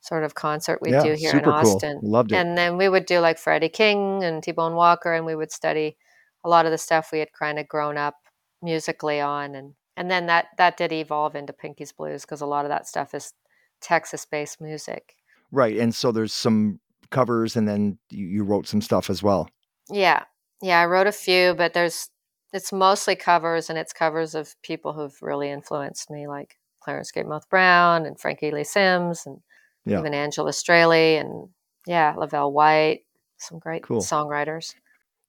sort 0.00 0.24
of 0.24 0.34
concert 0.34 0.78
we 0.80 0.90
yeah, 0.90 1.02
do 1.02 1.12
here 1.12 1.36
in 1.36 1.44
Austin. 1.44 2.00
Cool. 2.00 2.10
Loved 2.10 2.32
it. 2.32 2.36
And 2.36 2.56
then 2.56 2.78
we 2.78 2.88
would 2.88 3.04
do 3.04 3.18
like 3.20 3.36
Freddie 3.36 3.68
King 3.68 4.24
and 4.24 4.42
T 4.42 4.52
Bone 4.52 4.74
Walker, 4.74 5.12
and 5.12 5.26
we 5.26 5.36
would 5.36 5.52
study 5.52 5.98
a 6.44 6.48
lot 6.48 6.64
of 6.64 6.72
the 6.72 6.78
stuff 6.78 7.10
we 7.12 7.18
had 7.18 7.32
kind 7.34 7.58
of 7.58 7.68
grown 7.68 7.98
up 7.98 8.14
musically 8.62 9.20
on, 9.20 9.54
and 9.54 9.74
and 9.98 10.10
then 10.10 10.24
that 10.26 10.46
that 10.56 10.78
did 10.78 10.92
evolve 10.92 11.36
into 11.36 11.52
Pinky's 11.52 11.92
Blues 11.92 12.22
because 12.22 12.40
a 12.40 12.46
lot 12.46 12.64
of 12.64 12.70
that 12.70 12.88
stuff 12.88 13.12
is 13.12 13.34
Texas 13.82 14.24
based 14.24 14.62
music. 14.62 15.17
Right, 15.50 15.76
and 15.78 15.94
so 15.94 16.12
there's 16.12 16.32
some 16.32 16.80
covers, 17.10 17.56
and 17.56 17.66
then 17.66 17.98
you, 18.10 18.26
you 18.26 18.44
wrote 18.44 18.66
some 18.66 18.82
stuff 18.82 19.08
as 19.10 19.22
well. 19.22 19.48
Yeah, 19.90 20.24
yeah, 20.60 20.80
I 20.80 20.86
wrote 20.86 21.06
a 21.06 21.12
few, 21.12 21.54
but 21.54 21.72
there's 21.74 22.10
it's 22.52 22.72
mostly 22.72 23.16
covers, 23.16 23.68
and 23.70 23.78
it's 23.78 23.92
covers 23.92 24.34
of 24.34 24.54
people 24.62 24.92
who've 24.92 25.16
really 25.22 25.50
influenced 25.50 26.10
me, 26.10 26.26
like 26.26 26.56
Clarence 26.80 27.12
Gatemouth 27.12 27.48
Brown 27.50 28.06
and 28.06 28.18
Frankie 28.18 28.50
Lee 28.50 28.64
Sims 28.64 29.26
and 29.26 29.40
yeah. 29.84 29.98
even 30.00 30.14
Angela 30.14 30.50
Strehli 30.50 31.20
and 31.20 31.48
yeah, 31.86 32.14
Lavelle 32.16 32.52
White, 32.52 33.04
some 33.38 33.58
great 33.58 33.82
cool. 33.82 34.00
songwriters. 34.00 34.74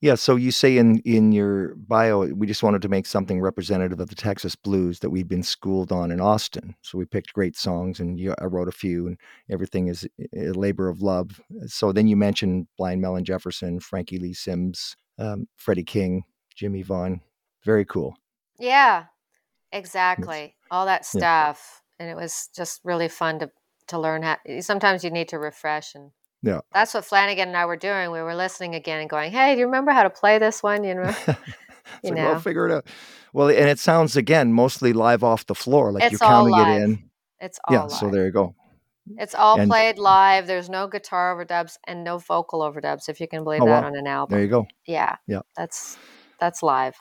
Yeah, 0.02 0.16
so 0.16 0.38
you 0.38 0.52
say 0.52 0.78
in 0.78 1.00
in 1.00 1.34
your 1.34 1.76
bio, 1.76 2.28
we 2.28 2.48
just 2.48 2.64
wanted 2.64 2.82
to 2.84 2.90
make 2.90 3.06
something 3.06 3.42
representative 3.42 4.00
of 4.00 4.08
the 4.08 4.16
Texas 4.16 4.56
blues 4.56 5.00
that 5.00 5.10
we'd 5.10 5.28
been 5.28 5.44
schooled 5.44 5.92
on 5.92 6.10
in 6.12 6.22
Austin. 6.22 6.76
So 6.82 6.98
we 6.98 7.06
picked 7.06 7.34
great 7.34 7.58
songs, 7.58 8.00
and 8.00 8.18
you, 8.18 8.34
I 8.40 8.46
wrote 8.46 8.70
a 8.70 8.74
few, 8.74 9.08
and 9.08 9.18
everything 9.50 9.88
is 9.88 10.08
a 10.34 10.52
labor 10.52 10.88
of 10.88 11.02
love. 11.02 11.42
So 11.66 11.92
then 11.92 12.08
you 12.08 12.16
mentioned 12.16 12.68
Blind 12.78 13.02
Melon 13.02 13.26
Jefferson, 13.26 13.82
Frankie 13.82 14.20
Lee 14.20 14.34
Sims, 14.34 14.96
um, 15.18 15.48
Freddie 15.58 15.84
King, 15.84 16.24
Jimmie 16.56 16.84
Vaughan. 16.84 17.20
Very 17.66 17.84
cool. 17.84 18.16
Yeah, 18.58 19.06
exactly 19.72 20.56
all 20.72 20.86
that 20.86 21.06
stuff 21.06 21.82
yeah. 22.00 22.06
and 22.06 22.12
it 22.12 22.22
was 22.22 22.50
just 22.56 22.82
really 22.84 23.08
fun 23.08 23.40
to 23.40 23.52
to 23.88 24.00
learn 24.00 24.22
how 24.22 24.38
sometimes 24.60 25.04
you 25.04 25.10
need 25.10 25.28
to 25.28 25.40
refresh 25.40 25.96
and 25.96 26.12
yeah 26.42 26.60
that's 26.74 26.94
what 26.94 27.04
flanagan 27.06 27.50
and 27.50 27.58
i 27.58 27.66
were 27.66 27.76
doing 27.78 28.12
we 28.12 28.22
were 28.22 28.36
listening 28.36 28.76
again 28.76 29.00
and 29.02 29.10
going 29.10 29.32
hey 29.32 29.54
do 29.56 29.60
you 29.60 29.66
remember 29.66 29.92
how 29.92 30.04
to 30.04 30.10
play 30.10 30.38
this 30.40 30.62
one 30.64 30.84
you 30.84 30.94
know 30.96 31.14
you 31.28 31.36
like, 32.04 32.14
know 32.14 32.26
well, 32.32 32.40
figure 32.40 32.68
it 32.68 32.72
out 32.74 32.88
well 33.34 33.48
and 33.50 33.70
it 33.70 33.80
sounds 33.80 34.16
again 34.16 34.54
mostly 34.54 34.94
live 34.94 35.24
off 35.24 35.46
the 35.48 35.56
floor 35.56 35.92
like 35.92 36.04
it's 36.04 36.14
you're 36.14 36.20
counting 36.20 36.52
live. 36.54 36.68
it 36.82 36.84
in 36.84 37.10
it's 37.42 37.60
all 37.68 37.74
yeah 37.76 37.82
live. 37.84 37.92
so 37.92 38.10
there 38.10 38.26
you 38.26 38.32
go 38.32 38.54
It's 39.18 39.34
all 39.34 39.60
And- 39.60 39.68
played 39.72 39.98
live. 39.98 40.46
There's 40.46 40.70
no 40.70 40.88
guitar 40.88 41.34
overdubs 41.36 41.78
and 41.88 42.04
no 42.04 42.20
vocal 42.20 42.60
overdubs, 42.62 43.10
if 43.10 43.20
you 43.20 43.28
can 43.28 43.44
believe 43.44 43.64
Oh, 43.64 43.66
that 43.66 43.82
wow. 43.82 43.88
on 43.88 43.96
an 43.96 44.06
album. 44.06 44.36
There 44.36 44.44
you 44.44 44.52
go. 44.52 44.68
Yeah. 44.86 45.16
Yeah. 45.26 45.42
That's 45.58 45.98
that's 46.40 46.62
live. 46.62 46.96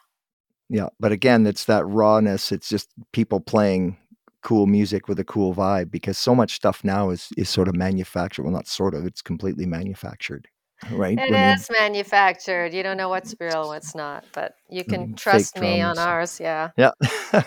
Yeah, 0.71 0.89
but 0.99 1.13
again, 1.13 1.47
it's 1.47 1.67
that 1.67 1.85
rawness. 1.87 2.51
It's 2.51 2.67
just 2.71 2.89
people 3.13 3.41
playing 3.41 3.99
cool 4.43 4.67
music 4.67 5.09
with 5.09 5.19
a 5.19 5.25
cool 5.25 5.55
vibe 5.55 5.91
because 5.91 6.19
so 6.19 6.35
much 6.35 6.55
stuff 6.55 6.85
now 6.85 7.11
is 7.11 7.29
is 7.37 7.49
sort 7.49 7.69
of 7.69 7.75
manufactured. 7.75 8.43
Well, 8.45 8.53
not 8.53 8.67
sort 8.67 8.95
of. 8.95 9.05
It's 9.07 9.23
completely 9.23 9.67
manufactured, 9.67 10.49
right? 10.93 11.19
It 11.19 11.31
mean, 11.31 11.35
is 11.35 11.69
manufactured. 11.71 12.73
You 12.73 12.83
don't 12.83 12.97
know 12.97 13.09
what's 13.09 13.35
real 13.41 13.61
and 13.61 13.69
what's 13.69 13.95
not, 13.95 14.25
but 14.33 14.55
you 14.71 14.85
can 14.85 15.15
trust 15.15 15.59
me 15.59 15.81
on 15.81 15.99
ours. 15.99 16.41
Yeah. 16.41 16.71
Yeah. 16.77 16.93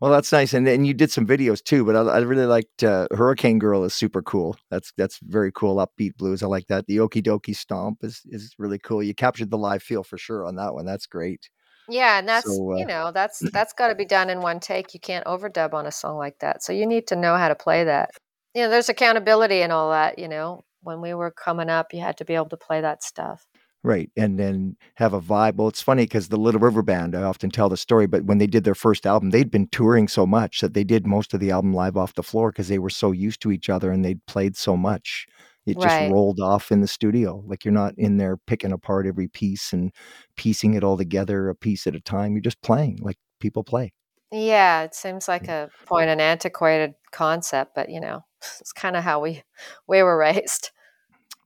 well, 0.00 0.10
that's 0.10 0.32
nice, 0.32 0.54
and 0.54 0.66
and 0.66 0.86
you 0.86 0.94
did 0.94 1.10
some 1.10 1.26
videos 1.26 1.62
too. 1.62 1.84
But 1.84 1.96
I, 1.96 2.00
I 2.00 2.18
really 2.18 2.46
liked 2.46 2.82
uh, 2.82 3.06
Hurricane 3.12 3.58
Girl 3.58 3.84
is 3.84 3.94
super 3.94 4.22
cool. 4.22 4.56
That's 4.70 4.92
that's 4.96 5.18
very 5.22 5.52
cool 5.52 5.76
upbeat 5.76 6.16
blues. 6.16 6.42
I 6.42 6.46
like 6.46 6.66
that. 6.66 6.86
The 6.86 6.98
Okie 6.98 7.22
Dokie 7.22 7.56
Stomp 7.56 8.02
is 8.02 8.22
is 8.26 8.54
really 8.58 8.78
cool. 8.78 9.02
You 9.02 9.14
captured 9.14 9.50
the 9.50 9.58
live 9.58 9.82
feel 9.82 10.02
for 10.02 10.18
sure 10.18 10.44
on 10.44 10.56
that 10.56 10.74
one. 10.74 10.86
That's 10.86 11.06
great. 11.06 11.48
Yeah, 11.88 12.18
and 12.18 12.28
that's 12.28 12.46
So, 12.46 12.72
uh, 12.72 12.76
you 12.76 12.86
know 12.86 13.12
that's 13.12 13.38
that's 13.52 13.72
got 13.72 13.88
to 13.88 13.94
be 13.94 14.04
done 14.04 14.30
in 14.30 14.40
one 14.40 14.60
take. 14.60 14.94
You 14.94 15.00
can't 15.00 15.24
overdub 15.26 15.74
on 15.74 15.86
a 15.86 15.92
song 15.92 16.16
like 16.16 16.38
that, 16.40 16.62
so 16.62 16.72
you 16.72 16.86
need 16.86 17.06
to 17.08 17.16
know 17.16 17.36
how 17.36 17.48
to 17.48 17.54
play 17.54 17.84
that. 17.84 18.10
You 18.54 18.62
know, 18.62 18.70
there's 18.70 18.88
accountability 18.88 19.62
and 19.62 19.72
all 19.72 19.90
that. 19.90 20.18
You 20.18 20.28
know, 20.28 20.64
when 20.82 21.00
we 21.00 21.14
were 21.14 21.30
coming 21.30 21.70
up, 21.70 21.92
you 21.92 22.00
had 22.00 22.16
to 22.18 22.24
be 22.24 22.34
able 22.34 22.48
to 22.50 22.56
play 22.56 22.80
that 22.80 23.02
stuff. 23.02 23.46
Right. 23.84 24.10
And 24.16 24.38
then 24.38 24.76
have 24.96 25.12
a 25.12 25.20
vibe. 25.20 25.54
Well, 25.54 25.68
it's 25.68 25.82
funny 25.82 26.02
because 26.02 26.28
the 26.28 26.36
Little 26.36 26.60
River 26.60 26.82
Band, 26.82 27.14
I 27.14 27.22
often 27.22 27.48
tell 27.50 27.68
the 27.68 27.76
story, 27.76 28.06
but 28.06 28.24
when 28.24 28.38
they 28.38 28.48
did 28.48 28.64
their 28.64 28.74
first 28.74 29.06
album, 29.06 29.30
they'd 29.30 29.52
been 29.52 29.68
touring 29.68 30.08
so 30.08 30.26
much 30.26 30.60
that 30.60 30.74
they 30.74 30.82
did 30.82 31.06
most 31.06 31.32
of 31.32 31.38
the 31.38 31.52
album 31.52 31.72
live 31.72 31.96
off 31.96 32.14
the 32.14 32.24
floor 32.24 32.50
because 32.50 32.66
they 32.68 32.80
were 32.80 32.90
so 32.90 33.12
used 33.12 33.40
to 33.42 33.52
each 33.52 33.70
other 33.70 33.92
and 33.92 34.04
they'd 34.04 34.24
played 34.26 34.56
so 34.56 34.76
much. 34.76 35.26
It 35.68 35.78
just 35.78 36.00
Right. 36.00 36.10
rolled 36.10 36.40
off 36.40 36.72
in 36.72 36.80
the 36.80 36.88
studio. 36.88 37.42
Like 37.46 37.64
you're 37.64 37.72
not 37.72 37.94
in 37.98 38.16
there 38.16 38.36
picking 38.36 38.72
apart 38.72 39.06
every 39.06 39.28
piece 39.28 39.72
and 39.72 39.92
piecing 40.36 40.74
it 40.74 40.82
all 40.84 40.96
together 40.96 41.48
a 41.48 41.54
piece 41.54 41.86
at 41.86 41.94
a 41.94 42.00
time. 42.00 42.32
You're 42.32 42.40
just 42.40 42.62
playing 42.62 42.98
like 43.02 43.18
people 43.40 43.64
play. 43.64 43.92
Yeah, 44.30 44.82
it 44.82 44.94
seems 44.94 45.26
like 45.28 45.48
a 45.48 45.70
point 45.86 46.10
an 46.10 46.20
antiquated 46.20 46.94
concept, 47.12 47.74
but 47.74 47.88
you 47.88 48.00
know, 48.00 48.24
it's 48.60 48.72
kind 48.72 48.96
of 48.96 49.04
how 49.04 49.20
we 49.20 49.42
we 49.88 50.02
were 50.02 50.16
raised. 50.16 50.70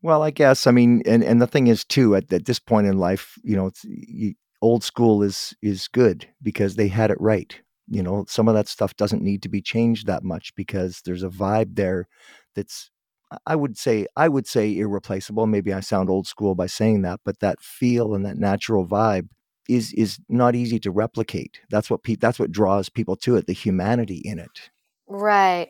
Well, 0.03 0.23
I 0.23 0.31
guess. 0.31 0.66
I 0.66 0.73
mean, 0.73 1.03
and 1.07 1.23
and 1.23 1.41
the 1.41 1.47
thing 1.47 1.68
is 1.68 1.85
too, 1.85 2.16
at, 2.16 2.33
at 2.33 2.47
this 2.47 2.59
point 2.59 2.87
in 2.87 2.99
life, 2.99 3.39
you 3.45 3.57
know, 3.57 3.66
it's 3.66 3.85
you, 3.85 4.35
old 4.61 4.83
school 4.85 5.23
is 5.23 5.55
is 5.62 5.89
good 5.89 6.27
because 6.43 6.77
they 6.77 6.89
had 6.89 7.11
it 7.11 7.20
right. 7.20 7.61
You 7.89 8.03
know, 8.03 8.25
some 8.29 8.49
of 8.49 8.55
that 8.55 8.68
stuff 8.68 8.97
doesn't 8.97 9.23
need 9.23 9.43
to 9.43 9.49
be 9.49 9.61
changed 9.62 10.07
that 10.07 10.25
much 10.25 10.55
because 10.57 11.03
there's 11.05 11.23
a 11.23 11.29
vibe 11.29 11.77
there 11.77 12.09
that's 12.55 12.91
I- 13.47 13.57
would 13.57 13.76
say 13.76 14.07
I 14.16 14.28
would 14.28 14.47
say 14.47 14.76
irreplaceable. 14.76 15.47
Maybe 15.47 15.72
I 15.72 15.80
sound 15.80 16.11
old 16.11 16.26
school 16.26 16.55
by 16.55 16.66
saying 16.66 17.03
that, 17.03 17.20
but 17.24 17.41
that 17.41 17.61
feel 17.61 18.14
and 18.14 18.24
that 18.24 18.37
natural 18.37 18.87
vibe 18.87 19.28
is 19.68 19.93
is 19.95 20.18
not 20.28 20.55
easy 20.55 20.78
to 20.80 20.91
replicate. 20.91 21.61
That's 21.70 21.91
what 21.91 22.03
pe- 22.03 22.16
that's 22.16 22.39
what 22.39 22.51
draws 22.53 22.89
people 22.89 23.16
to 23.16 23.37
it, 23.37 23.47
the 23.47 23.53
humanity 23.53 24.20
in 24.24 24.39
it. 24.39 24.70
Right. 25.09 25.68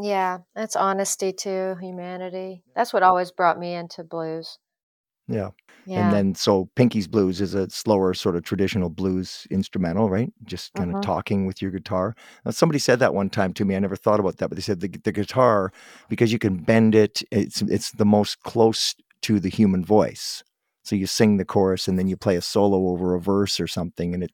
Yeah, 0.00 0.38
that's 0.54 0.76
honesty 0.76 1.32
too, 1.32 1.76
humanity. 1.80 2.64
That's 2.74 2.92
what 2.92 3.02
always 3.02 3.30
brought 3.30 3.58
me 3.58 3.74
into 3.74 4.04
blues. 4.04 4.58
Yeah. 5.32 5.50
Yeah. 5.84 6.00
And 6.00 6.12
then 6.12 6.34
so 6.34 6.70
Pinky's 6.76 7.08
Blues 7.08 7.40
is 7.40 7.54
a 7.54 7.68
slower 7.68 8.14
sort 8.14 8.36
of 8.36 8.44
traditional 8.44 8.88
blues 8.88 9.46
instrumental, 9.50 10.08
right? 10.08 10.32
Just 10.44 10.72
kind 10.74 10.90
Mhm. 10.90 10.94
of 10.94 11.00
talking 11.00 11.44
with 11.46 11.60
your 11.60 11.70
guitar. 11.72 12.14
Now, 12.44 12.52
somebody 12.52 12.78
said 12.78 12.98
that 13.00 13.14
one 13.14 13.30
time 13.30 13.52
to 13.54 13.64
me. 13.64 13.74
I 13.76 13.80
never 13.80 13.96
thought 13.96 14.20
about 14.20 14.38
that, 14.38 14.48
but 14.48 14.56
they 14.56 14.62
said 14.62 14.80
the, 14.80 14.88
the 14.88 15.12
guitar 15.12 15.72
because 16.08 16.32
you 16.32 16.38
can 16.38 16.56
bend 16.56 16.94
it. 16.94 17.22
It's 17.32 17.62
it's 17.62 17.90
the 17.92 18.04
most 18.04 18.42
close 18.44 18.94
to 19.22 19.40
the 19.40 19.48
human 19.48 19.84
voice. 19.84 20.42
So 20.84 20.96
you 20.96 21.06
sing 21.06 21.36
the 21.36 21.44
chorus 21.44 21.88
and 21.88 21.98
then 21.98 22.08
you 22.08 22.16
play 22.16 22.36
a 22.36 22.42
solo 22.42 22.88
over 22.90 23.14
a 23.14 23.20
verse 23.20 23.60
or 23.60 23.66
something, 23.68 24.14
and 24.14 24.22
it 24.24 24.32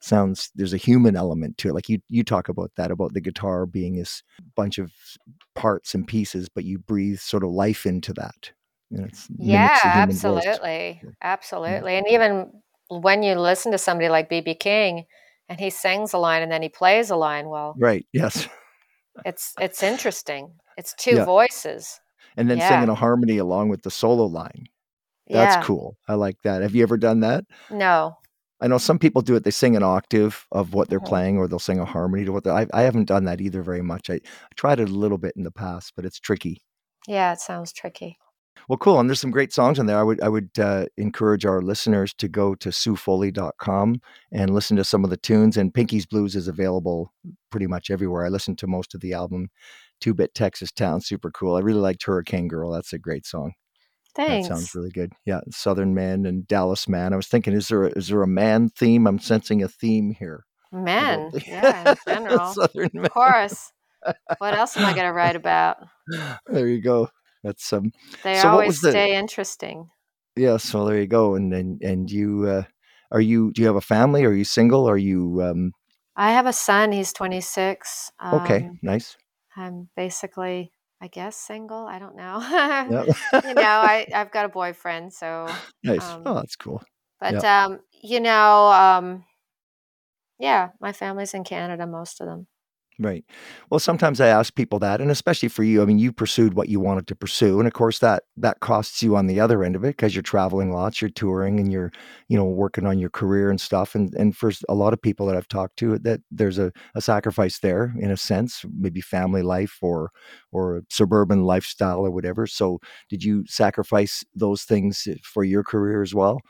sounds 0.00 0.50
there's 0.54 0.74
a 0.74 0.78
human 0.78 1.16
element 1.16 1.58
to 1.58 1.68
it. 1.68 1.74
Like 1.74 1.88
you 1.88 2.00
you 2.08 2.24
talk 2.24 2.48
about 2.48 2.72
that 2.76 2.90
about 2.90 3.14
the 3.14 3.20
guitar 3.20 3.66
being 3.66 3.96
this 3.96 4.22
bunch 4.56 4.78
of 4.78 4.92
parts 5.54 5.94
and 5.94 6.06
pieces, 6.06 6.48
but 6.48 6.64
you 6.64 6.78
breathe 6.78 7.18
sort 7.20 7.44
of 7.44 7.50
life 7.50 7.86
into 7.86 8.12
that. 8.14 8.52
You 8.90 8.98
know, 8.98 9.08
Yeah, 9.38 9.68
mimics 9.94 10.22
the 10.22 10.30
voice. 10.30 10.44
absolutely. 10.44 11.02
Absolutely. 11.22 11.94
And 11.96 12.06
even 12.08 12.52
when 12.88 13.22
you 13.22 13.34
listen 13.34 13.72
to 13.72 13.78
somebody 13.78 14.08
like 14.08 14.30
BB 14.30 14.58
King 14.60 15.04
and 15.48 15.58
he 15.58 15.70
sings 15.70 16.12
a 16.12 16.18
line 16.18 16.42
and 16.42 16.50
then 16.52 16.62
he 16.62 16.68
plays 16.68 17.10
a 17.10 17.16
line, 17.16 17.48
well, 17.48 17.74
Right. 17.78 18.06
Yes. 18.12 18.48
it's 19.24 19.54
it's 19.58 19.82
interesting. 19.82 20.54
It's 20.76 20.94
two 20.94 21.16
Yeah. 21.16 21.24
voices. 21.24 22.00
And 22.36 22.50
then 22.50 22.58
Yeah. 22.58 22.68
singing 22.68 22.88
a 22.88 22.94
harmony 22.94 23.38
along 23.38 23.70
with 23.70 23.82
the 23.82 23.90
solo 23.90 24.26
line. 24.26 24.66
That's 25.32 25.56
yeah. 25.56 25.62
cool. 25.62 25.96
I 26.08 26.14
like 26.14 26.42
that. 26.42 26.62
Have 26.62 26.74
you 26.74 26.82
ever 26.82 26.96
done 26.96 27.20
that? 27.20 27.44
No. 27.70 28.18
I 28.60 28.68
know 28.68 28.78
some 28.78 28.98
people 28.98 29.22
do 29.22 29.36
it. 29.36 29.44
They 29.44 29.50
sing 29.50 29.76
an 29.76 29.82
octave 29.82 30.46
of 30.52 30.72
what 30.74 30.88
they're 30.88 31.00
Mhm. 31.00 31.06
playing, 31.08 31.38
or 31.38 31.48
they'll 31.48 31.58
sing 31.58 31.78
a 31.78 31.84
harmony 31.84 32.24
to 32.24 32.32
what 32.32 32.44
they 32.44 32.50
I, 32.50 32.66
I 32.72 32.82
haven't 32.82 33.04
done 33.06 33.24
that 33.24 33.40
either 33.40 33.62
very 33.62 33.82
much. 33.82 34.08
I, 34.10 34.14
I 34.14 34.54
tried 34.56 34.80
it 34.80 34.88
a 34.88 34.92
little 34.92 35.18
bit 35.18 35.34
in 35.36 35.42
the 35.42 35.50
past, 35.50 35.92
but 35.96 36.04
it's 36.06 36.20
tricky. 36.20 36.62
Yeah, 37.08 37.32
it 37.32 37.40
sounds 37.40 37.72
tricky. 37.72 38.18
Well, 38.68 38.78
cool. 38.78 38.98
And 38.98 39.08
there's 39.08 39.20
some 39.20 39.30
great 39.30 39.52
songs 39.52 39.78
in 39.78 39.86
there. 39.86 39.98
I 39.98 40.02
would 40.02 40.20
I 40.20 40.28
would 40.28 40.50
uh, 40.58 40.86
encourage 40.96 41.44
our 41.44 41.62
listeners 41.62 42.12
to 42.14 42.28
go 42.28 42.54
to 42.56 42.70
suefoley.com 42.70 44.00
and 44.32 44.54
listen 44.54 44.76
to 44.76 44.84
some 44.84 45.04
of 45.04 45.10
the 45.10 45.16
tunes. 45.16 45.56
And 45.56 45.72
Pinky's 45.72 46.06
Blues 46.06 46.34
is 46.34 46.48
available 46.48 47.12
pretty 47.50 47.66
much 47.66 47.90
everywhere. 47.90 48.24
I 48.24 48.28
listened 48.28 48.58
to 48.58 48.66
most 48.66 48.94
of 48.94 49.00
the 49.00 49.12
album. 49.12 49.48
Two 50.00 50.12
Bit 50.14 50.34
Texas 50.34 50.70
Town, 50.72 51.00
super 51.00 51.30
cool. 51.30 51.56
I 51.56 51.60
really 51.60 51.80
liked 51.80 52.04
Hurricane 52.04 52.48
Girl. 52.48 52.70
That's 52.70 52.92
a 52.92 52.98
great 52.98 53.24
song. 53.24 53.52
Thanks. 54.14 54.48
That 54.48 54.54
sounds 54.54 54.74
really 54.74 54.90
good. 54.90 55.12
Yeah, 55.24 55.40
Southern 55.50 55.94
Man 55.94 56.26
and 56.26 56.46
Dallas 56.48 56.88
Man. 56.88 57.12
I 57.12 57.16
was 57.16 57.28
thinking, 57.28 57.52
is 57.52 57.68
there 57.68 57.84
a, 57.84 57.88
is 57.90 58.08
there 58.08 58.22
a 58.22 58.26
man 58.26 58.70
theme? 58.70 59.06
I'm 59.06 59.18
sensing 59.18 59.62
a 59.62 59.68
theme 59.68 60.10
here. 60.18 60.44
Men. 60.72 61.30
Yeah, 61.46 61.90
in 61.90 61.96
general. 62.06 62.52
Southern 62.52 62.90
Man. 62.92 63.04
Of 63.06 63.12
course. 63.12 63.72
What 64.38 64.54
else 64.54 64.76
am 64.76 64.84
I 64.84 64.92
going 64.92 65.06
to 65.06 65.12
write 65.12 65.36
about? 65.36 65.78
There 66.46 66.68
you 66.68 66.80
go. 66.80 67.08
That's 67.46 67.72
um. 67.72 67.92
They 68.24 68.34
So 68.34 68.48
always 68.48 68.80
the- 68.80 68.90
stay 68.90 69.16
interesting. 69.16 69.90
Yeah. 70.34 70.56
So 70.58 70.84
there 70.84 70.98
you 71.00 71.06
go. 71.06 71.34
And 71.36 71.54
and 71.54 71.80
and 71.82 72.10
you 72.10 72.46
uh, 72.46 72.62
are 73.12 73.20
you? 73.20 73.52
Do 73.52 73.62
you 73.62 73.68
have 73.68 73.76
a 73.76 73.80
family? 73.80 74.24
Are 74.24 74.32
you 74.32 74.44
single? 74.44 74.88
Are 74.88 74.98
you 74.98 75.40
um? 75.42 75.72
I 76.16 76.32
have 76.32 76.46
a 76.46 76.52
son. 76.52 76.92
He's 76.92 77.12
26. 77.12 78.10
Okay. 78.32 78.64
Um, 78.66 78.78
nice. 78.82 79.16
I'm 79.56 79.88
basically, 79.96 80.72
I 81.00 81.08
guess, 81.08 81.36
single. 81.36 81.86
I 81.86 81.98
don't 81.98 82.16
know. 82.16 82.40
You 83.46 83.54
know, 83.54 83.62
I, 83.62 84.06
I've 84.14 84.32
got 84.32 84.44
a 84.44 84.48
boyfriend. 84.48 85.12
So, 85.12 85.46
nice. 85.84 86.02
um, 86.02 86.22
oh, 86.26 86.34
that's 86.34 86.56
cool. 86.56 86.82
but, 87.20 87.44
um, 87.44 87.80
you 88.02 88.20
know, 88.20 88.66
um, 88.72 89.24
yeah, 90.38 90.70
my 90.80 90.92
family's 90.92 91.34
in 91.34 91.44
Canada, 91.44 91.86
most 91.86 92.20
of 92.20 92.26
them. 92.26 92.46
Right. 92.98 93.26
Well, 93.68 93.78
sometimes 93.78 94.22
I 94.22 94.28
ask 94.28 94.54
people 94.54 94.78
that, 94.78 95.02
and 95.02 95.10
especially 95.10 95.50
for 95.50 95.62
you. 95.62 95.82
I 95.82 95.84
mean, 95.84 95.98
you 95.98 96.12
pursued 96.12 96.54
what 96.54 96.70
you 96.70 96.80
wanted 96.80 97.06
to 97.08 97.14
pursue, 97.14 97.58
and 97.58 97.66
of 97.66 97.74
course 97.74 97.98
that 97.98 98.22
that 98.38 98.60
costs 98.60 99.02
you 99.02 99.16
on 99.16 99.26
the 99.26 99.38
other 99.38 99.62
end 99.64 99.76
of 99.76 99.84
it 99.84 99.88
because 99.98 100.14
you're 100.14 100.22
traveling 100.22 100.72
lots, 100.72 101.02
you're 101.02 101.10
touring, 101.10 101.60
and 101.60 101.70
you're 101.70 101.92
you 102.28 102.38
know 102.38 102.46
working 102.46 102.86
on 102.86 102.98
your 102.98 103.10
career 103.10 103.50
and 103.50 103.60
stuff. 103.60 103.94
And 103.94 104.14
and 104.14 104.34
for 104.34 104.50
a 104.70 104.74
lot 104.74 104.94
of 104.94 105.02
people 105.02 105.26
that 105.26 105.36
I've 105.36 105.46
talked 105.48 105.76
to, 105.80 105.98
that 105.98 106.22
there's 106.30 106.58
a, 106.58 106.72
a 106.94 107.02
sacrifice 107.02 107.58
there 107.58 107.92
in 107.98 108.10
a 108.10 108.16
sense, 108.16 108.64
maybe 108.74 109.02
family 109.02 109.42
life 109.42 109.76
or 109.82 110.10
or 110.50 110.80
suburban 110.88 111.44
lifestyle 111.44 112.00
or 112.00 112.10
whatever. 112.10 112.46
So, 112.46 112.78
did 113.10 113.22
you 113.22 113.44
sacrifice 113.46 114.24
those 114.34 114.62
things 114.62 115.06
eh, 115.06 115.16
for 115.22 115.44
your 115.44 115.62
career 115.64 116.00
as 116.00 116.14
well? 116.14 116.40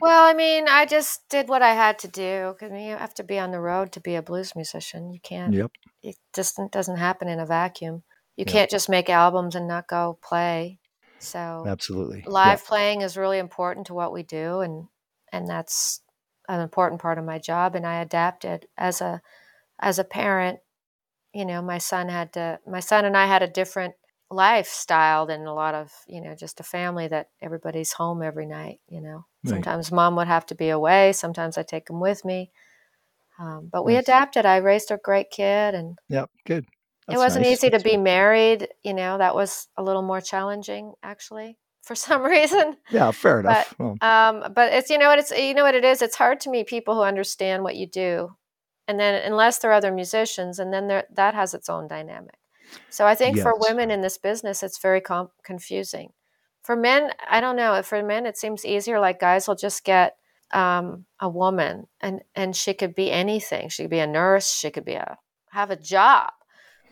Well, 0.00 0.24
I 0.28 0.34
mean, 0.34 0.68
I 0.68 0.86
just 0.86 1.28
did 1.28 1.48
what 1.48 1.62
I 1.62 1.72
had 1.74 1.98
to 2.00 2.08
do 2.08 2.54
because 2.58 2.72
you 2.80 2.96
have 2.96 3.14
to 3.14 3.24
be 3.24 3.38
on 3.38 3.50
the 3.52 3.60
road 3.60 3.92
to 3.92 4.00
be 4.00 4.14
a 4.16 4.22
blues 4.22 4.54
musician. 4.54 5.12
You 5.12 5.20
can't, 5.20 5.54
Yep. 5.54 5.70
it 6.02 6.16
just 6.34 6.58
doesn't 6.70 6.96
happen 6.98 7.28
in 7.28 7.40
a 7.40 7.46
vacuum. 7.46 8.02
You 8.36 8.44
Yeah. 8.44 8.52
can't 8.52 8.70
just 8.70 8.88
make 8.88 9.08
albums 9.08 9.54
and 9.54 9.66
not 9.68 9.88
go 9.88 10.18
play. 10.22 10.78
So, 11.18 11.72
Absolutely. 11.72 12.24
Live 12.26 12.64
playing 12.66 13.02
is 13.02 13.16
really 13.16 13.38
important 13.38 13.86
to 13.88 13.94
what 13.94 14.12
we 14.12 14.22
do 14.24 14.60
and 14.60 14.88
and 15.32 15.48
that's 15.48 16.02
an 16.48 16.60
important 16.60 17.00
part 17.02 17.18
of 17.18 17.24
my 17.24 17.38
job 17.38 17.74
and 17.76 17.86
I 17.86 18.00
adapted 18.02 18.66
as 18.78 19.00
a 19.00 19.22
as 19.80 19.98
a 19.98 20.04
parent 20.04 20.60
you 21.32 21.44
know 21.44 21.62
my 21.62 21.78
son 21.78 22.08
had 22.08 22.32
to 22.34 22.58
my 22.66 22.80
son 22.80 23.04
and 23.04 23.16
I 23.16 23.26
had 23.26 23.42
a 23.42 23.48
different 23.48 23.94
lifestyle 24.34 25.26
than 25.26 25.46
a 25.46 25.54
lot 25.54 25.74
of 25.74 25.92
you 26.06 26.20
know 26.20 26.34
just 26.34 26.60
a 26.60 26.62
family 26.64 27.06
that 27.08 27.28
everybody's 27.40 27.92
home 27.92 28.22
every 28.22 28.46
night 28.46 28.80
you 28.88 29.00
know 29.00 29.24
Right. 29.44 29.50
sometimes 29.54 29.92
mom 29.92 30.16
would 30.16 30.26
have 30.28 30.46
to 30.46 30.54
be 30.54 30.68
away 30.70 31.12
sometimes 31.12 31.56
I 31.58 31.62
take 31.62 31.86
them 31.86 32.00
with 32.00 32.24
me 32.24 32.50
um, 33.38 33.68
but 33.72 33.84
we 33.84 33.94
Nice. 33.94 34.04
adapted 34.04 34.46
I 34.46 34.56
raised 34.58 34.90
a 34.90 34.96
great 34.96 35.30
kid 35.30 35.74
and 35.74 35.98
Yep. 36.08 36.30
Good. 36.46 36.66
it 37.08 37.16
wasn't 37.18 37.44
nice. 37.44 37.52
easy 37.58 37.66
to 37.68 37.78
That's- 37.78 37.82
be 37.92 37.96
married 37.96 38.68
you 38.82 38.94
know 38.94 39.18
that 39.18 39.34
was 39.34 39.68
a 39.76 39.82
little 39.82 40.02
more 40.02 40.20
challenging 40.20 40.92
actually 41.02 41.56
for 41.82 41.94
some 41.94 42.22
reason 42.22 42.76
Yeah. 42.90 43.10
Fair 43.12 43.40
enough. 43.40 43.74
Well, 43.78 43.96
um, 44.00 44.52
but 44.54 44.72
it's 44.72 44.90
you 44.90 44.98
know 44.98 45.08
what 45.08 45.18
it's 45.18 45.30
you 45.30 45.54
know 45.54 45.64
what 45.64 45.74
it 45.74 45.84
is. 45.84 46.02
It's 46.02 46.16
hard 46.16 46.40
to 46.40 46.50
meet 46.50 46.66
people 46.66 46.94
who 46.94 47.02
understand 47.02 47.62
what 47.62 47.76
you 47.76 47.86
do, 47.86 48.36
and 48.88 48.98
then 48.98 49.14
unless 49.30 49.58
they're 49.58 49.72
other 49.72 49.92
musicians, 49.92 50.58
and 50.58 50.72
then 50.72 50.88
that 50.88 51.34
has 51.34 51.52
its 51.54 51.68
own 51.68 51.86
dynamic. 51.88 52.36
So 52.90 53.06
I 53.06 53.14
think 53.14 53.38
for 53.38 53.54
women 53.58 53.90
in 53.90 54.00
this 54.00 54.18
business, 54.18 54.62
it's 54.62 54.78
very 54.78 55.00
com- 55.00 55.30
confusing. 55.44 56.10
For 56.62 56.74
men, 56.76 57.10
I 57.28 57.40
don't 57.40 57.56
know. 57.56 57.80
For 57.82 58.02
men, 58.02 58.26
it 58.26 58.36
seems 58.38 58.64
easier. 58.64 58.98
Like 59.00 59.20
guys 59.20 59.46
will 59.46 59.54
just 59.56 59.84
get 59.84 60.16
um, 60.52 61.04
a 61.20 61.28
woman, 61.28 61.86
and 62.00 62.20
and 62.34 62.54
she 62.56 62.74
could 62.74 62.94
be 62.94 63.10
anything. 63.10 63.68
She 63.68 63.82
could 63.82 63.90
be 63.90 63.98
a 63.98 64.06
nurse. 64.06 64.50
She 64.52 64.70
could 64.70 64.84
be 64.84 64.94
a 64.94 65.18
have 65.50 65.70
a 65.70 65.76
job. 65.76 66.30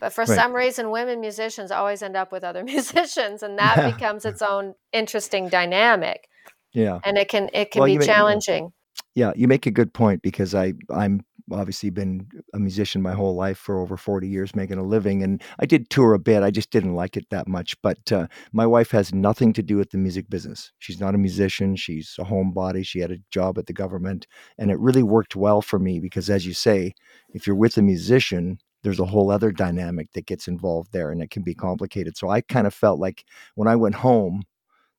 But 0.01 0.13
for 0.13 0.23
Right. 0.25 0.37
some 0.37 0.53
reason, 0.53 0.91
women 0.91 1.21
musicians 1.21 1.71
always 1.71 2.03
end 2.03 2.17
up 2.17 2.33
with 2.33 2.43
other 2.45 2.65
musicians, 2.75 3.43
and 3.43 3.59
that 3.59 3.77
Yeah. 3.79 3.91
becomes 3.95 4.25
its 4.25 4.43
own 4.43 4.75
interesting 4.93 5.49
dynamic. 5.49 6.29
Yeah. 6.73 6.99
And 7.05 7.17
it 7.17 7.29
can 7.29 7.49
it 7.53 7.71
can 7.71 7.81
Well, 7.81 7.87
be 7.87 7.93
you 7.95 7.99
may- 8.01 8.07
yeah. 8.07 8.15
challenging. 8.15 8.73
Yeah, 9.15 9.33
you 9.37 9.47
make 9.47 9.67
a 9.67 9.71
good 9.71 9.93
point 9.93 10.23
because 10.23 10.55
I 10.55 10.75
I'm 10.91 11.25
obviously 11.51 11.91
been 11.91 12.29
a 12.55 12.59
musician 12.59 13.03
my 13.03 13.13
whole 13.13 13.35
life 13.35 13.59
for 13.59 13.81
over 13.81 13.97
40 13.97 14.29
years 14.29 14.55
making 14.55 14.79
a 14.79 14.83
living 14.83 15.23
and 15.23 15.43
I 15.59 15.67
did 15.67 15.91
tour 15.91 16.15
a 16.15 16.19
bit. 16.19 16.43
I 16.43 16.51
just 16.51 16.71
didn't 16.71 16.95
like 16.95 17.17
it 17.17 17.29
that 17.31 17.49
much, 17.49 17.81
but 17.83 18.13
uh, 18.13 18.27
my 18.53 18.67
wife 18.67 18.91
has 18.93 19.15
nothing 19.15 19.53
to 19.55 19.63
do 19.63 19.77
with 19.77 19.91
the 19.91 19.99
music 19.99 20.29
business. 20.31 20.73
She's 20.79 21.01
not 21.01 21.15
a 21.15 21.19
musician, 21.19 21.77
she's 21.77 22.17
a 22.19 22.25
homebody. 22.25 22.87
She 22.87 23.01
had 23.01 23.11
a 23.11 23.19
job 23.31 23.59
at 23.59 23.67
the 23.67 23.73
government 23.73 24.27
and 24.59 24.71
it 24.71 24.79
really 24.79 25.03
worked 25.03 25.37
well 25.37 25.63
for 25.63 25.79
me 25.79 26.01
because 26.01 26.31
as 26.31 26.47
you 26.47 26.55
say, 26.55 26.95
if 27.31 27.47
you're 27.47 27.57
with 27.57 27.77
a 27.77 27.83
musician, 27.83 28.59
there's 28.83 29.01
a 29.01 29.07
whole 29.07 29.31
other 29.31 29.53
dynamic 29.53 30.13
that 30.13 30.27
gets 30.27 30.49
involved 30.49 30.93
there 30.93 31.11
and 31.11 31.23
it 31.23 31.31
can 31.31 31.43
be 31.43 31.55
complicated. 31.55 32.17
So 32.17 32.29
I 32.29 32.41
kind 32.41 32.67
of 32.67 32.75
felt 32.75 32.99
like 32.99 33.25
when 33.55 33.69
I 33.69 33.77
went 33.77 33.97
home, 33.97 34.43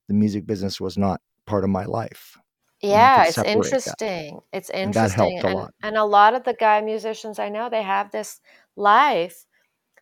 the 0.07 0.13
music 0.13 0.45
business 0.45 0.79
was 0.79 0.97
not 0.97 1.21
part 1.45 1.63
of 1.63 1.69
my 1.69 1.85
life. 1.85 2.37
Yeah, 2.83 3.25
it's 3.25 3.41
separate 3.43 3.77
that. 3.85 3.99
interesting. 4.03 4.41
It's 4.51 4.69
interesting. 4.69 5.41
And 5.45 5.65
and 5.81 5.97
a 5.97 6.03
lot 6.05 6.33
of 6.35 6.43
the 6.43 6.53
guy 6.53 6.81
musicians 6.81 7.39
I 7.39 7.49
know, 7.49 7.69
they 7.69 7.81
have 7.83 8.11
this 8.11 8.41
life, 8.75 9.45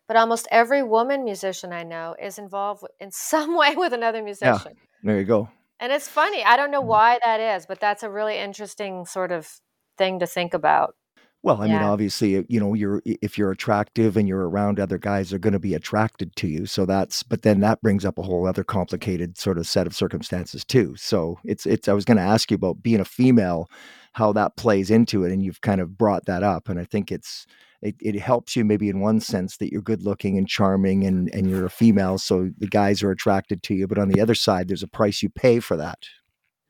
but 0.07 0.17
almost 0.17 0.47
every 0.51 0.83
woman 0.83 1.23
musician 1.25 1.73
I 1.73 1.83
know 1.83 2.15
is 2.21 2.39
involved 2.39 2.85
in 2.99 3.11
some 3.11 3.57
way 3.61 3.75
with 3.77 3.93
another 3.93 4.23
musician. 4.23 4.73
yeah, 4.73 4.81
There 5.03 5.19
you 5.19 5.25
go. 5.25 5.49
And 5.79 5.91
it's 5.91 6.07
funny. 6.07 6.43
I 6.43 6.57
don't 6.57 6.71
know 6.71 6.81
Mm. 6.81 6.81
why 6.81 7.19
that 7.23 7.39
is, 7.39 7.65
but 7.65 7.79
that's 7.79 8.03
a 8.03 8.09
really 8.09 8.37
interesting 8.37 9.05
sort 9.05 9.31
of 9.31 9.59
thing 9.97 10.19
to 10.19 10.27
think 10.27 10.53
about. 10.53 10.95
Well, 11.43 11.59
I 11.59 11.67
mean, 11.67 11.81
Yeah. 11.81 11.89
obviously, 11.89 12.45
you 12.49 12.59
know, 12.59 12.75
you're 12.75 13.01
if 13.05 13.35
you're 13.35 13.49
attractive 13.51 14.15
and 14.15 14.27
you're 14.27 14.47
around 14.47 14.79
other 14.79 14.99
guys, 14.99 15.29
they're 15.31 15.39
going 15.39 15.53
to 15.53 15.59
be 15.59 15.73
attracted 15.73 16.35
to 16.35 16.47
you. 16.47 16.67
So 16.67 16.85
that's, 16.85 17.23
but 17.23 17.41
then 17.41 17.61
that 17.61 17.81
brings 17.81 18.05
up 18.05 18.19
a 18.19 18.21
whole 18.21 18.45
other 18.45 18.63
complicated 18.63 19.37
sort 19.39 19.57
of 19.57 19.65
set 19.65 19.87
of 19.87 19.95
circumstances 19.95 20.63
too. 20.63 20.95
So 20.97 21.39
it's, 21.43 21.65
it's. 21.65 21.87
I 21.87 21.93
was 21.93 22.05
going 22.05 22.17
to 22.17 22.23
ask 22.23 22.51
you 22.51 22.55
about 22.55 22.83
being 22.83 22.99
a 22.99 23.05
female, 23.05 23.69
how 24.13 24.31
that 24.33 24.55
plays 24.55 24.91
into 24.91 25.23
it, 25.23 25.31
and 25.31 25.41
you've 25.43 25.61
kind 25.61 25.81
of 25.81 25.97
brought 25.97 26.25
that 26.25 26.43
up, 26.43 26.69
and 26.69 26.79
I 26.79 26.85
think 26.85 27.11
it's. 27.11 27.45
It, 27.81 27.95
it 27.99 28.19
helps 28.19 28.55
you 28.55 28.63
maybe 28.63 28.89
in 28.89 28.99
one 28.99 29.19
sense 29.19 29.57
that 29.57 29.71
you're 29.71 29.81
good 29.81 30.03
looking 30.03 30.37
and 30.37 30.47
charming 30.47 31.03
and, 31.03 31.33
and 31.33 31.49
you're 31.49 31.65
a 31.65 31.69
female, 31.71 32.19
so 32.19 32.51
the 32.59 32.67
guys 32.67 33.01
are 33.01 33.09
attracted 33.09 33.63
to 33.63 33.73
you. 33.73 33.87
But 33.87 33.97
on 33.97 34.09
the 34.09 34.21
other 34.21 34.35
side, 34.35 34.67
there's 34.67 34.83
a 34.83 34.87
price 34.87 35.23
you 35.23 35.29
pay 35.29 35.59
for 35.59 35.75
that. 35.77 35.97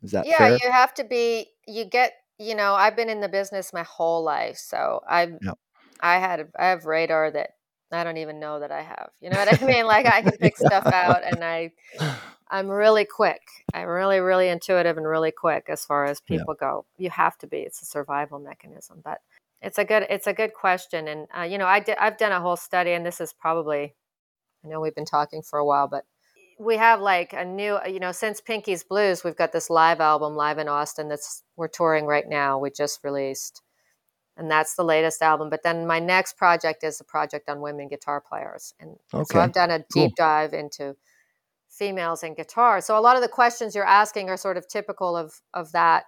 Is 0.01 0.11
that 0.11 0.26
Yeah, 0.26 0.38
fair? 0.38 0.57
you 0.63 0.72
have 0.72 0.93
to 0.95 1.03
be 1.03 1.47
you 1.67 1.84
get, 1.86 2.13
you 2.41 2.55
know, 2.55 2.73
I've 2.73 2.95
been 2.95 3.09
in 3.09 3.21
the 3.21 3.29
business 3.29 3.73
my 3.73 3.83
whole 3.83 4.23
life, 4.23 4.57
so 4.57 5.01
I 5.07 5.33
Yep. 5.41 5.57
I 6.01 6.19
had 6.19 6.49
I 6.57 6.67
have 6.69 6.85
radar 6.85 7.31
that 7.31 7.51
I 7.91 8.03
don't 8.03 8.17
even 8.17 8.39
know 8.39 8.59
that 8.59 8.71
I 8.71 8.81
have. 8.81 9.11
You 9.21 9.29
know 9.29 9.37
what 9.37 9.61
I 9.61 9.65
mean? 9.65 9.85
Like 9.87 10.05
I 10.05 10.21
can 10.21 10.33
pick 10.41 10.57
stuff 10.57 10.85
out 10.91 11.23
and 11.25 11.43
I 11.43 11.71
I'm 12.49 12.67
really 12.69 13.05
quick. 13.05 13.41
I'm 13.73 13.87
really 13.87 14.19
really 14.19 14.49
intuitive 14.49 14.97
and 14.97 15.07
really 15.07 15.31
quick 15.31 15.65
as 15.69 15.85
far 15.85 16.05
as 16.05 16.21
Yeah. 16.29 16.43
people 16.43 16.55
go. 16.55 16.85
You 16.97 17.09
have 17.11 17.37
to 17.39 17.47
be. 17.47 17.59
It's 17.59 17.81
a 17.81 17.85
survival 17.85 18.39
mechanism, 18.39 19.01
but 19.03 19.19
it's 19.61 19.77
a 19.79 19.85
good 19.85 20.05
it's 20.09 20.27
a 20.27 20.33
good 20.33 20.53
question 20.53 21.07
and 21.07 21.27
uh, 21.37 21.43
you 21.43 21.57
know, 21.57 21.67
I 21.67 21.79
did 21.79 21.97
I've 21.99 22.17
done 22.17 22.31
a 22.31 22.41
whole 22.41 22.57
study 22.57 22.91
and 22.93 23.05
this 23.05 23.21
is 23.21 23.33
probably 23.33 23.95
I 24.65 24.67
know 24.69 24.81
we've 24.81 24.95
been 24.95 25.05
talking 25.05 25.41
for 25.43 25.59
a 25.59 25.65
while, 25.65 25.87
but 25.87 26.05
we 26.62 26.78
have 26.78 27.01
like 27.01 27.34
a 27.34 27.43
new, 27.43 27.80
you 27.88 27.99
know, 27.99 28.12
since 28.12 28.39
Pinky's 28.39 28.84
Blues, 28.84 29.24
we've 29.24 29.36
got 29.36 29.51
this 29.51 29.70
live 29.70 29.99
album 29.99 30.36
live 30.36 30.59
in 30.59 30.68
Austin 30.68 31.09
that's 31.09 31.43
we're 31.55 31.68
touring 31.68 32.05
right 32.05 32.28
now. 32.28 32.59
We 32.59 32.70
just 32.70 33.03
released, 33.03 33.64
and 34.38 34.49
that's 34.49 34.76
the 34.76 34.84
latest 34.84 35.22
album. 35.24 35.49
But 35.49 35.64
then 35.64 35.88
my 35.88 35.99
next 35.99 36.38
project 36.38 36.84
is 36.84 37.01
a 37.01 37.03
project 37.03 37.49
on 37.49 37.62
women 37.62 37.88
guitar 37.88 38.22
players, 38.22 38.74
and, 38.80 38.97
and 39.12 39.28
so 39.28 39.39
I've 39.39 39.53
done 39.53 39.72
a 39.72 39.80
cool. 39.91 40.07
deep 40.07 40.16
dive 40.16 40.53
into 40.53 40.95
females 41.70 42.22
and 42.22 42.36
guitar. 42.36 42.80
So 42.82 42.97
a 42.97 43.01
lot 43.01 43.16
of 43.16 43.24
the 43.24 43.28
questions 43.28 43.74
you're 43.74 43.86
asking 43.86 44.30
are 44.30 44.38
sort 44.38 44.57
of 44.57 44.68
typical 44.68 45.18
of 45.18 45.41
of 45.53 45.72
that 45.72 46.05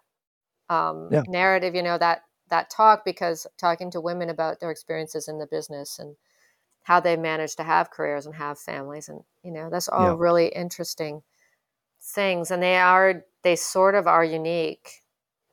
um, 0.70 1.10
Yeah. 1.12 1.24
narrative, 1.28 1.74
you 1.74 1.84
know, 1.84 1.98
that 1.98 2.22
that 2.50 2.70
talk 2.70 3.04
because 3.06 3.48
talking 3.58 3.90
to 3.92 4.02
women 4.02 4.30
about 4.30 4.60
their 4.60 4.70
experiences 4.72 5.28
in 5.28 5.40
the 5.40 5.48
business 5.48 5.98
and 5.98 6.16
how 6.84 7.00
they 7.00 7.16
manage 7.18 7.56
to 7.56 7.64
have 7.64 7.92
careers 7.92 8.26
and 8.26 8.36
have 8.36 8.60
families 8.60 9.10
and 9.10 9.22
you 9.44 9.52
know 9.52 9.70
that's 9.70 9.90
all 9.90 10.12
Yeah. 10.12 10.18
really 10.18 10.48
interesting 10.50 11.24
things 12.02 12.52
and 12.52 12.62
they 12.64 12.78
are 12.78 13.24
they 13.44 13.56
sort 13.56 13.96
of 13.96 14.08
are 14.08 14.24
unique 14.26 15.04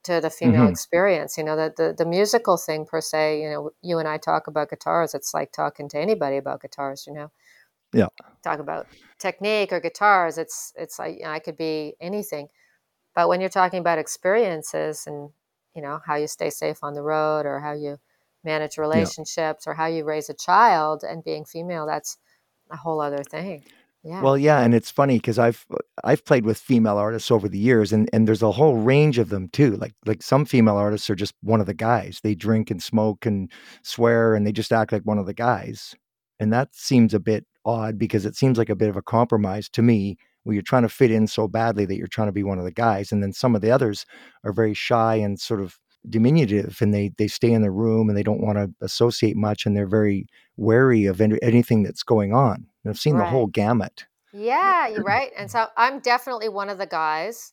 to 0.05 0.20
the 0.20 0.31
female 0.31 0.66
Mhm. 0.66 0.68
experience 0.68 1.39
you 1.39 1.45
know 1.45 1.57
the, 1.57 1.72
the 1.76 1.95
the 1.97 2.07
musical 2.07 2.57
thing 2.57 2.87
per 2.87 3.01
se 3.01 3.43
you 3.43 3.51
know 3.51 3.70
you 3.83 3.99
and 3.99 4.09
i 4.09 4.18
talk 4.18 4.47
about 4.49 4.70
guitars 4.70 5.14
it's 5.14 5.35
like 5.35 5.53
talking 5.53 5.89
to 5.89 5.99
anybody 5.99 6.37
about 6.37 6.62
guitars 6.62 7.07
you 7.07 7.14
know 7.14 7.31
Yeah. 7.93 8.09
talk 8.43 8.59
about 8.59 8.89
technique 9.18 9.72
or 9.72 9.81
guitars 9.81 10.39
it's 10.39 10.72
it's 10.76 10.99
like 10.99 11.16
you 11.18 11.24
know, 11.24 11.31
i 11.31 11.39
could 11.39 11.57
be 11.57 11.95
anything 12.01 12.49
but 13.14 13.28
when 13.28 13.41
you're 13.41 13.51
talking 13.51 13.81
about 13.81 13.99
experiences 13.99 15.07
and 15.07 15.31
you 15.74 15.83
know 15.83 16.01
how 16.07 16.16
you 16.16 16.28
stay 16.28 16.51
safe 16.51 16.81
on 16.85 16.95
the 16.95 17.03
road 17.03 17.47
or 17.47 17.61
how 17.61 17.72
you 17.72 17.99
manage 18.45 18.78
relationships 18.78 19.66
or 19.66 19.74
how 19.74 19.86
you 19.86 20.05
raise 20.05 20.28
a 20.30 20.34
child 20.34 21.03
and 21.03 21.24
being 21.24 21.45
female 21.45 21.86
that's 21.86 22.16
a 22.70 22.76
whole 22.76 23.01
other 23.01 23.22
thing 23.24 23.64
yeah 24.05 24.22
Well, 24.22 24.38
yeah, 24.38 24.61
and 24.61 24.74
it's 24.74 24.91
funny 24.91 25.18
because 25.18 25.38
I've 25.38 25.66
I've 26.05 26.24
played 26.24 26.45
with 26.47 26.59
female 26.59 26.97
artists 26.97 27.30
over 27.30 27.49
the 27.49 27.59
years, 27.59 27.93
and 27.93 28.09
and 28.12 28.26
there's 28.26 28.43
a 28.43 28.51
whole 28.53 28.76
range 28.76 29.18
of 29.18 29.28
them 29.28 29.49
too. 29.49 29.76
Like 29.76 29.95
like 30.07 30.22
some 30.22 30.45
female 30.47 30.76
artists 30.76 31.11
are 31.11 31.14
just 31.14 31.34
one 31.43 31.61
of 31.61 31.66
the 31.66 31.74
guys. 31.74 32.20
They 32.22 32.34
drink 32.34 32.70
and 32.70 32.82
smoke 32.82 33.26
and 33.26 33.51
swear, 33.82 34.34
and 34.34 34.47
they 34.47 34.53
just 34.53 34.72
act 34.72 34.93
like 34.93 35.03
one 35.03 35.18
of 35.18 35.26
the 35.26 35.34
guys. 35.34 35.95
And 36.38 36.53
that 36.53 36.74
seems 36.74 37.12
a 37.12 37.20
bit 37.20 37.45
odd 37.64 37.99
because 37.99 38.24
it 38.24 38.36
seems 38.36 38.57
like 38.57 38.70
a 38.70 38.76
bit 38.76 38.88
of 38.88 38.97
a 38.97 39.03
compromise 39.03 39.68
to 39.70 39.82
me, 39.82 40.16
where 40.45 40.55
you're 40.55 40.62
trying 40.62 40.82
to 40.82 40.88
fit 40.88 41.11
in 41.11 41.26
so 41.26 41.47
badly 41.47 41.84
that 41.84 41.97
you're 41.97 42.07
trying 42.07 42.28
to 42.28 42.32
be 42.32 42.43
one 42.43 42.59
of 42.59 42.64
the 42.64 42.72
guys, 42.72 43.12
and 43.12 43.22
then 43.22 43.32
some 43.32 43.55
of 43.55 43.61
the 43.61 43.70
others 43.70 44.07
are 44.45 44.53
very 44.53 44.74
shy 44.74 45.16
and 45.16 45.38
sort 45.41 45.61
of 45.61 45.78
diminutive, 46.09 46.79
and 46.81 46.93
they 46.95 47.13
they 47.19 47.29
stay 47.29 47.53
in 47.53 47.63
the 47.63 47.71
room 47.71 48.09
and 48.09 48.17
they 48.17 48.23
don't 48.23 48.41
want 48.41 48.59
to 48.59 48.73
associate 48.85 49.37
much, 49.37 49.67
and 49.67 49.77
they're 49.77 49.87
very 49.87 50.27
wary 50.57 51.07
of 51.07 51.21
any, 51.21 51.39
anything 51.43 51.83
that's 51.83 52.03
going 52.03 52.33
on. 52.33 52.67
And 52.85 52.91
I've 52.91 52.99
seen 52.99 53.19
the 53.19 53.25
whole 53.27 53.47
gamut. 53.47 54.07
yeah 54.33 54.87
you're 54.89 55.03
right 55.03 55.31
and 55.37 55.51
so 55.51 55.67
i'm 55.77 55.99
definitely 55.99 56.49
one 56.49 56.69
of 56.71 56.79
the 56.79 56.87
guys 56.87 57.53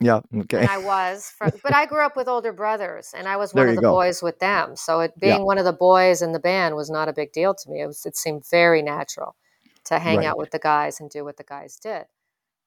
Yeah. 0.00 0.20
Okay. 0.42 0.58
and 0.60 0.68
I 0.70 0.78
was 0.78 1.32
from, 1.36 1.50
but 1.64 1.74
I 1.74 1.86
grew 1.86 2.04
up 2.04 2.16
with 2.16 2.28
older 2.28 2.52
brothers, 2.52 3.14
and 3.16 3.26
I 3.26 3.36
was 3.36 3.52
one 3.54 3.68
of 3.68 3.74
the 3.74 3.80
go. 3.82 3.90
boys 3.92 4.22
with 4.22 4.38
them. 4.38 4.76
So 4.76 5.00
it, 5.00 5.12
Yeah. 5.16 5.34
being 5.34 5.44
one 5.46 5.58
of 5.58 5.64
the 5.64 5.72
boys 5.72 6.22
in 6.22 6.30
the 6.32 6.38
band 6.38 6.76
was 6.76 6.88
not 6.90 7.08
a 7.08 7.12
big 7.12 7.32
deal 7.32 7.52
to 7.54 7.70
me. 7.70 7.80
It 7.82 7.86
was, 7.86 8.06
it 8.06 8.16
seemed 8.16 8.44
very 8.48 8.80
natural 8.82 9.34
to 9.86 9.98
hang 9.98 10.18
Right. 10.18 10.26
out 10.26 10.38
with 10.38 10.50
the 10.52 10.60
guys 10.60 11.00
and 11.00 11.10
do 11.10 11.24
what 11.24 11.36
the 11.36 11.42
guys 11.44 11.76
did, 11.80 12.04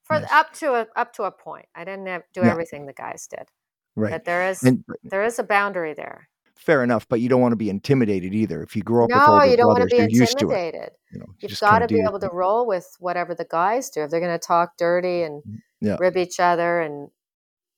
for 0.04 0.20
Nice. 0.20 0.30
up 0.32 0.52
to 0.56 0.74
a 0.74 0.88
up 0.98 1.14
to 1.14 1.24
a 1.24 1.32
point. 1.32 1.68
I 1.76 1.86
didn't 1.86 2.08
have, 2.08 2.24
do 2.34 2.42
Yeah. 2.42 2.52
everything 2.52 2.86
the 2.86 2.94
guys 2.94 3.28
did, 3.28 3.48
Right. 3.96 4.12
but 4.12 4.26
there 4.26 4.48
is 4.50 4.64
And 4.64 4.84
there 5.04 5.24
is 5.24 5.40
a 5.40 5.44
boundary 5.44 5.94
there. 5.94 6.30
fair 6.56 6.84
enough, 6.84 7.08
but 7.10 7.20
you 7.20 7.28
don't 7.30 7.42
want 7.42 7.52
to 7.54 7.58
be 7.58 7.70
intimidated 7.70 8.34
either. 8.34 8.62
If 8.64 8.76
you 8.76 8.84
grow 8.84 9.06
up 9.06 9.10
with 9.12 9.18
No, 9.18 9.34
older 9.34 9.48
you 9.48 9.58
don't 9.58 9.68
want 9.68 9.80
to 9.90 9.96
brothers, 9.96 10.08
be 10.08 10.14
you're 10.14 10.22
used 10.24 10.40
to 10.40 10.52
it. 10.52 10.58
intimidated. 10.58 10.92
You 11.12 11.20
know, 11.20 11.26
you 11.40 11.50
You've 11.50 11.60
got 11.60 11.80
to 11.80 11.88
be 11.88 12.02
able 12.08 12.20
to 12.20 12.30
roll 12.30 12.66
with 12.68 12.88
whatever 13.00 13.36
the 13.36 13.46
guys 13.46 13.90
do. 13.90 14.02
If 14.04 14.12
they're 14.12 14.20
going 14.20 14.38
to 14.40 14.46
talk 14.46 14.78
dirty 14.78 15.24
and 15.24 15.44
Yeah. 15.82 15.98
rib 16.00 16.16
each 16.18 16.40
other 16.40 16.82
and 16.82 17.10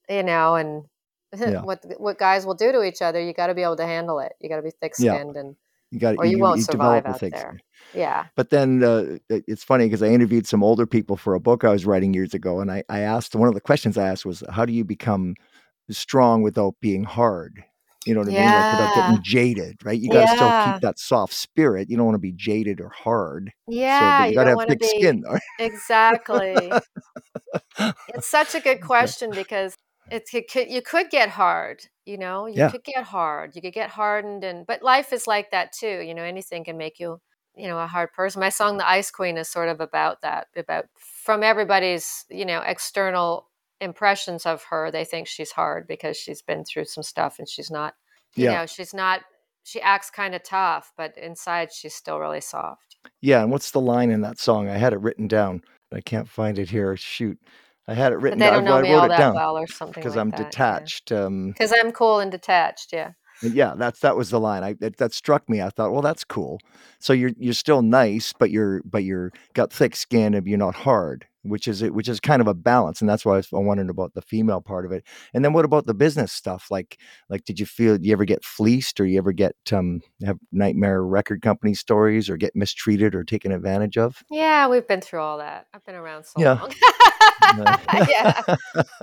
you 0.09 0.23
know 0.23 0.55
and 0.55 0.83
Yeah. 1.33 1.61
what 1.61 1.83
what 1.97 2.19
guys 2.19 2.45
will 2.45 2.53
do 2.55 2.71
to 2.71 2.83
each 2.83 3.01
other, 3.01 3.19
you 3.19 3.33
got 3.33 3.47
to 3.47 3.55
be 3.55 3.63
able 3.63 3.77
to 3.77 3.85
handle 3.85 4.19
it. 4.19 4.33
You 4.39 4.49
got 4.49 4.57
to 4.57 4.61
be 4.61 4.71
thick 4.71 4.93
Yeah. 4.99 5.15
skinned 5.15 5.35
and 5.37 5.55
You 5.91 5.99
got 5.99 6.17
or 6.17 6.25
you, 6.25 6.37
you, 6.37 6.43
won't 6.43 6.57
you 6.57 6.63
survive 6.63 7.05
out 7.05 7.19
there. 7.19 7.59
Yeah. 7.95 8.25
But 8.35 8.49
then 8.49 8.83
uh, 8.83 9.17
it's 9.29 9.63
funny 9.63 9.85
because 9.85 10.01
I 10.01 10.07
interviewed 10.07 10.47
some 10.47 10.63
older 10.63 10.87
people 10.87 11.17
for 11.17 11.35
a 11.35 11.39
book 11.39 11.63
I 11.63 11.69
was 11.69 11.85
writing 11.85 12.13
years 12.13 12.33
ago, 12.33 12.59
and 12.59 12.71
I, 12.71 12.83
I 12.89 12.99
asked 13.01 13.35
one 13.35 13.47
of 13.47 13.53
the 13.53 13.61
questions 13.61 13.97
I 13.97 14.07
asked 14.07 14.25
was, 14.25 14.43
"How 14.49 14.65
do 14.65 14.73
you 14.73 14.83
become 14.83 15.35
strong 15.91 16.41
without 16.43 16.75
being 16.81 17.03
hard?" 17.03 17.63
You 18.05 18.13
know 18.13 18.19
what 18.21 18.29
I 18.29 18.33
mean? 18.33 18.51
Like 18.53 18.69
without 18.71 18.91
getting 18.91 19.21
jaded, 19.21 19.77
right? 19.85 19.99
You 19.99 20.09
got 20.09 20.21
to 20.21 20.27
still 20.27 20.51
keep 20.53 20.79
that 20.81 20.99
soft 20.99 21.33
spirit. 21.33 21.89
You 21.89 21.95
don't 21.97 22.05
want 22.05 22.15
to 22.15 22.19
be 22.19 22.33
jaded 22.33 22.81
or 22.81 22.89
hard. 22.89 23.53
Yeah, 23.67 24.11
but 24.17 24.27
you 24.27 24.33
you 24.33 24.33
got 24.33 24.43
to 24.45 24.49
don't 24.49 24.59
have 24.59 24.59
thick 24.67 24.79
be 24.79 24.83
skin, 24.83 25.21
though. 25.21 25.37
exactly. 25.59 26.79
It's 28.07 28.27
such 28.27 28.55
a 28.55 28.59
good 28.59 28.81
question 28.81 29.33
because 29.33 29.75
it's 30.09 30.33
it 30.33 30.51
could, 30.51 30.69
you 30.69 30.81
could 30.81 31.09
get 31.09 31.29
hard, 31.29 31.85
you 32.05 32.17
know, 32.17 32.45
you 32.47 32.59
Yeah. 32.59 32.71
could 32.71 32.83
get 32.83 33.05
hard. 33.05 33.55
You 33.55 33.61
could 33.61 33.73
get 33.73 33.89
hardened 33.91 34.43
and 34.43 34.65
but 34.67 34.83
life 34.83 35.13
is 35.13 35.27
like 35.27 35.51
that 35.51 35.71
too, 35.73 36.01
you 36.01 36.13
know, 36.13 36.23
anything 36.23 36.63
can 36.65 36.77
make 36.77 36.99
you, 36.99 37.19
you 37.55 37.67
know, 37.67 37.79
a 37.79 37.87
hard 37.87 38.11
person. 38.13 38.39
My 38.41 38.49
song 38.49 38.77
The 38.77 38.87
Ice 38.89 39.09
Queen 39.11 39.37
is 39.37 39.49
sort 39.49 39.69
of 39.69 39.79
about 39.81 40.21
that, 40.21 40.47
about 40.55 40.85
from 40.97 41.43
everybody's, 41.43 42.25
you 42.29 42.45
know, 42.45 42.61
external 42.61 43.49
impressions 43.83 44.45
of 44.45 44.63
her, 44.71 44.89
they 44.91 45.05
think 45.05 45.27
she's 45.27 45.51
hard 45.51 45.87
because 45.87 46.17
she's 46.17 46.41
been 46.41 46.63
through 46.65 46.85
some 46.85 47.03
stuff 47.03 47.37
and 47.39 47.47
she's 47.47 47.69
not, 47.69 47.93
you 48.35 48.45
Yeah. 48.45 48.59
know, 48.61 48.65
she's 48.65 48.93
not 48.93 49.21
she 49.65 49.79
acts 49.81 50.09
kind 50.09 50.35
of 50.35 50.43
tough, 50.43 50.91
but 50.97 51.17
inside 51.17 51.71
she's 51.71 51.93
still 51.95 52.19
really 52.19 52.41
soft. 52.41 52.97
Yeah, 53.21 53.41
and 53.43 53.49
what's 53.51 53.71
the 53.71 53.79
line 53.79 54.11
in 54.11 54.19
that 54.21 54.37
song? 54.37 54.67
I 54.67 54.75
had 54.75 54.91
it 54.91 54.99
written 54.99 55.27
down. 55.27 55.61
I 55.93 56.01
can't 56.01 56.27
find 56.27 56.59
it 56.59 56.69
here. 56.69 56.97
Shoot. 56.97 57.37
I 57.87 57.93
had 57.93 58.11
it 58.11 58.17
written 58.17 58.39
But 58.39 58.45
they 58.45 58.49
down. 58.51 58.65
don't 58.65 58.65
know 58.65 58.77
I 58.77 58.81
me 58.81 58.91
wrote 58.91 58.99
all 58.99 59.05
it 59.05 59.09
that 59.09 59.17
down 59.19 59.35
well 59.35 59.57
or 59.57 59.67
something 59.67 60.01
because 60.01 60.15
like 60.15 60.21
I'm 60.21 60.29
that. 60.31 60.39
Yeah. 60.39 60.45
detached. 60.49 61.11
Um, 61.13 61.51
Because 61.51 61.73
I'm 61.81 61.93
cool 61.93 62.19
and 62.19 62.29
detached. 62.31 62.91
Yeah. 62.91 63.11
Yeah, 63.41 63.73
that's 63.77 63.99
that 64.01 64.15
was 64.17 64.29
the 64.31 64.39
line. 64.39 64.63
I 64.63 64.73
that, 64.81 64.97
that 64.97 65.13
struck 65.13 65.47
me. 65.49 65.61
I 65.61 65.69
thought, 65.69 65.91
well, 65.93 66.01
that's 66.01 66.23
cool. 66.25 66.59
So 66.99 67.13
you're 67.13 67.31
you're 67.37 67.53
still 67.53 67.81
nice, 67.81 68.33
but 68.33 68.51
you're 68.51 68.81
but 68.85 69.03
you're 69.03 69.31
got 69.53 69.71
thick 69.71 69.95
skin 69.95 70.33
and 70.33 70.45
you're 70.47 70.57
not 70.57 70.75
hard, 70.75 71.25
which 71.43 71.67
is 71.67 71.83
which 71.83 72.09
is 72.09 72.19
kind 72.19 72.41
of 72.41 72.47
a 72.47 72.53
balance. 72.53 72.99
And 73.01 73.09
that's 73.09 73.23
why 73.25 73.33
I 73.33 73.37
was 73.37 73.49
wondering 73.51 73.89
about 73.89 74.13
the 74.13 74.21
female 74.21 74.61
part 74.61 74.85
of 74.85 74.91
it. 74.91 75.03
And 75.33 75.45
then 75.45 75.53
what 75.53 75.65
about 75.65 75.85
the 75.85 75.93
business 75.93 76.31
stuff? 76.31 76.67
Like 76.71 76.97
like 77.29 77.45
did 77.45 77.59
you 77.59 77.65
feel 77.65 77.99
you 78.01 78.11
ever 78.13 78.25
get 78.25 78.43
fleeced 78.43 78.99
or 78.99 79.05
you 79.05 79.17
ever 79.17 79.31
get 79.31 79.55
um 79.71 80.01
have 80.25 80.37
nightmare 80.51 81.03
record 81.03 81.41
company 81.41 81.73
stories 81.73 82.29
or 82.29 82.37
get 82.37 82.55
mistreated 82.55 83.13
or 83.15 83.23
taken 83.23 83.51
advantage 83.51 83.97
of? 83.97 84.23
Yeah, 84.31 84.67
we've 84.67 84.87
been 84.87 85.01
through 85.01 85.19
all 85.21 85.37
that. 85.37 85.67
I've 85.73 85.85
been 85.85 85.95
around 85.95 86.25
so 86.25 86.33
Yeah. 86.41 86.53
long. 86.61 86.73
Yeah, 88.09 88.41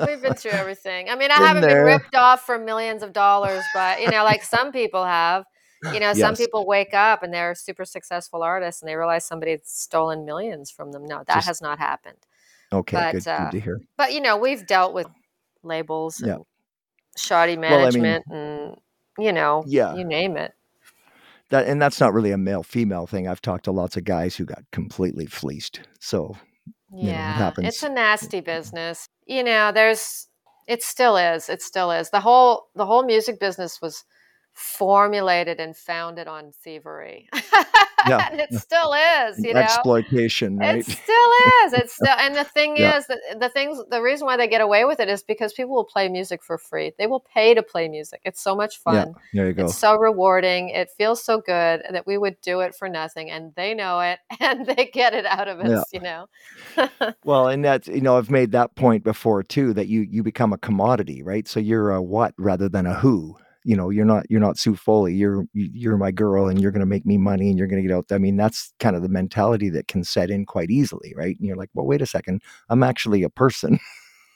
we've 0.07 0.21
been 0.23 0.35
through 0.35 0.51
everything. 0.63 1.09
I 1.09 1.15
mean, 1.17 1.31
I 1.31 1.37
Been 1.39 1.47
haven't 1.47 1.63
there. 1.63 1.85
been 1.85 1.95
ripped 2.01 2.15
off 2.15 2.43
for 2.45 2.59
millions 2.59 3.03
of 3.03 3.13
dollars, 3.13 3.63
but 3.75 4.01
you 4.01 4.11
know, 4.11 4.25
like 4.25 4.43
some 4.43 4.73
people 4.73 5.05
have. 5.05 5.45
You 5.95 5.99
know, 6.01 6.13
some 6.13 6.37
people 6.37 6.67
wake 6.67 6.93
up 6.93 7.23
and 7.23 7.33
they're 7.33 7.55
super 7.55 7.87
successful 7.87 8.43
artists 8.43 8.83
and 8.83 8.89
they 8.89 8.97
realize 8.97 9.25
somebody 9.25 9.53
had 9.53 9.67
stolen 9.67 10.27
millions 10.27 10.71
from 10.71 10.93
them. 10.93 11.07
No, 11.07 11.23
that 11.27 11.37
Just- 11.37 11.47
has 11.47 11.63
not 11.63 11.79
happened. 11.79 12.19
Okay, 12.73 12.97
But, 12.97 13.13
good, 13.13 13.29
uh, 13.29 13.45
good 13.45 13.51
to 13.53 13.61
hear. 13.61 13.81
But 13.97 14.13
you 14.13 14.21
know, 14.21 14.37
we've 14.37 14.67
dealt 14.67 14.95
with 14.95 15.07
labels 15.63 16.23
Yeah. 16.25 16.35
and 16.35 16.45
shoddy 17.17 17.57
Well, 17.57 17.65
I 17.87 17.91
mean- 17.91 18.03
management 18.03 18.25
and 18.31 18.77
you 19.19 19.33
know, 19.33 19.65
Yeah. 19.67 19.95
you 19.95 20.05
name 20.05 20.37
it. 20.37 20.53
That 21.51 21.67
and 21.67 21.83
that's 21.83 21.99
not 22.01 22.13
really 22.15 22.31
a 22.31 22.39
male 22.39 22.63
female 22.63 23.07
thing. 23.07 23.27
I've 23.27 23.43
talked 23.43 23.65
to 23.65 23.73
lots 23.73 23.97
of 23.97 24.05
guys 24.05 24.37
who 24.37 24.45
got 24.45 24.63
completely 24.71 25.27
fleeced. 25.27 25.81
So 25.99 26.37
know, 26.91 26.99
it 27.01 27.05
Yeah, 27.07 27.33
happens. 27.33 27.69
it's 27.69 27.83
a 27.83 27.89
nasty 27.89 28.41
business. 28.41 29.09
You 29.27 29.43
know, 29.45 29.73
there's 29.73 30.29
it 30.69 30.83
still 30.85 31.17
is. 31.17 31.49
It 31.49 31.61
still 31.63 31.91
is. 31.91 32.11
The 32.11 32.21
whole 32.21 32.69
the 32.77 32.87
whole 32.87 33.03
music 33.05 33.41
business 33.41 33.81
was 33.83 34.05
formulated 34.53 35.61
and 35.61 35.77
founded 35.77 36.27
on 36.29 36.53
thievery. 36.65 37.29
Yeah. 38.07 38.29
and 38.31 38.41
it 38.51 38.53
still 38.55 38.93
is, 38.95 39.45
you 39.45 39.53
know. 39.55 39.61
exploitation, 39.61 40.57
right? 40.57 40.77
It 40.79 40.87
still 40.87 41.31
is. 41.65 41.73
It's 41.75 41.93
still, 41.97 42.15
and 42.19 42.35
the 42.35 42.45
thing 42.45 42.77
Yeah. 42.77 42.97
is 42.99 43.07
the 43.07 43.49
things, 43.51 43.79
the 43.91 44.01
reason 44.01 44.27
why 44.27 44.37
they 44.37 44.49
get 44.49 44.61
away 44.61 44.85
with 44.85 45.01
it 45.01 45.09
is 45.09 45.23
because 45.23 45.53
people 45.53 45.75
will 45.75 45.85
play 45.85 46.09
music 46.09 46.43
for 46.43 46.57
free. 46.59 46.93
They 46.99 47.07
will 47.07 47.21
pay 47.21 47.55
to 47.55 47.63
play 47.63 47.89
music. 47.89 48.21
It's 48.25 48.41
so 48.41 48.57
much 48.57 48.81
Yeah, 48.87 49.05
fun. 49.05 49.15
there 49.35 49.47
you 49.49 49.53
go. 49.53 49.65
It's 49.67 49.77
so 49.77 49.97
rewarding. 49.97 50.71
It 50.71 50.89
feels 50.97 51.23
so 51.23 51.41
good 51.41 51.83
that 51.91 52.07
we 52.07 52.17
would 52.19 52.41
do 52.41 52.61
it 52.61 52.75
for 52.75 52.89
nothing, 52.89 53.31
and 53.31 53.55
they 53.55 53.75
know 53.75 54.01
it, 54.01 54.19
and 54.41 54.67
they 54.67 54.87
get 54.93 55.13
it 55.15 55.27
out 55.27 55.49
of 55.49 55.61
us. 55.61 55.85
Yeah. 55.93 55.99
You 55.99 56.01
know. 56.01 57.15
Well, 57.25 57.49
and 57.49 57.65
that's 57.65 57.89
you 57.89 58.01
know 58.01 58.17
I've 58.17 58.31
made 58.31 58.53
that 58.53 58.75
point 58.77 59.05
before 59.05 59.43
too 59.43 59.75
that 59.75 59.89
you 59.89 60.01
you 60.03 60.23
become 60.23 60.53
a 60.53 60.59
commodity, 60.59 61.23
right? 61.23 61.47
So 61.47 61.61
you're 61.61 61.91
a 61.93 62.03
what 62.03 62.35
rather 62.39 62.69
than 62.69 62.87
a 62.87 62.95
who. 62.95 63.37
You 63.65 63.77
know, 63.77 63.91
you're 63.91 64.05
not 64.07 64.27
you're 64.31 64.41
not 64.41 64.59
Sue 64.59 64.75
Foley. 64.75 65.15
You're 65.15 65.45
you- 65.53 65.71
you're 65.73 65.97
my 65.99 66.11
girl, 66.11 66.49
and 66.49 66.61
you're 66.61 66.71
going 66.73 66.81
to 66.81 66.87
make 66.87 67.05
me 67.07 67.19
money, 67.19 67.49
and 67.51 67.59
you're 67.59 67.67
going 67.69 67.83
to 67.83 67.87
get 67.89 67.95
out. 67.95 68.07
I 68.11 68.19
mean, 68.19 68.37
that's 68.37 68.73
kind 68.81 68.97
of 68.97 69.03
the 69.03 69.09
mentality 69.09 69.69
that 69.71 69.87
can 69.89 70.03
set 70.05 70.31
in 70.31 70.47
quite 70.47 70.71
easily, 70.71 71.13
right? 71.17 71.37
And 71.39 71.47
you're 71.47 71.57
like, 71.57 71.71
well, 71.75 71.87
wait 71.87 72.01
a 72.03 72.07
second, 72.07 72.43
I'm 72.71 72.83
actually 72.83 73.23
a 73.23 73.31
person. 73.31 73.79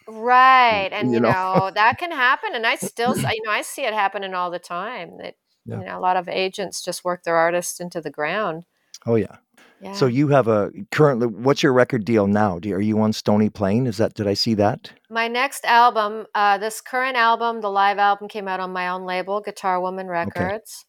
Right. 0.06 0.90
And 0.92 1.08
you 1.08 1.14
you 1.14 1.20
know. 1.20 1.30
know, 1.32 1.70
that 1.74 1.98
can 1.98 2.10
happen 2.12 2.50
and 2.54 2.66
I 2.66 2.76
still 2.90 3.16
you 3.16 3.42
know, 3.44 3.50
I 3.50 3.62
see 3.62 3.84
it 3.84 3.94
happening 3.94 4.34
all 4.34 4.50
the 4.50 4.58
time 4.58 5.16
that 5.18 5.36
Yeah. 5.64 5.78
you 5.80 5.84
know, 5.86 5.98
a 5.98 6.00
lot 6.00 6.16
of 6.18 6.28
agents 6.28 6.82
just 6.82 7.04
work 7.04 7.22
their 7.24 7.36
artists 7.36 7.80
into 7.80 8.00
the 8.02 8.10
ground. 8.10 8.64
Oh 9.06 9.14
yeah. 9.16 9.36
Yeah. 9.84 9.92
So 9.92 10.06
you 10.06 10.28
have 10.28 10.48
a 10.48 10.72
currently. 10.90 11.26
What's 11.26 11.62
your 11.62 11.74
record 11.74 12.06
deal 12.06 12.26
now? 12.26 12.58
Do, 12.58 12.72
are 12.74 12.80
you 12.80 12.98
on 13.00 13.12
Stony 13.12 13.50
Plain? 13.50 13.86
Is 13.86 13.98
that 13.98 14.14
did 14.14 14.26
I 14.26 14.34
see 14.34 14.54
that? 14.54 14.92
my 15.10 15.28
next 15.28 15.64
album, 15.66 16.26
uh 16.34 16.56
this 16.58 16.80
current 16.80 17.16
album, 17.16 17.60
the 17.60 17.70
live 17.70 17.98
album 17.98 18.26
came 18.26 18.48
out 18.48 18.60
on 18.60 18.72
my 18.72 18.88
own 18.88 19.04
label, 19.04 19.40
Guitar 19.40 19.80
Woman 19.80 20.08
Records. 20.08 20.86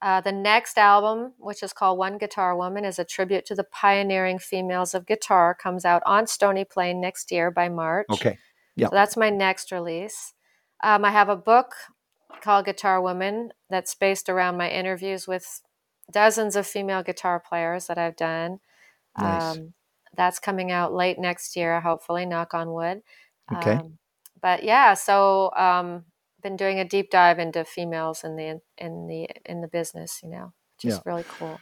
Uh, 0.00 0.20
the 0.20 0.30
next 0.30 0.78
album, 0.78 1.32
which 1.38 1.60
is 1.64 1.72
called 1.72 1.98
One 1.98 2.18
Guitar 2.18 2.56
Woman, 2.56 2.84
is 2.84 3.00
a 3.00 3.04
tribute 3.04 3.44
to 3.46 3.56
the 3.56 3.64
pioneering 3.64 4.38
females 4.38 4.94
of 4.94 5.06
guitar. 5.06 5.56
Comes 5.60 5.84
out 5.84 6.02
on 6.06 6.28
Stony 6.28 6.64
Plain 6.64 7.00
next 7.00 7.32
year 7.32 7.50
by 7.50 7.68
March. 7.68 8.06
Okay. 8.12 8.38
Yeah. 8.76 8.90
So 8.90 8.94
that's 8.94 9.16
my 9.16 9.30
next 9.30 9.72
release. 9.72 10.34
Um, 10.84 11.04
I 11.04 11.10
have 11.10 11.28
a 11.28 11.34
book 11.34 11.72
called 12.40 12.66
Guitar 12.66 13.02
Woman 13.02 13.50
that's 13.68 13.96
based 13.96 14.28
around 14.28 14.56
my 14.56 14.70
interviews 14.70 15.26
with 15.26 15.62
dozens 16.12 16.56
of 16.56 16.66
female 16.66 17.02
guitar 17.02 17.40
players 17.40 17.86
that 17.86 17.98
I've 17.98 18.16
done. 18.16 18.60
Nice. 19.16 19.56
Um, 19.58 19.74
that's 20.16 20.38
coming 20.38 20.72
out 20.72 20.92
late 20.94 21.18
next 21.18 21.56
year, 21.56 21.80
hopefully, 21.80 22.26
knock 22.26 22.54
on 22.54 22.72
wood. 22.72 23.02
Okay. 23.52 23.72
Um, 23.72 23.98
but 24.40 24.64
yeah, 24.64 24.94
so 24.94 25.52
um, 25.56 26.04
been 26.42 26.56
doing 26.56 26.80
a 26.80 26.84
deep 26.84 27.10
dive 27.10 27.38
into 27.38 27.64
females 27.64 28.24
in 28.24 28.36
the 28.36 28.60
in 28.78 29.06
the 29.08 29.28
in 29.46 29.60
the 29.60 29.68
business, 29.68 30.20
you 30.22 30.30
know, 30.30 30.52
which 30.76 30.86
is 30.86 30.94
Yeah. 30.94 31.00
really 31.04 31.24
cool. 31.28 31.60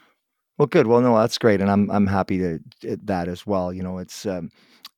Well, 0.58 0.66
good. 0.66 0.86
Well, 0.86 1.00
no, 1.00 1.16
that's 1.18 1.38
great, 1.38 1.60
and 1.60 1.70
I'm 1.70 1.90
I'm 1.90 2.06
happy 2.06 2.38
to 2.38 2.60
that 3.04 3.28
as 3.28 3.46
well. 3.46 3.72
You 3.72 3.82
know, 3.82 3.98
it's 3.98 4.24
um, 4.24 4.50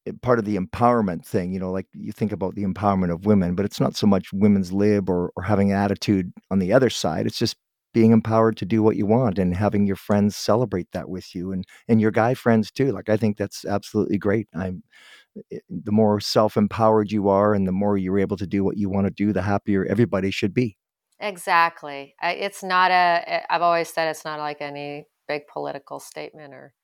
it- 0.07 0.20
part 0.22 0.38
of 0.38 0.44
the 0.44 0.57
empowerment 0.57 1.24
thing. 1.26 1.53
You 1.53 1.59
know, 1.61 1.72
like 1.72 1.86
you 1.92 2.12
think 2.12 2.32
about 2.32 2.55
the 2.55 2.64
empowerment 2.64 3.12
of 3.12 3.26
women, 3.26 3.55
but 3.57 3.64
it's 3.64 3.80
not 3.80 3.96
so 3.96 4.07
much 4.07 4.32
women's 4.32 4.72
lib 4.72 5.11
or 5.11 5.32
or 5.36 5.42
having 5.42 5.72
attitude 5.72 6.32
on 6.51 6.59
the 6.61 6.72
other 6.72 6.90
side. 6.90 7.26
It's 7.26 7.38
just 7.38 7.57
being 7.95 8.12
empowered 8.12 8.57
to 8.59 8.66
do 8.66 8.82
what 8.82 8.97
you 8.97 9.07
want 9.07 9.39
and 9.39 9.55
having 9.55 9.86
your 9.86 9.97
friends 9.97 10.36
celebrate 10.36 10.91
that 10.93 11.09
with 11.09 11.34
you 11.34 11.53
and 11.53 11.64
and 11.89 12.01
your 12.01 12.11
guy 12.11 12.34
friends 12.34 12.70
too. 12.70 12.93
Like 12.93 13.09
I 13.09 13.16
think 13.16 13.36
that's 13.36 13.64
absolutely 13.64 14.18
great. 14.18 14.49
I'm 14.55 14.82
eh, 15.36 15.57
eh, 15.57 15.59
the 15.68 15.93
more 15.93 16.20
self-empowered 16.20 17.11
you 17.11 17.28
are 17.28 17.55
and 17.55 17.66
the 17.66 17.72
more 17.72 17.97
you're 17.97 18.18
able 18.18 18.36
to 18.36 18.47
do 18.47 18.64
what 18.64 18.76
you 18.76 18.89
want 18.91 19.07
to 19.07 19.12
do, 19.12 19.32
the 19.32 19.43
happier 19.43 19.84
everybody 19.86 20.30
should 20.30 20.55
be. 20.55 20.76
Exactly. 21.20 22.14
It's 22.22 22.62
not 22.62 22.91
a. 22.91 23.22
Eh, 23.26 23.41
I've 23.51 23.62
always 23.62 23.89
said 23.93 24.09
it's 24.09 24.24
not 24.24 24.39
like 24.39 24.61
any 24.61 25.07
big 25.26 25.47
political 25.47 26.01
statement 26.01 26.55
or 26.55 26.74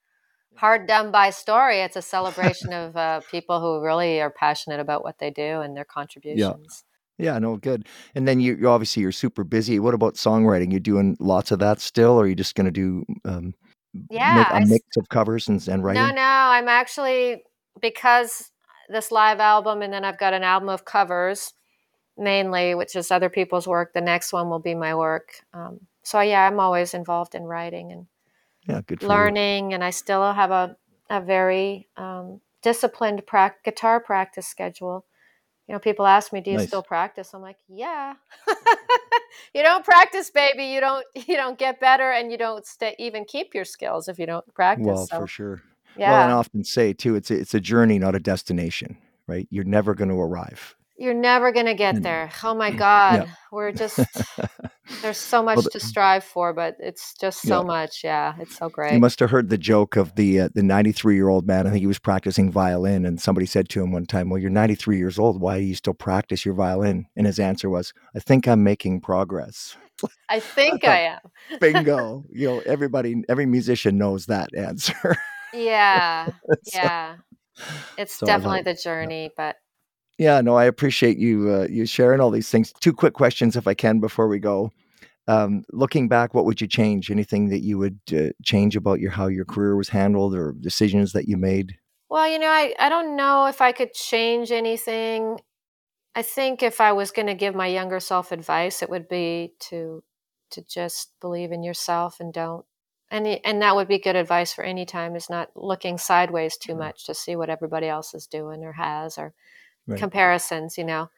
hard 0.56 0.86
done 0.86 1.10
by 1.10 1.30
story. 1.30 1.80
It's 1.80 1.96
a 1.96 2.02
celebration 2.02 2.72
of 2.72 2.96
uh, 2.96 3.20
people 3.30 3.60
who 3.60 3.84
really 3.84 4.20
are 4.20 4.30
passionate 4.30 4.80
about 4.80 5.02
what 5.02 5.18
they 5.18 5.30
do 5.30 5.60
and 5.60 5.76
their 5.76 5.84
contributions. 5.98 6.40
Yeah, 6.40 6.93
no, 7.18 7.56
good. 7.56 7.86
And 8.14 8.26
then 8.26 8.40
you, 8.40 8.56
you 8.56 8.68
obviously 8.68 9.02
you're 9.02 9.12
super 9.12 9.44
busy. 9.44 9.78
What 9.78 9.94
about 9.94 10.14
songwriting? 10.14 10.70
You're 10.70 10.80
doing 10.80 11.16
lots 11.20 11.50
of 11.52 11.58
that 11.60 11.80
still, 11.80 12.12
or 12.12 12.24
are 12.24 12.26
you 12.26 12.34
just 12.34 12.54
going 12.54 12.66
to 12.66 12.70
do 12.72 13.04
um, 13.24 13.54
Yeah, 14.10 14.48
a 14.52 14.60
mix 14.60 14.84
of 14.96 15.08
covers 15.08 15.48
and, 15.48 15.66
and 15.68 15.84
writing? 15.84 16.02
No, 16.02 16.14
no. 16.14 16.22
I'm 16.22 16.68
actually 16.68 17.44
because 17.80 18.50
this 18.88 19.12
live 19.12 19.40
album, 19.40 19.82
and 19.82 19.92
then 19.92 20.04
I've 20.04 20.18
got 20.18 20.34
an 20.34 20.42
album 20.44 20.68
of 20.68 20.84
covers 20.84 21.52
mainly, 22.16 22.74
which 22.74 22.96
is 22.96 23.10
other 23.10 23.30
people's 23.30 23.66
work. 23.66 23.92
The 23.94 24.00
next 24.00 24.32
one 24.32 24.50
will 24.50 24.60
be 24.60 24.74
my 24.74 24.94
work. 24.94 25.30
Um, 25.52 25.80
so 26.02 26.20
yeah, 26.20 26.46
I'm 26.46 26.60
always 26.60 26.94
involved 26.94 27.34
in 27.34 27.44
writing 27.44 27.92
and 27.92 28.06
Yeah, 28.66 28.80
good 28.86 29.00
for 29.02 29.06
you. 29.06 29.08
learning, 29.08 29.74
and 29.74 29.84
I 29.84 29.90
still 29.90 30.32
have 30.32 30.50
a 30.50 30.76
a 31.10 31.20
very 31.20 31.86
um, 31.96 32.40
disciplined 32.62 33.26
prac- 33.26 33.62
guitar 33.64 34.00
practice 34.00 34.46
schedule. 34.46 35.04
You 35.66 35.74
know, 35.74 35.78
people 35.78 36.06
ask 36.06 36.32
me, 36.32 36.40
"Do 36.40 36.50
you 36.50 36.58
Nice. 36.58 36.68
still 36.68 36.82
practice?" 36.82 37.32
I'm 37.32 37.42
like, 37.42 37.56
"Yeah." 37.68 38.14
you 39.54 39.62
don't 39.62 39.84
practice, 39.84 40.30
baby. 40.30 40.64
You 40.66 40.80
don't 40.80 41.04
you 41.14 41.36
don't 41.36 41.58
get 41.58 41.80
better, 41.80 42.10
and 42.10 42.30
you 42.30 42.38
don't 42.38 42.66
stay, 42.66 42.94
even 42.98 43.24
keep 43.24 43.54
your 43.54 43.64
skills 43.64 44.08
if 44.08 44.18
you 44.18 44.26
don't 44.26 44.44
practice. 44.54 44.86
Well, 44.86 45.06
so, 45.06 45.18
for 45.18 45.26
sure. 45.26 45.62
yeah, 45.96 46.10
Well, 46.12 46.22
and 46.22 46.30
I 46.32 46.34
often 46.34 46.64
say 46.64 46.92
too, 46.92 47.14
it's 47.14 47.30
a, 47.30 47.34
it's 47.34 47.54
a 47.54 47.60
journey, 47.60 47.98
not 47.98 48.14
a 48.14 48.20
destination, 48.20 48.98
right? 49.26 49.48
You're 49.50 49.64
never 49.64 49.94
going 49.94 50.10
to 50.10 50.20
arrive. 50.20 50.74
You're 50.96 51.14
never 51.14 51.52
gonna 51.52 51.74
get 51.74 51.96
Mm. 51.96 52.02
there. 52.02 52.30
Oh 52.42 52.54
my 52.54 52.70
God, 52.70 53.28
we're 53.52 53.72
just 53.82 53.98
there's 55.02 55.16
so 55.18 55.42
much 55.42 55.62
the- 55.64 55.70
to 55.70 55.80
strive 55.80 56.24
for, 56.24 56.52
but 56.52 56.76
it's 56.78 57.14
just 57.20 57.42
so 57.42 57.60
Yeah. 57.60 57.66
much. 57.66 58.04
Yeah, 58.04 58.34
it's 58.38 58.56
so 58.56 58.68
great. 58.68 58.92
You 58.92 59.00
must 59.00 59.20
have 59.20 59.30
heard 59.30 59.48
the 59.48 59.58
joke 59.58 59.96
of 59.96 60.14
the 60.14 60.40
uh, 60.40 60.48
the 60.54 60.62
93 60.62 61.14
year 61.16 61.28
old 61.28 61.46
man. 61.46 61.66
I 61.66 61.70
think 61.70 61.80
he 61.80 61.86
was 61.86 61.98
practicing 61.98 62.50
violin, 62.52 63.04
and 63.04 63.20
somebody 63.20 63.46
said 63.46 63.68
to 63.70 63.82
him 63.82 63.92
one 63.92 64.06
time, 64.06 64.28
"Well, 64.30 64.38
you're 64.40 64.50
93 64.50 64.98
years 64.98 65.18
old. 65.18 65.40
Why 65.40 65.58
do 65.58 65.64
you 65.64 65.74
still 65.74 65.94
practice 65.94 66.44
your 66.44 66.54
violin?" 66.54 67.06
And 67.16 67.26
his 67.26 67.38
answer 67.38 67.68
was, 67.68 67.92
"I 68.14 68.20
think 68.20 68.46
I'm 68.46 68.62
making 68.62 69.00
progress." 69.00 69.76
I 70.28 70.40
think 70.40 70.82
thought- 70.82 70.90
I 70.90 71.18
am. 71.52 71.58
Bingo. 71.60 72.24
you 72.32 72.46
know, 72.48 72.62
everybody, 72.66 73.22
every 73.28 73.46
musician 73.46 73.96
knows 73.98 74.26
that 74.26 74.50
answer. 74.56 75.16
Yeah, 75.52 76.26
So- 76.64 76.80
yeah. 76.80 77.16
It's 77.96 78.14
so 78.18 78.26
I 78.26 78.30
definitely 78.30 78.62
the 78.62 78.74
journey, 78.74 79.30
but 79.36 79.54
Yeah, 80.18 80.40
no, 80.40 80.56
I 80.56 80.64
appreciate 80.64 81.18
you 81.18 81.50
uh, 81.50 81.66
you 81.68 81.86
sharing 81.86 82.20
all 82.20 82.30
these 82.30 82.50
things. 82.50 82.72
Two 82.80 82.92
quick 82.92 83.14
questions, 83.14 83.56
if 83.56 83.66
I 83.66 83.74
can, 83.74 84.00
before 84.00 84.28
we 84.28 84.38
go. 84.38 84.70
Um, 85.26 85.64
looking 85.72 86.08
back, 86.08 86.34
what 86.34 86.44
would 86.44 86.60
you 86.60 86.66
change? 86.66 87.10
Anything 87.10 87.48
that 87.48 87.60
you 87.60 87.78
would 87.78 87.98
uh, 88.12 88.30
change 88.44 88.76
about 88.76 89.00
your 89.00 89.10
how 89.10 89.26
your 89.26 89.44
career 89.44 89.76
was 89.76 89.88
handled 89.88 90.34
or 90.34 90.52
decisions 90.52 91.12
that 91.12 91.26
you 91.26 91.36
made? 91.36 91.76
well, 92.14 92.28
you 92.28 92.38
know, 92.38 92.48
I, 92.48 92.74
I 92.78 92.88
don't 92.90 93.16
know 93.16 93.46
if 93.46 93.60
I 93.60 93.72
could 93.72 93.92
change 93.92 94.52
anything. 94.52 95.40
I 96.14 96.22
think 96.22 96.62
if 96.62 96.80
I 96.80 96.92
was 96.92 97.10
going 97.10 97.26
to 97.26 97.34
give 97.34 97.56
my 97.56 97.66
younger 97.66 97.98
self 97.98 98.30
advice, 98.30 98.82
it 98.82 98.90
would 98.90 99.08
be 99.08 99.54
to 99.70 100.04
to 100.52 100.62
just 100.62 101.10
believe 101.20 101.50
in 101.50 101.64
yourself 101.64 102.20
and 102.20 102.32
don't 102.32 102.64
and 103.10 103.26
and 103.26 103.62
that 103.62 103.74
would 103.74 103.88
be 103.88 103.98
good 103.98 104.16
advice 104.16 104.52
for 104.52 104.62
any 104.62 104.86
time 104.86 105.16
is 105.16 105.28
not 105.28 105.50
looking 105.56 105.98
sideways 105.98 106.56
too 106.56 106.76
much 106.76 107.06
to 107.06 107.14
see 107.14 107.34
what 107.34 107.50
everybody 107.50 107.88
else 107.88 108.14
is 108.14 108.28
doing 108.28 108.62
or 108.64 108.72
has 108.72 109.18
or 109.18 109.34
right. 109.86 109.98
comparisons 109.98 110.78
you 110.78 110.84
know 110.84 111.08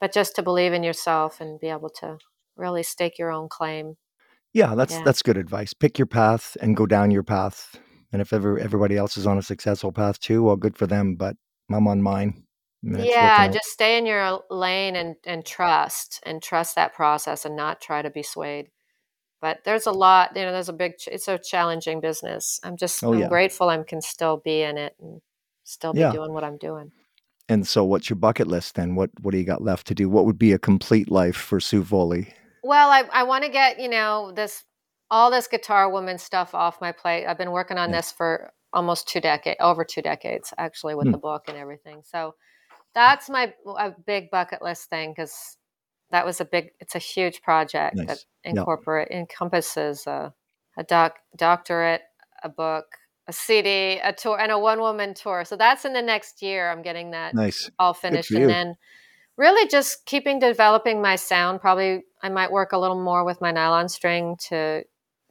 but 0.00 0.12
just 0.12 0.34
to 0.36 0.42
believe 0.42 0.72
in 0.72 0.82
yourself 0.82 1.40
and 1.40 1.60
be 1.60 1.68
able 1.68 1.90
to 1.90 2.18
really 2.56 2.82
stake 2.82 3.18
your 3.18 3.30
own 3.30 3.48
claim 3.48 3.96
yeah 4.52 4.74
that's 4.74 4.94
yeah. 4.94 5.02
that's 5.04 5.22
good 5.22 5.36
advice 5.36 5.72
pick 5.72 5.98
your 5.98 6.06
path 6.06 6.56
and 6.60 6.76
go 6.76 6.86
down 6.86 7.10
your 7.10 7.22
path 7.22 7.76
and 8.12 8.20
if 8.20 8.32
ever 8.32 8.58
everybody 8.58 8.96
else 8.96 9.16
is 9.16 9.26
on 9.26 9.38
a 9.38 9.42
successful 9.42 9.92
path 9.92 10.18
too 10.20 10.42
well 10.42 10.56
good 10.56 10.76
for 10.76 10.86
them 10.86 11.14
but 11.14 11.36
i'm 11.70 11.86
on 11.86 12.02
mine 12.02 12.42
yeah 12.82 13.46
just 13.48 13.68
stay 13.68 13.98
in 13.98 14.06
your 14.06 14.40
lane 14.50 14.96
and 14.96 15.16
and 15.26 15.44
trust 15.44 16.20
and 16.24 16.42
trust 16.42 16.74
that 16.76 16.94
process 16.94 17.44
and 17.44 17.54
not 17.54 17.80
try 17.80 18.00
to 18.00 18.10
be 18.10 18.22
swayed 18.22 18.68
but 19.40 19.58
there's 19.64 19.86
a 19.86 19.92
lot 19.92 20.32
you 20.34 20.42
know 20.42 20.52
there's 20.52 20.68
a 20.68 20.74
big 20.74 20.94
it's 21.06 21.28
a 21.28 21.38
challenging 21.38 22.00
business 22.00 22.58
i'm 22.64 22.76
just 22.76 23.02
oh, 23.04 23.12
i'm 23.12 23.20
yeah. 23.20 23.28
grateful 23.28 23.68
i 23.68 23.82
can 23.82 24.00
still 24.00 24.38
be 24.38 24.62
in 24.62 24.78
it 24.78 24.94
and 25.00 25.20
still 25.64 25.92
be 25.92 26.00
yeah. 26.00 26.12
doing 26.12 26.32
what 26.32 26.44
i'm 26.44 26.56
doing 26.56 26.90
and 27.50 27.66
so 27.66 27.84
what's 27.84 28.08
your 28.08 28.16
bucket 28.16 28.46
list 28.46 28.76
then 28.76 28.94
what 28.94 29.10
what 29.20 29.32
do 29.32 29.38
you 29.38 29.44
got 29.44 29.62
left 29.62 29.86
to 29.86 29.94
do 29.94 30.08
what 30.08 30.24
would 30.24 30.38
be 30.38 30.52
a 30.52 30.58
complete 30.58 31.10
life 31.10 31.36
for 31.36 31.60
sue 31.60 31.84
foley 31.84 32.32
well 32.62 32.90
i, 32.90 33.04
I 33.12 33.24
want 33.24 33.44
to 33.44 33.50
get 33.50 33.80
you 33.80 33.88
know 33.88 34.32
this 34.34 34.64
all 35.10 35.30
this 35.30 35.48
guitar 35.48 35.90
woman 35.90 36.18
stuff 36.18 36.54
off 36.54 36.80
my 36.80 36.92
plate 36.92 37.26
i've 37.26 37.38
been 37.38 37.50
working 37.50 37.76
on 37.76 37.90
yeah. 37.90 37.96
this 37.96 38.12
for 38.12 38.52
almost 38.72 39.08
two 39.08 39.20
decades 39.20 39.58
over 39.60 39.84
two 39.84 40.02
decades 40.02 40.54
actually 40.56 40.94
with 40.94 41.06
hmm. 41.06 41.12
the 41.12 41.18
book 41.18 41.44
and 41.48 41.58
everything 41.58 42.02
so 42.04 42.34
that's 42.94 43.28
my 43.28 43.52
a 43.78 43.92
big 44.06 44.30
bucket 44.30 44.62
list 44.62 44.88
thing 44.88 45.10
because 45.10 45.56
that 46.10 46.26
was 46.26 46.40
a 46.40 46.44
big 46.44 46.70
it's 46.80 46.94
a 46.94 47.00
huge 47.00 47.42
project 47.42 47.96
nice. 47.96 48.06
that 48.06 48.18
incorporate 48.44 49.08
encompasses 49.10 50.06
a, 50.06 50.32
a 50.76 50.84
doc, 50.84 51.16
doctorate 51.36 52.02
a 52.42 52.48
book 52.48 52.86
a 53.30 53.32
cd 53.32 54.00
a 54.02 54.12
tour 54.12 54.38
and 54.38 54.50
a 54.50 54.58
one 54.58 54.80
woman 54.80 55.14
tour 55.14 55.44
so 55.44 55.56
that's 55.56 55.84
in 55.84 55.92
the 55.92 56.02
next 56.02 56.42
year 56.42 56.68
i'm 56.70 56.82
getting 56.82 57.12
that 57.12 57.32
nice 57.32 57.70
all 57.78 57.94
finished 57.94 58.32
and 58.32 58.50
then 58.50 58.74
really 59.36 59.68
just 59.68 60.04
keeping 60.04 60.40
developing 60.40 61.00
my 61.00 61.14
sound 61.14 61.60
probably 61.60 62.02
i 62.24 62.28
might 62.28 62.50
work 62.50 62.72
a 62.72 62.78
little 62.78 63.00
more 63.00 63.24
with 63.24 63.40
my 63.40 63.52
nylon 63.52 63.88
string 63.88 64.36
to 64.38 64.82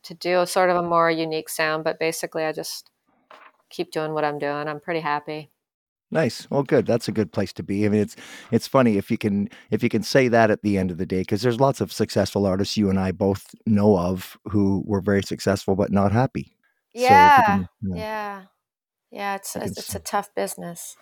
to 0.01 0.13
do 0.13 0.39
a 0.39 0.47
sort 0.47 0.69
of 0.69 0.77
a 0.77 0.81
more 0.81 1.11
unique 1.11 1.49
sound 1.49 1.83
but 1.83 1.99
basically 1.99 2.43
i 2.45 2.53
just 2.53 2.89
keep 3.69 3.91
doing 3.91 4.13
what 4.13 4.23
i'm 4.23 4.39
doing 4.39 4.67
i'm 4.69 4.79
pretty 4.79 5.01
happy 5.01 5.51
Nice. 6.11 6.49
Well, 6.49 6.63
good. 6.63 6.87
That's 6.87 7.07
a 7.07 7.11
good 7.11 7.31
place 7.31 7.53
to 7.53 7.61
be. 7.61 7.85
I 7.85 7.89
mean, 7.89 8.01
it's 8.01 8.15
it's 8.51 8.67
funny 8.67 8.97
if 8.97 9.11
you 9.11 9.17
can 9.19 9.47
if 9.69 9.83
you 9.83 9.89
can 9.89 10.01
say 10.01 10.27
that 10.27 10.49
at 10.49 10.63
the 10.63 10.75
end 10.75 10.89
of 10.89 10.97
the 10.97 11.05
day 11.05 11.19
because 11.19 11.43
there's 11.43 11.59
lots 11.59 11.81
of 11.81 11.91
successful 11.91 12.47
artists 12.47 12.77
you 12.77 12.89
and 12.89 12.99
I 12.99 13.11
both 13.11 13.53
know 13.67 13.95
of 13.95 14.35
who 14.45 14.83
were 14.87 15.01
very 15.01 15.21
successful 15.21 15.75
but 15.75 15.91
not 15.91 16.11
happy. 16.11 16.55
Yeah. 16.99 17.37
So 17.37 17.43
can, 17.43 17.67
you 17.81 17.89
know, 17.89 17.95
yeah. 17.95 18.43
Yeah, 19.11 19.35
it's 19.35 19.55
it's, 19.55 19.77
it's 19.77 19.95
a 19.95 19.99
tough 19.99 20.29
business. 20.35 20.95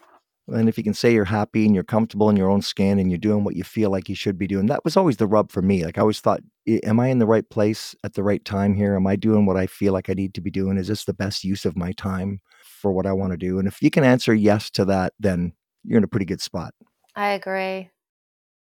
And 0.50 0.70
if 0.70 0.78
you 0.78 0.84
can 0.84 0.94
say 0.94 1.14
you're 1.14 1.26
happy 1.26 1.66
and 1.66 1.76
you're 1.76 1.84
comfortable 1.84 2.30
in 2.30 2.38
your 2.38 2.50
own 2.50 2.62
skin 2.62 3.00
and 3.00 3.12
you're 3.12 3.18
doing 3.18 3.44
what 3.44 3.58
you 3.58 3.66
feel 3.66 3.90
like 3.90 4.08
you 4.08 4.16
should 4.16 4.38
be 4.38 4.48
doing, 4.48 4.68
that 4.68 4.86
was 4.86 4.96
always 4.96 5.18
the 5.18 5.28
rub 5.28 5.52
for 5.52 5.62
me. 5.62 5.84
Like 5.84 5.98
I 5.98 6.02
always 6.02 6.22
thought, 6.22 6.40
am 6.84 7.02
I 7.02 7.10
in 7.10 7.20
the 7.20 7.26
right 7.26 7.48
place 7.50 7.96
at 8.06 8.14
the 8.14 8.24
right 8.24 8.44
time 8.46 8.74
here? 8.74 8.96
Am 8.96 9.06
I 9.08 9.18
doing 9.18 9.46
what 9.46 9.58
I 9.58 9.68
feel 9.68 9.92
like 9.92 10.10
I 10.10 10.14
need 10.14 10.34
to 10.36 10.42
be 10.42 10.50
doing? 10.50 10.78
Is 10.78 10.88
this 10.88 11.04
the 11.04 11.14
best 11.14 11.44
use 11.44 11.66
of 11.66 11.76
my 11.76 11.92
time 11.92 12.40
for 12.64 12.94
what 12.94 13.06
I 13.06 13.12
want 13.12 13.34
to 13.34 13.38
do? 13.38 13.60
And 13.60 13.68
if 13.68 13.82
you 13.82 13.90
can 13.90 14.06
answer 14.06 14.34
yes 14.34 14.70
to 14.72 14.86
that, 14.86 15.12
then 15.20 15.52
you're 15.84 15.98
in 15.98 16.06
a 16.06 16.08
pretty 16.08 16.26
good 16.26 16.42
spot. 16.42 16.74
I 17.14 17.32
agree. 17.32 17.90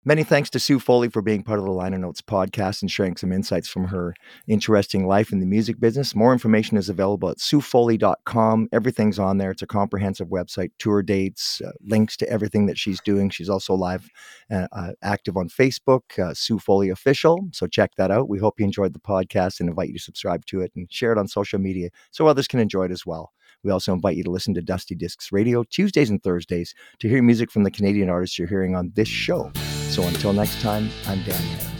Many 0.07 0.23
thanks 0.23 0.51
to 0.51 0.59
Sue 0.59 0.77
Foley 0.77 1.09
for 1.09 1.23
being 1.23 1.41
part 1.41 1.57
of 1.57 1.65
the 1.65 1.71
Liner 1.71 1.97
Notes 1.97 2.21
podcast 2.21 2.83
and 2.83 2.91
sharing 2.91 3.17
some 3.17 3.31
insights 3.31 3.67
from 3.67 3.85
her 3.85 4.13
interesting 4.47 5.07
life 5.07 5.31
in 5.31 5.39
the 5.39 5.47
music 5.47 5.79
business. 5.79 6.13
More 6.13 6.31
information 6.31 6.77
is 6.77 6.89
available 6.89 7.27
at 7.27 7.39
suefoley.com. 7.39 8.69
Everything's 8.71 9.17
on 9.17 9.39
there. 9.39 9.49
It's 9.49 9.63
a 9.63 9.67
comprehensive 9.67 10.27
website, 10.27 10.69
tour 10.77 11.01
dates, 11.01 11.59
uh, 11.59 11.71
links 11.83 12.15
to 12.17 12.29
everything 12.29 12.67
that 12.67 12.77
she's 12.77 13.01
doing. 13.01 13.31
She's 13.31 13.49
also 13.49 13.73
live, 13.73 14.07
uh, 14.51 14.67
uh, 14.73 14.91
active 15.01 15.37
on 15.37 15.49
Facebook, 15.49 16.19
uh, 16.19 16.35
Sue 16.35 16.59
Foley 16.59 16.89
Official. 16.89 17.49
So 17.51 17.65
check 17.65 17.93
that 17.97 18.11
out. 18.11 18.29
We 18.29 18.37
hope 18.37 18.59
you 18.59 18.65
enjoyed 18.65 18.93
the 18.93 18.99
podcast 18.99 19.59
and 19.59 19.67
invite 19.67 19.87
you 19.87 19.95
to 19.95 20.03
subscribe 20.03 20.45
to 20.45 20.61
it 20.61 20.71
and 20.75 20.85
share 20.93 21.13
it 21.13 21.17
on 21.17 21.27
social 21.27 21.57
media 21.57 21.89
so 22.11 22.27
others 22.27 22.47
can 22.47 22.59
enjoy 22.59 22.83
it 22.83 22.91
as 22.91 23.07
well. 23.07 23.33
We 23.63 23.71
also 23.71 23.91
invite 23.91 24.17
you 24.17 24.23
to 24.25 24.29
listen 24.29 24.53
to 24.53 24.61
Dusty 24.61 24.93
Discs 24.93 25.31
Radio 25.31 25.63
Tuesdays 25.63 26.11
and 26.11 26.21
Thursdays 26.21 26.75
to 26.99 27.09
hear 27.09 27.23
music 27.23 27.49
from 27.49 27.63
the 27.63 27.71
Canadian 27.71 28.11
artists 28.11 28.37
you're 28.37 28.47
hearing 28.47 28.75
on 28.75 28.91
this 28.93 29.07
show. 29.07 29.51
So 29.95 30.03
until 30.03 30.33
next 30.33 30.59
time, 30.59 30.89
I'm 31.07 31.23
Dan 31.23 31.74